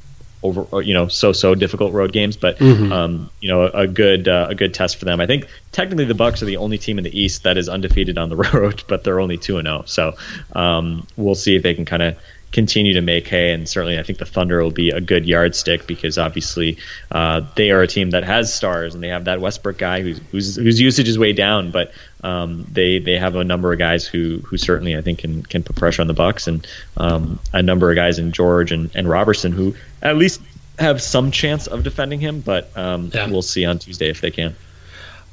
over, 0.45 0.81
you 0.81 0.93
know, 0.93 1.07
so 1.07 1.31
so 1.31 1.55
difficult 1.55 1.93
road 1.93 2.13
games. 2.13 2.37
But 2.37 2.59
mm-hmm. 2.59 2.91
um, 2.91 3.29
you 3.39 3.49
know, 3.49 3.65
a 3.67 3.87
good 3.87 4.27
uh, 4.27 4.47
a 4.49 4.55
good 4.55 4.73
test 4.73 4.97
for 4.97 5.05
them. 5.05 5.19
I 5.19 5.25
think 5.25 5.47
technically 5.71 6.05
the 6.05 6.15
Bucks 6.15 6.41
are 6.41 6.45
the 6.45 6.57
only 6.57 6.77
team 6.77 6.97
in 6.97 7.03
the 7.03 7.19
East 7.19 7.43
that 7.43 7.57
is 7.57 7.67
undefeated 7.67 8.17
on 8.17 8.29
the 8.29 8.35
road, 8.53 8.83
but 8.87 9.03
they're 9.03 9.19
only 9.19 9.37
two 9.37 9.57
and 9.57 9.67
zero. 9.67 9.79
Oh. 9.79 9.83
So 9.85 10.13
um, 10.53 11.07
we'll 11.15 11.35
see 11.35 11.55
if 11.55 11.63
they 11.63 11.73
can 11.73 11.85
kind 11.85 12.03
of 12.03 12.17
continue 12.55 12.93
to 12.95 13.01
make 13.01 13.27
hay. 13.27 13.51
And 13.51 13.69
certainly, 13.69 13.99
I 13.99 14.03
think 14.03 14.17
the 14.17 14.25
Thunder 14.25 14.63
will 14.63 14.71
be 14.71 14.89
a 14.89 14.99
good 14.99 15.27
yardstick 15.27 15.85
because 15.85 16.17
obviously 16.17 16.77
uh, 17.11 17.41
they 17.55 17.69
are 17.69 17.81
a 17.83 17.87
team 17.87 18.09
that 18.11 18.23
has 18.23 18.51
stars 18.51 18.95
and 18.95 19.03
they 19.03 19.09
have 19.09 19.25
that 19.25 19.39
Westbrook 19.39 19.77
guy 19.77 20.01
who's, 20.01 20.17
whose 20.31 20.55
whose 20.55 20.81
usage 20.81 21.07
is 21.07 21.19
way 21.19 21.33
down, 21.33 21.69
but 21.69 21.91
um, 22.23 22.65
they 22.71 22.97
they 22.97 23.19
have 23.19 23.35
a 23.35 23.43
number 23.43 23.71
of 23.71 23.77
guys 23.77 24.07
who 24.07 24.39
who 24.47 24.57
certainly 24.57 24.97
I 24.97 25.01
think 25.01 25.19
can 25.19 25.43
can 25.43 25.61
put 25.61 25.75
pressure 25.75 26.01
on 26.01 26.07
the 26.07 26.13
Bucks 26.15 26.47
and 26.47 26.65
um, 26.97 27.39
a 27.53 27.61
number 27.61 27.91
of 27.91 27.95
guys 27.95 28.17
in 28.17 28.31
George 28.31 28.71
and, 28.71 28.89
and 28.95 29.07
Roberson 29.07 29.51
who 29.51 29.75
at 30.01 30.17
least 30.17 30.41
have 30.79 31.01
some 31.01 31.29
chance 31.31 31.67
of 31.67 31.83
defending 31.83 32.19
him, 32.19 32.41
but 32.41 32.75
um, 32.75 33.11
Yeah. 33.13 33.29
we'll 33.29 33.41
see 33.43 33.63
on 33.65 33.77
Tuesday 33.79 34.09
if 34.09 34.21
they 34.21 34.31
can. 34.31 34.55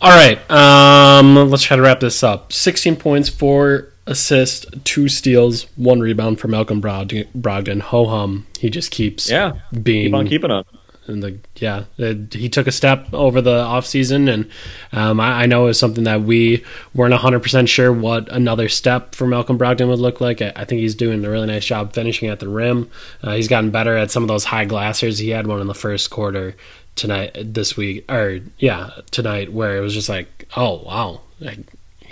All 0.00 0.10
right, 0.10 0.38
um, 0.50 1.48
let's 1.50 1.62
try 1.62 1.76
to 1.76 1.82
wrap 1.82 2.00
this 2.00 2.24
up. 2.24 2.52
16 2.52 2.96
points, 2.96 3.28
four 3.28 3.88
assists, 4.06 4.66
two 4.84 5.08
steals, 5.08 5.66
one 5.76 6.00
rebound 6.00 6.40
for 6.40 6.48
Malcolm 6.48 6.80
Brogdon. 6.82 7.80
Ho 7.80 8.06
hum, 8.06 8.46
he 8.58 8.70
just 8.70 8.90
keeps 8.90 9.30
Yeah, 9.30 9.52
being 9.82 10.06
keep 10.06 10.14
on 10.14 10.28
keeping 10.28 10.50
on. 10.50 10.64
and 11.06 11.22
the 11.22 11.38
yeah 11.56 11.84
uh, 11.98 12.14
he 12.30 12.48
took 12.48 12.66
a 12.68 12.72
step 12.72 13.12
over 13.12 13.40
the 13.40 13.50
offseason 13.64 14.32
and 14.32 14.48
um, 14.92 15.18
I, 15.18 15.42
I 15.42 15.46
know 15.46 15.64
it 15.64 15.66
was 15.68 15.78
something 15.78 16.04
that 16.04 16.22
we 16.22 16.64
weren't 16.94 17.12
100% 17.14 17.68
sure 17.68 17.92
what 17.92 18.28
another 18.30 18.68
step 18.68 19.14
for 19.16 19.26
malcolm 19.26 19.58
brogdon 19.58 19.88
would 19.88 19.98
look 19.98 20.20
like. 20.20 20.40
I, 20.40 20.52
I 20.54 20.64
think 20.64 20.80
he's 20.80 20.94
doing 20.94 21.24
a 21.24 21.30
really 21.30 21.48
nice 21.48 21.64
job 21.64 21.92
finishing 21.92 22.28
at 22.28 22.38
the 22.40 22.48
rim. 22.48 22.88
Uh, 23.22 23.34
he's 23.34 23.48
gotten 23.48 23.70
better 23.70 23.96
at 23.96 24.10
some 24.12 24.22
of 24.22 24.28
those 24.28 24.44
high 24.44 24.66
glassers. 24.66 25.18
He 25.20 25.30
had 25.30 25.46
one 25.48 25.60
in 25.60 25.66
the 25.66 25.74
first 25.74 26.10
quarter 26.10 26.54
tonight 26.94 27.36
this 27.42 27.76
week 27.76 28.04
or 28.12 28.40
yeah 28.58 28.90
tonight 29.10 29.50
where 29.52 29.76
it 29.78 29.80
was 29.80 29.94
just 29.94 30.08
like 30.08 30.46
oh 30.56 30.82
wow. 30.84 31.20
Like, 31.40 31.58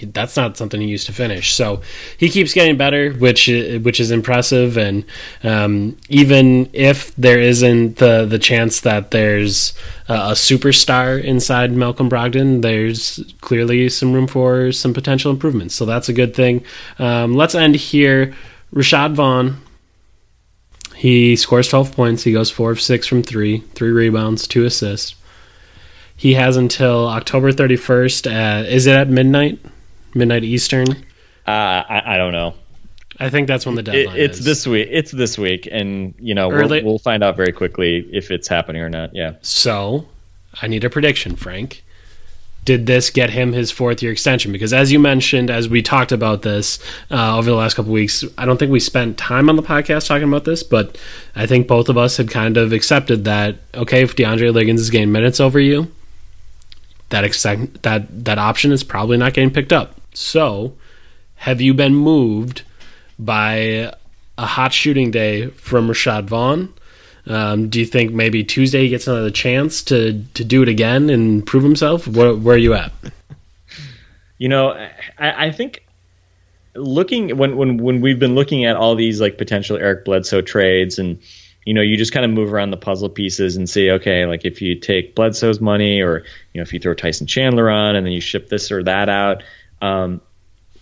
that's 0.03 0.37
not 0.37 0.57
something 0.57 0.81
he 0.81 0.89
used 0.89 1.07
to 1.07 1.13
finish. 1.13 1.55
So 1.55 1.83
he 2.19 2.29
keeps 2.29 2.53
getting 2.53 2.77
better, 2.77 3.13
which 3.13 3.47
which 3.47 4.01
is 4.01 4.11
impressive. 4.11 4.77
And 4.77 5.05
um, 5.43 5.97
even 6.09 6.71
if 6.73 7.15
there 7.17 7.39
isn't 7.39 7.97
the 7.97 8.27
the 8.27 8.39
chance 8.39 8.81
that 8.83 9.11
there's 9.11 9.75
a, 10.09 10.15
a 10.15 10.33
superstar 10.33 11.23
inside 11.23 11.73
Malcolm 11.73 12.09
Brogdon, 12.09 12.63
there's 12.63 13.21
clearly 13.41 13.89
some 13.89 14.13
room 14.13 14.27
for 14.27 14.73
some 14.73 14.95
potential 14.95 15.31
improvements. 15.31 15.75
So 15.75 15.85
that's 15.85 16.09
a 16.09 16.13
good 16.13 16.35
thing. 16.35 16.65
Um, 16.99 17.35
let's 17.35 17.55
end 17.55 17.75
here. 17.77 18.35
Rashad 18.75 19.15
Vaughn. 19.15 19.57
He 20.95 21.35
scores 21.37 21.69
12 21.69 21.97
points. 21.97 22.25
He 22.25 22.33
goes 22.33 22.51
four 22.51 22.73
of 22.73 22.81
six 22.81 23.07
from 23.07 23.23
three, 23.23 23.61
three 23.75 23.91
rebounds, 23.91 24.47
two 24.47 24.67
assists. 24.67 25.15
He 26.15 26.35
has 26.35 26.59
until 26.59 27.09
October 27.09 27.53
31st. 27.53 28.31
At, 28.31 28.67
is 28.67 28.87
it 28.87 28.95
at 28.95 29.09
midnight? 29.09 29.59
Midnight 30.15 30.45
Eastern? 30.45 30.89
Uh, 31.47 31.51
I, 31.89 32.03
I 32.15 32.17
don't 32.17 32.33
know. 32.33 32.55
I 33.19 33.29
think 33.29 33.49
that's 33.49 33.67
when 33.67 33.75
the 33.75 33.83
It, 33.83 33.85
deadline 33.85 34.17
it's 34.19 34.39
is. 34.39 34.45
this 34.45 34.67
week. 34.67 34.89
It's 34.91 35.11
this 35.11 35.37
week, 35.37 35.69
and 35.71 36.15
you 36.19 36.35
know 36.35 36.49
we'll, 36.49 36.69
we'll 36.85 36.99
find 36.99 37.23
out 37.23 37.37
very 37.37 37.53
quickly 37.53 38.09
if 38.13 38.31
it's 38.31 38.49
happening 38.49 38.81
or 38.83 38.89
not. 38.89 39.15
Yeah. 39.15 39.35
So, 39.43 40.07
I 40.63 40.69
need 40.69 40.85
a 40.85 40.91
prediction, 40.91 41.37
Frank. 41.37 41.85
Did 42.65 42.87
this 42.87 43.09
get 43.11 43.31
him 43.31 43.53
his 43.53 43.71
fourth 43.71 44.03
year 44.03 44.13
extension? 44.13 44.53
Because 44.53 44.73
as 44.73 44.93
you 44.93 44.99
mentioned, 44.99 45.51
as 45.51 45.69
we 45.69 45.81
talked 45.83 46.13
about 46.13 46.43
this 46.43 46.79
uh, 47.11 47.37
over 47.37 47.49
the 47.51 47.57
last 47.57 47.75
couple 47.75 47.91
weeks, 47.93 48.23
I 48.39 48.45
don't 48.47 48.59
think 48.59 48.71
we 48.71 48.81
spent 48.81 49.17
time 49.19 49.49
on 49.49 49.57
the 49.57 49.63
podcast 49.63 50.07
talking 50.07 50.29
about 50.29 50.45
this, 50.45 50.63
but 50.63 50.99
I 51.35 51.47
think 51.47 51.67
both 51.67 51.89
of 51.89 51.97
us 51.99 52.17
had 52.19 52.31
kind 52.31 52.57
of 52.59 52.73
accepted 52.73 53.25
that 53.25 53.57
okay, 53.75 54.03
if 54.03 54.15
DeAndre 54.17 54.53
Liggins 54.53 54.81
is 54.81 54.89
getting 54.91 55.11
minutes 55.13 55.41
over 55.41 55.59
you, 55.59 55.91
that 57.11 57.25
exec- 57.25 57.83
that 57.83 58.25
that 58.25 58.39
option 58.39 58.73
is 58.73 58.83
probably 58.85 59.17
not 59.17 59.33
getting 59.35 59.51
picked 59.51 59.73
up. 59.73 60.00
So, 60.15 60.75
have 61.37 61.61
you 61.61 61.75
been 61.75 61.95
moved 61.95 62.63
by 63.19 63.93
a 64.37 64.47
hot 64.47 64.73
shooting 64.73 65.11
day 65.11 65.49
from 65.49 65.89
Rashad 65.89 66.25
Vaughn? 66.25 66.73
Um, 67.27 67.69
do 67.69 67.79
you 67.79 67.87
think 67.87 68.13
maybe 68.13 68.43
Tuesday 68.43 68.83
he 68.83 68.89
gets 68.89 69.07
another 69.07 69.31
chance 69.31 69.83
to 69.85 70.25
to 70.35 70.45
do 70.45 70.63
it 70.63 70.69
again 70.69 71.11
and 71.11 71.47
prove 71.47 71.63
himself? 71.63 72.09
Where, 72.09 72.35
where 72.35 72.55
are 72.55 72.59
you 72.59 72.75
at? 72.75 72.93
You 74.39 74.49
know, 74.49 74.71
I, 75.19 75.47
I 75.47 75.53
think 75.53 75.85
looking 76.75 77.37
when 77.37 77.57
when 77.57 77.77
when 77.77 78.01
we've 78.01 78.19
been 78.19 78.35
looking 78.35 78.65
at 78.65 78.77
all 78.77 78.95
these 78.95 79.21
like 79.21 79.37
potential 79.37 79.77
Eric 79.77 80.05
Bledsoe 80.07 80.41
trades 80.41 80.99
and 80.99 81.21
you 81.67 81.75
know 81.75 81.83
you 81.83 81.97
just 81.97 82.13
kind 82.13 82.25
of 82.25 82.31
move 82.31 82.53
around 82.53 82.71
the 82.71 82.77
puzzle 82.77 83.11
pieces 83.11 83.57
and 83.57 83.69
see 83.69 83.91
okay 83.91 84.25
like 84.25 84.45
if 84.45 84.63
you 84.63 84.77
take 84.77 85.15
Bledsoe's 85.15 85.61
money 85.61 86.01
or 86.01 86.25
you 86.53 86.59
know 86.59 86.63
if 86.63 86.73
you 86.73 86.81
throw 86.81 86.95
Tyson 86.95 87.27
Chandler 87.27 87.69
on 87.69 87.97
and 87.97 88.07
then 88.07 88.13
you 88.13 88.21
ship 88.21 88.49
this 88.49 88.73
or 88.73 88.83
that 88.85 89.09
out 89.09 89.43
um, 89.81 90.21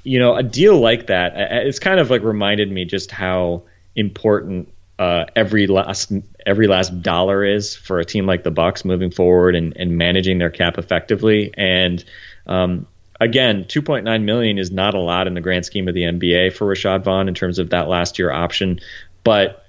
you 0.05 0.18
know 0.18 0.34
a 0.36 0.42
deal 0.42 0.78
like 0.78 1.09
that 1.09 1.36
I- 1.36 1.57
I- 1.59 1.61
it's 1.62 1.78
kind 1.78 2.01
of 2.01 2.11
like 2.11 2.22
reminded 2.22 2.70
me 2.70 2.84
just 2.84 3.11
how 3.11 3.62
important 3.94 4.72
uh, 4.99 5.26
every 5.36 5.66
last 5.66 6.12
every 6.44 6.66
last 6.66 7.03
dollar 7.03 7.44
is 7.44 7.76
for 7.76 7.99
a 8.01 8.05
team 8.05 8.26
like 8.26 8.42
the 8.42 8.51
Bucks 8.51 8.84
moving 8.84 9.11
forward 9.11 9.55
and, 9.55 9.76
and 9.76 9.96
managing 9.96 10.38
their 10.38 10.51
cap 10.51 10.78
effectively 10.78 11.53
and 11.57 12.05
um, 12.46 12.86
again, 13.20 13.64
2.9 13.64 14.22
million 14.22 14.59
is 14.59 14.70
not 14.70 14.94
a 14.94 15.01
lot 15.01 15.26
in 15.26 15.34
the 15.34 15.40
grand 15.40 15.66
scheme 15.66 15.88
of 15.88 15.94
the 15.94 16.03
NBA 16.03 16.53
for 16.53 16.66
Rashad 16.66 17.03
Vaughn 17.03 17.28
in 17.28 17.34
terms 17.34 17.59
of 17.59 17.70
that 17.70 17.88
last 17.88 18.18
year 18.18 18.30
option. 18.30 18.80
But 19.24 19.64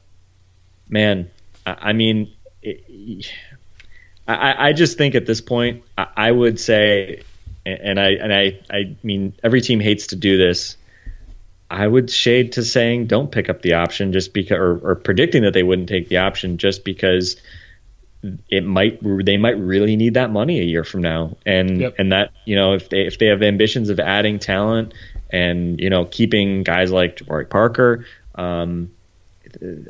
man, 0.87 1.29
I, 1.65 1.77
I 1.81 1.93
mean, 1.93 2.31
it, 2.61 3.31
I, 4.27 4.69
I 4.69 4.73
just 4.73 4.97
think 4.97 5.15
at 5.15 5.25
this 5.25 5.41
point, 5.41 5.83
I, 5.97 6.07
I 6.15 6.31
would 6.31 6.59
say, 6.59 7.23
and 7.81 7.99
I 7.99 8.09
and 8.11 8.33
I 8.33 8.59
I 8.69 8.95
mean, 9.03 9.33
every 9.43 9.61
team 9.61 9.79
hates 9.79 10.07
to 10.07 10.15
do 10.15 10.37
this. 10.37 10.75
I 11.71 11.85
would 11.85 12.09
shade 12.09 12.53
to 12.53 12.63
saying 12.63 13.07
don't 13.07 13.31
pick 13.31 13.47
up 13.47 13.61
the 13.61 13.73
option 13.75 14.11
just 14.11 14.33
because, 14.33 14.57
or, 14.57 14.79
or 14.91 14.95
predicting 14.95 15.43
that 15.43 15.53
they 15.53 15.61
wouldn't 15.61 15.87
take 15.87 16.09
the 16.09 16.17
option 16.17 16.57
just 16.57 16.83
because 16.83 17.39
it 18.49 18.65
might 18.65 18.99
they 19.25 19.37
might 19.37 19.57
really 19.57 19.95
need 19.95 20.15
that 20.15 20.29
money 20.31 20.59
a 20.59 20.63
year 20.63 20.83
from 20.83 21.01
now 21.01 21.37
and 21.45 21.79
Yep. 21.79 21.95
and 21.99 22.11
that 22.11 22.31
you 22.43 22.55
know 22.55 22.73
if 22.73 22.89
they 22.89 23.05
if 23.05 23.17
they 23.17 23.27
have 23.27 23.41
ambitions 23.41 23.89
of 23.89 23.99
adding 23.99 24.39
talent 24.39 24.93
and 25.29 25.79
you 25.79 25.89
know 25.89 26.03
keeping 26.05 26.63
guys 26.63 26.91
like 26.91 27.17
Jabari 27.17 27.49
Parker 27.49 28.05
um, 28.35 28.91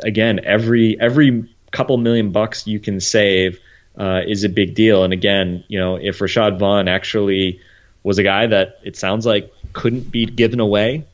again 0.03 0.41
every 0.43 0.99
every 0.99 1.49
couple 1.71 1.97
million 1.97 2.32
bucks 2.32 2.67
you 2.67 2.80
can 2.80 2.99
save 2.99 3.59
uh, 3.97 4.21
is 4.27 4.43
a 4.43 4.49
big 4.49 4.75
deal 4.75 5.03
and 5.03 5.11
again 5.13 5.63
you 5.67 5.80
know 5.80 5.95
if 5.95 6.19
Rashad 6.19 6.59
Vaughn 6.59 6.88
actually 6.88 7.61
was 8.03 8.17
a 8.17 8.23
guy 8.23 8.47
that 8.47 8.79
it 8.83 8.95
sounds 8.95 9.25
like 9.25 9.51
couldn't 9.73 10.11
be 10.11 10.25
given 10.25 10.59
away 10.59 11.05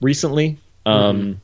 recently 0.00 0.58
um, 0.86 1.40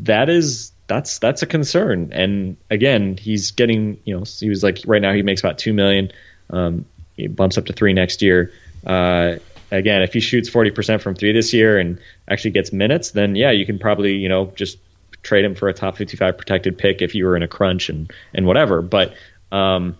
that 0.00 0.28
is 0.28 0.72
that's 0.86 1.18
that's 1.18 1.42
a 1.42 1.46
concern. 1.46 2.10
And 2.12 2.56
again, 2.70 3.16
he's 3.16 3.52
getting 3.52 4.00
you 4.04 4.16
know 4.16 4.24
he 4.24 4.48
was 4.48 4.62
like 4.62 4.80
right 4.86 5.02
now 5.02 5.12
he 5.12 5.22
makes 5.22 5.40
about 5.40 5.58
two 5.58 5.72
million. 5.72 6.10
Um, 6.50 6.86
he 7.16 7.28
bumps 7.28 7.58
up 7.58 7.66
to 7.66 7.72
three 7.72 7.92
next 7.92 8.22
year. 8.22 8.52
Uh, 8.86 9.36
again, 9.70 10.02
if 10.02 10.12
he 10.12 10.20
shoots 10.20 10.48
forty 10.48 10.70
percent 10.70 11.02
from 11.02 11.14
three 11.14 11.32
this 11.32 11.52
year 11.52 11.78
and 11.78 12.00
actually 12.28 12.52
gets 12.52 12.72
minutes, 12.72 13.10
then 13.10 13.36
yeah, 13.36 13.50
you 13.50 13.66
can 13.66 13.78
probably 13.78 14.14
you 14.14 14.28
know 14.28 14.46
just 14.54 14.78
trade 15.22 15.44
him 15.44 15.54
for 15.54 15.68
a 15.68 15.74
top 15.74 15.96
fifty 15.96 16.16
five 16.16 16.38
protected 16.38 16.78
pick 16.78 17.02
if 17.02 17.14
you 17.14 17.26
were 17.26 17.36
in 17.36 17.42
a 17.42 17.48
crunch 17.48 17.90
and 17.90 18.10
and 18.32 18.46
whatever. 18.46 18.80
But 18.80 19.14
um, 19.52 19.98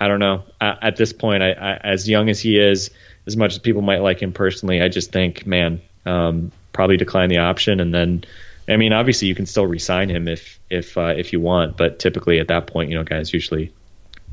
I 0.00 0.08
don't 0.08 0.20
know. 0.20 0.44
At, 0.60 0.78
at 0.82 0.96
this 0.96 1.12
point, 1.12 1.42
I, 1.42 1.52
I, 1.52 1.76
as 1.76 2.08
young 2.08 2.28
as 2.28 2.40
he 2.40 2.58
is, 2.58 2.90
as 3.26 3.36
much 3.36 3.52
as 3.52 3.58
people 3.58 3.82
might 3.82 4.02
like 4.02 4.20
him 4.20 4.32
personally, 4.32 4.82
I 4.82 4.88
just 4.88 5.12
think, 5.12 5.46
man, 5.46 5.80
um, 6.04 6.52
probably 6.72 6.96
decline 6.96 7.28
the 7.28 7.38
option, 7.38 7.80
and 7.80 7.92
then, 7.92 8.24
I 8.68 8.76
mean, 8.76 8.92
obviously 8.92 9.28
you 9.28 9.34
can 9.34 9.46
still 9.46 9.66
re-sign 9.66 10.08
him 10.08 10.28
if 10.28 10.58
if 10.70 10.98
uh, 10.98 11.14
if 11.16 11.32
you 11.32 11.40
want, 11.40 11.76
but 11.76 11.98
typically 11.98 12.40
at 12.40 12.48
that 12.48 12.66
point, 12.66 12.90
you 12.90 12.96
know, 12.96 13.04
guys 13.04 13.32
usually 13.32 13.72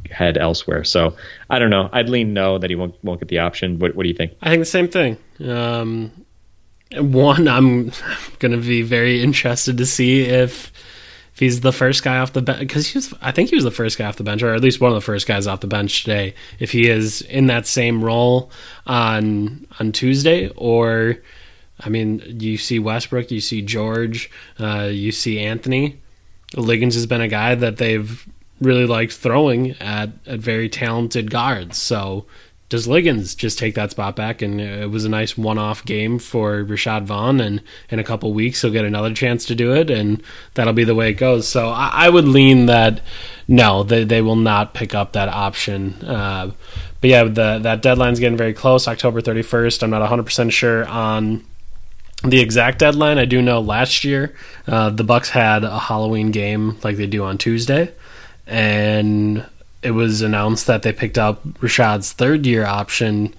head 0.10 0.38
elsewhere. 0.38 0.84
So 0.84 1.16
I 1.50 1.60
don't 1.60 1.70
know. 1.70 1.90
I'd 1.92 2.10
lean 2.10 2.34
no 2.34 2.58
that 2.58 2.70
he 2.70 2.76
won't 2.76 2.96
won't 3.04 3.20
get 3.20 3.30
the 3.30 3.40
option. 3.40 3.80
What 3.80 3.96
what 3.96 4.04
do 4.04 4.10
you 4.10 4.16
think? 4.16 4.34
I 4.42 4.50
think 4.50 4.62
the 4.62 4.66
same 4.66 4.88
thing. 4.88 5.18
Um, 5.44 6.12
one, 6.96 7.48
I'm 7.48 7.92
going 8.40 8.52
to 8.52 8.58
be 8.58 8.82
very 8.82 9.22
interested 9.22 9.78
to 9.78 9.86
see 9.86 10.22
if 10.22 10.72
if 11.34 11.40
he's 11.40 11.62
the 11.62 11.74
first 11.74 12.04
guy 12.04 12.20
off 12.20 12.34
the 12.34 12.44
bench 12.44 12.60
because 12.60 12.88
he 12.88 12.98
was. 12.98 13.14
I 13.22 13.32
think 13.32 13.50
he 13.50 13.56
was 13.56 13.64
the 13.64 13.72
first 13.72 13.98
guy 13.98 14.06
off 14.06 14.18
the 14.18 14.24
bench, 14.24 14.44
or 14.44 14.54
at 14.54 14.62
least 14.62 14.80
one 14.80 14.92
of 14.92 14.96
the 14.96 15.02
first 15.02 15.26
guys 15.26 15.48
off 15.48 15.62
the 15.62 15.68
bench 15.68 16.04
today. 16.04 16.36
If 16.60 16.72
he 16.72 16.88
is 16.88 17.22
in 17.22 17.48
that 17.48 17.66
same 17.66 18.04
role 18.04 18.52
on 18.86 19.66
on 19.80 19.92
Tuesday, 19.92 20.50
or 20.50 21.18
I 21.80 21.90
mean, 21.90 22.22
you 22.40 22.58
see 22.58 22.78
Westbrook, 22.78 23.32
you 23.32 23.42
see 23.42 23.64
George, 23.64 24.30
uh, 24.60 24.90
you 24.92 25.12
see 25.12 25.40
Anthony. 25.40 26.00
Liggins 26.56 26.94
has 26.94 27.08
been 27.08 27.22
a 27.22 27.28
guy 27.28 27.56
that 27.56 27.78
they've 27.78 28.28
really 28.62 28.86
liked 28.86 29.14
throwing 29.14 29.72
at 29.82 30.12
at 30.28 30.40
very 30.40 30.70
talented 30.70 31.32
guards. 31.32 31.80
So 31.80 32.28
does 32.70 32.88
Liggins 32.88 33.36
just 33.36 33.60
take 33.60 33.76
that 33.76 33.92
spot 33.92 34.16
back? 34.16 34.42
And 34.42 34.60
it 34.60 34.90
was 34.90 35.06
a 35.06 35.10
nice 35.10 35.38
one-off 35.38 35.86
game 35.86 36.18
for 36.18 36.64
Rashad 36.64 37.04
Vaughn, 37.04 37.40
and 37.40 37.62
in 37.90 38.00
a 38.00 38.04
couple 38.04 38.34
weeks 38.34 38.62
he'll 38.62 38.72
get 38.72 38.86
another 38.86 39.14
chance 39.14 39.46
to 39.46 39.56
do 39.56 39.74
it, 39.74 39.90
and 39.90 40.24
that'll 40.56 40.74
be 40.74 40.84
the 40.84 40.96
way 40.96 41.12
it 41.12 41.16
goes. 41.16 41.48
So 41.48 41.70
I, 41.70 41.92
I 41.94 42.10
would 42.10 42.28
lean 42.28 42.66
that 42.68 43.02
no, 43.48 43.84
they 43.84 44.04
they 44.04 44.22
will 44.22 44.36
not 44.36 44.74
pick 44.74 44.96
up 44.96 45.14
that 45.14 45.30
option. 45.30 45.94
Uh, 46.04 46.52
but 47.02 47.10
yeah, 47.10 47.24
the 47.26 47.60
that 47.62 47.82
deadline's 47.82 48.20
getting 48.20 48.38
very 48.38 48.54
close, 48.54 48.88
October 48.88 49.22
thirty 49.22 49.42
first. 49.42 49.84
I'm 49.84 49.90
not 49.90 50.02
100 50.02 50.24
percent 50.24 50.54
sure 50.54 50.88
on 50.88 51.46
the 52.24 52.40
exact 52.40 52.80
deadline. 52.80 53.18
I 53.18 53.26
do 53.26 53.42
know 53.42 53.60
last 53.60 54.04
year 54.04 54.34
uh, 54.68 54.90
the 54.90 55.04
Bucks 55.04 55.30
had 55.30 55.64
a 55.64 55.78
Halloween 55.78 56.32
game 56.32 56.78
like 56.84 56.96
they 56.98 57.08
do 57.08 57.24
on 57.26 57.38
Tuesday, 57.38 57.94
and 58.48 59.46
it 59.84 59.92
was 59.92 60.22
announced 60.22 60.68
that 60.68 60.84
they 60.84 60.94
picked 60.94 61.18
up 61.18 61.44
Rashad's 61.60 62.12
third 62.12 62.46
year 62.46 62.66
option 62.66 63.34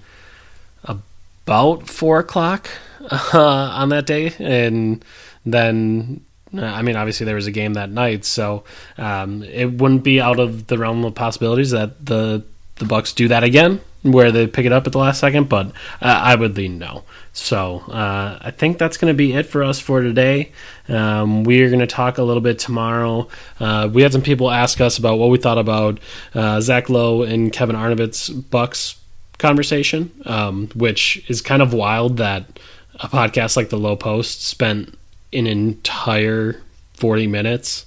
about 0.83 1.87
four 1.87 2.19
o'clock 2.19 2.69
uh, 3.11 3.39
on 3.39 3.89
that 3.89 4.05
day, 4.05 4.33
and 4.39 5.03
then. 5.45 6.21
I 6.57 6.83
mean, 6.83 6.95
obviously 6.95 7.25
there 7.25 7.35
was 7.35 7.47
a 7.47 7.51
game 7.51 7.73
that 7.73 7.89
night, 7.89 8.23
so 8.23 8.63
um, 8.97 9.43
it 9.43 9.73
wouldn't 9.73 10.05
be 10.05 10.21
out 10.21 10.39
of 10.39 10.67
the 10.67 10.77
realm 10.77 11.03
of 11.03 11.13
possibilities 11.13 11.71
that 11.71 12.05
the 12.05 12.45
the 12.75 12.85
Bucks 12.85 13.11
do 13.11 13.27
that 13.27 13.43
again, 13.43 13.81
where 14.11 14.31
they 14.31 14.47
pick 14.47 14.65
it 14.65 14.71
up 14.71 14.85
at 14.85 14.93
the 14.93 14.99
last 14.99 15.19
second. 15.19 15.49
But 15.49 15.67
uh, 16.01 16.21
I 16.23 16.35
would 16.35 16.55
lean 16.55 16.77
no. 16.77 17.03
So 17.33 17.79
uh, 17.89 18.39
I 18.41 18.51
think 18.51 18.77
that's 18.77 18.97
going 18.97 19.11
to 19.11 19.17
be 19.17 19.33
it 19.33 19.45
for 19.45 19.63
us 19.63 19.79
for 19.79 20.01
today. 20.01 20.51
Um, 20.87 21.43
we 21.43 21.61
are 21.61 21.67
going 21.67 21.79
to 21.79 21.87
talk 21.87 22.17
a 22.17 22.23
little 22.23 22.41
bit 22.41 22.59
tomorrow. 22.59 23.27
Uh, 23.59 23.89
we 23.91 24.03
had 24.03 24.13
some 24.13 24.21
people 24.21 24.49
ask 24.49 24.79
us 24.79 24.97
about 24.97 25.19
what 25.19 25.29
we 25.29 25.37
thought 25.37 25.57
about 25.57 25.99
uh, 26.33 26.61
Zach 26.61 26.89
Lowe 26.89 27.23
and 27.23 27.51
Kevin 27.51 27.75
Arnovitz 27.75 28.29
Bucks 28.49 28.99
conversation, 29.37 30.11
um, 30.25 30.69
which 30.75 31.23
is 31.29 31.41
kind 31.41 31.61
of 31.61 31.73
wild 31.73 32.17
that 32.17 32.59
a 33.01 33.07
podcast 33.07 33.57
like 33.57 33.69
the 33.69 33.77
Lowe 33.77 33.97
Post 33.97 34.43
spent 34.43 34.97
an 35.33 35.47
entire 35.47 36.61
40 36.93 37.27
minutes 37.27 37.85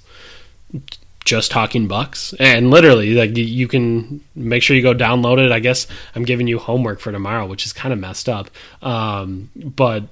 just 1.25 1.51
talking 1.51 1.87
bucks. 1.87 2.33
And 2.39 2.69
literally 2.69 3.13
like 3.13 3.35
you 3.37 3.67
can 3.67 4.21
make 4.35 4.63
sure 4.63 4.75
you 4.75 4.81
go 4.81 4.93
download 4.93 5.43
it. 5.43 5.51
I 5.51 5.59
guess 5.59 5.87
i'm 6.15 6.23
giving 6.23 6.47
you 6.47 6.59
homework 6.59 6.99
for 6.99 7.11
tomorrow 7.11 7.45
which 7.45 7.65
is 7.65 7.73
kind 7.73 7.93
of 7.93 7.99
messed 7.99 8.29
up. 8.29 8.49
Um, 8.81 9.49
but 9.55 10.03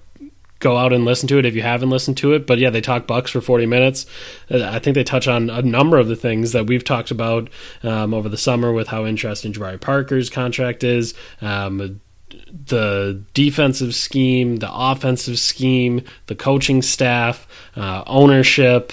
go 0.60 0.76
out 0.76 0.92
and 0.92 1.06
listen 1.06 1.28
to 1.28 1.38
it 1.38 1.46
if 1.46 1.54
you 1.56 1.62
haven't 1.62 1.90
listened 1.90 2.18
to 2.18 2.34
it. 2.34 2.46
But 2.46 2.60
yeah 2.60 2.70
they 2.70 2.82
talk 2.82 3.08
bucks 3.08 3.32
for 3.32 3.42
40 3.42 3.66
minutes. 3.66 4.06
Uh, 4.52 4.64
i 4.64 4.80
think 4.80 4.96
they 4.96 5.04
touch 5.04 5.28
on 5.28 5.50
a 5.50 5.62
number 5.62 5.98
of 5.98 6.08
the 6.08 6.16
things 6.16 6.52
that 6.52 6.68
we've 6.68 6.84
talked 6.84 7.12
about 7.12 7.50
um, 7.84 8.14
over 8.14 8.30
the 8.30 8.38
summer 8.38 8.72
with 8.72 8.88
how 8.88 9.06
interesting 9.06 9.54
jabari 9.54 9.80
parker's 9.80 10.30
contract 10.30 10.84
is 10.84 11.14
um, 11.42 12.00
the 12.68 13.24
defensive 13.34 13.96
scheme, 13.96 14.58
the 14.58 14.70
offensive 14.72 15.40
scheme, 15.40 16.02
the 16.28 16.36
coaching 16.36 16.82
staff, 16.82 17.48
uh, 17.76 18.04
ownership, 18.06 18.92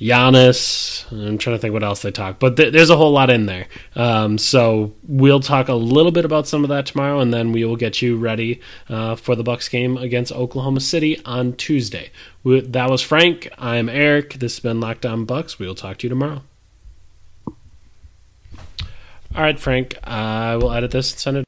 Giannis. 0.00 1.10
I'm 1.10 1.38
trying 1.38 1.56
to 1.56 1.60
think 1.60 1.72
what 1.72 1.82
else 1.82 2.02
they 2.02 2.10
talk, 2.10 2.38
but 2.38 2.56
th- 2.56 2.72
there's 2.72 2.90
a 2.90 2.96
whole 2.96 3.12
lot 3.12 3.30
in 3.30 3.46
there. 3.46 3.66
Um, 3.94 4.36
so 4.36 4.92
we'll 5.08 5.40
talk 5.40 5.68
a 5.68 5.74
little 5.74 6.12
bit 6.12 6.24
about 6.24 6.46
some 6.46 6.64
of 6.64 6.68
that 6.68 6.86
tomorrow, 6.86 7.18
and 7.20 7.32
then 7.32 7.52
we 7.52 7.64
will 7.64 7.76
get 7.76 8.02
you 8.02 8.16
ready 8.18 8.60
uh, 8.90 9.16
for 9.16 9.34
the 9.34 9.42
Bucks 9.42 9.68
game 9.68 9.96
against 9.96 10.32
Oklahoma 10.32 10.80
City 10.80 11.20
on 11.24 11.54
Tuesday. 11.54 12.10
We- 12.44 12.60
that 12.60 12.90
was 12.90 13.00
Frank. 13.00 13.48
I'm 13.56 13.88
Eric. 13.88 14.34
This 14.34 14.56
has 14.56 14.60
been 14.62 14.80
Locked 14.80 15.06
On 15.06 15.24
Bucks. 15.24 15.58
We 15.58 15.66
will 15.66 15.74
talk 15.74 15.96
to 15.98 16.06
you 16.06 16.10
tomorrow. 16.10 16.42
All 19.34 19.42
right, 19.42 19.58
Frank. 19.60 19.96
I 20.04 20.56
will 20.56 20.72
edit 20.72 20.92
this 20.92 21.12
and 21.12 21.18
send 21.20 21.36
it. 21.36 21.44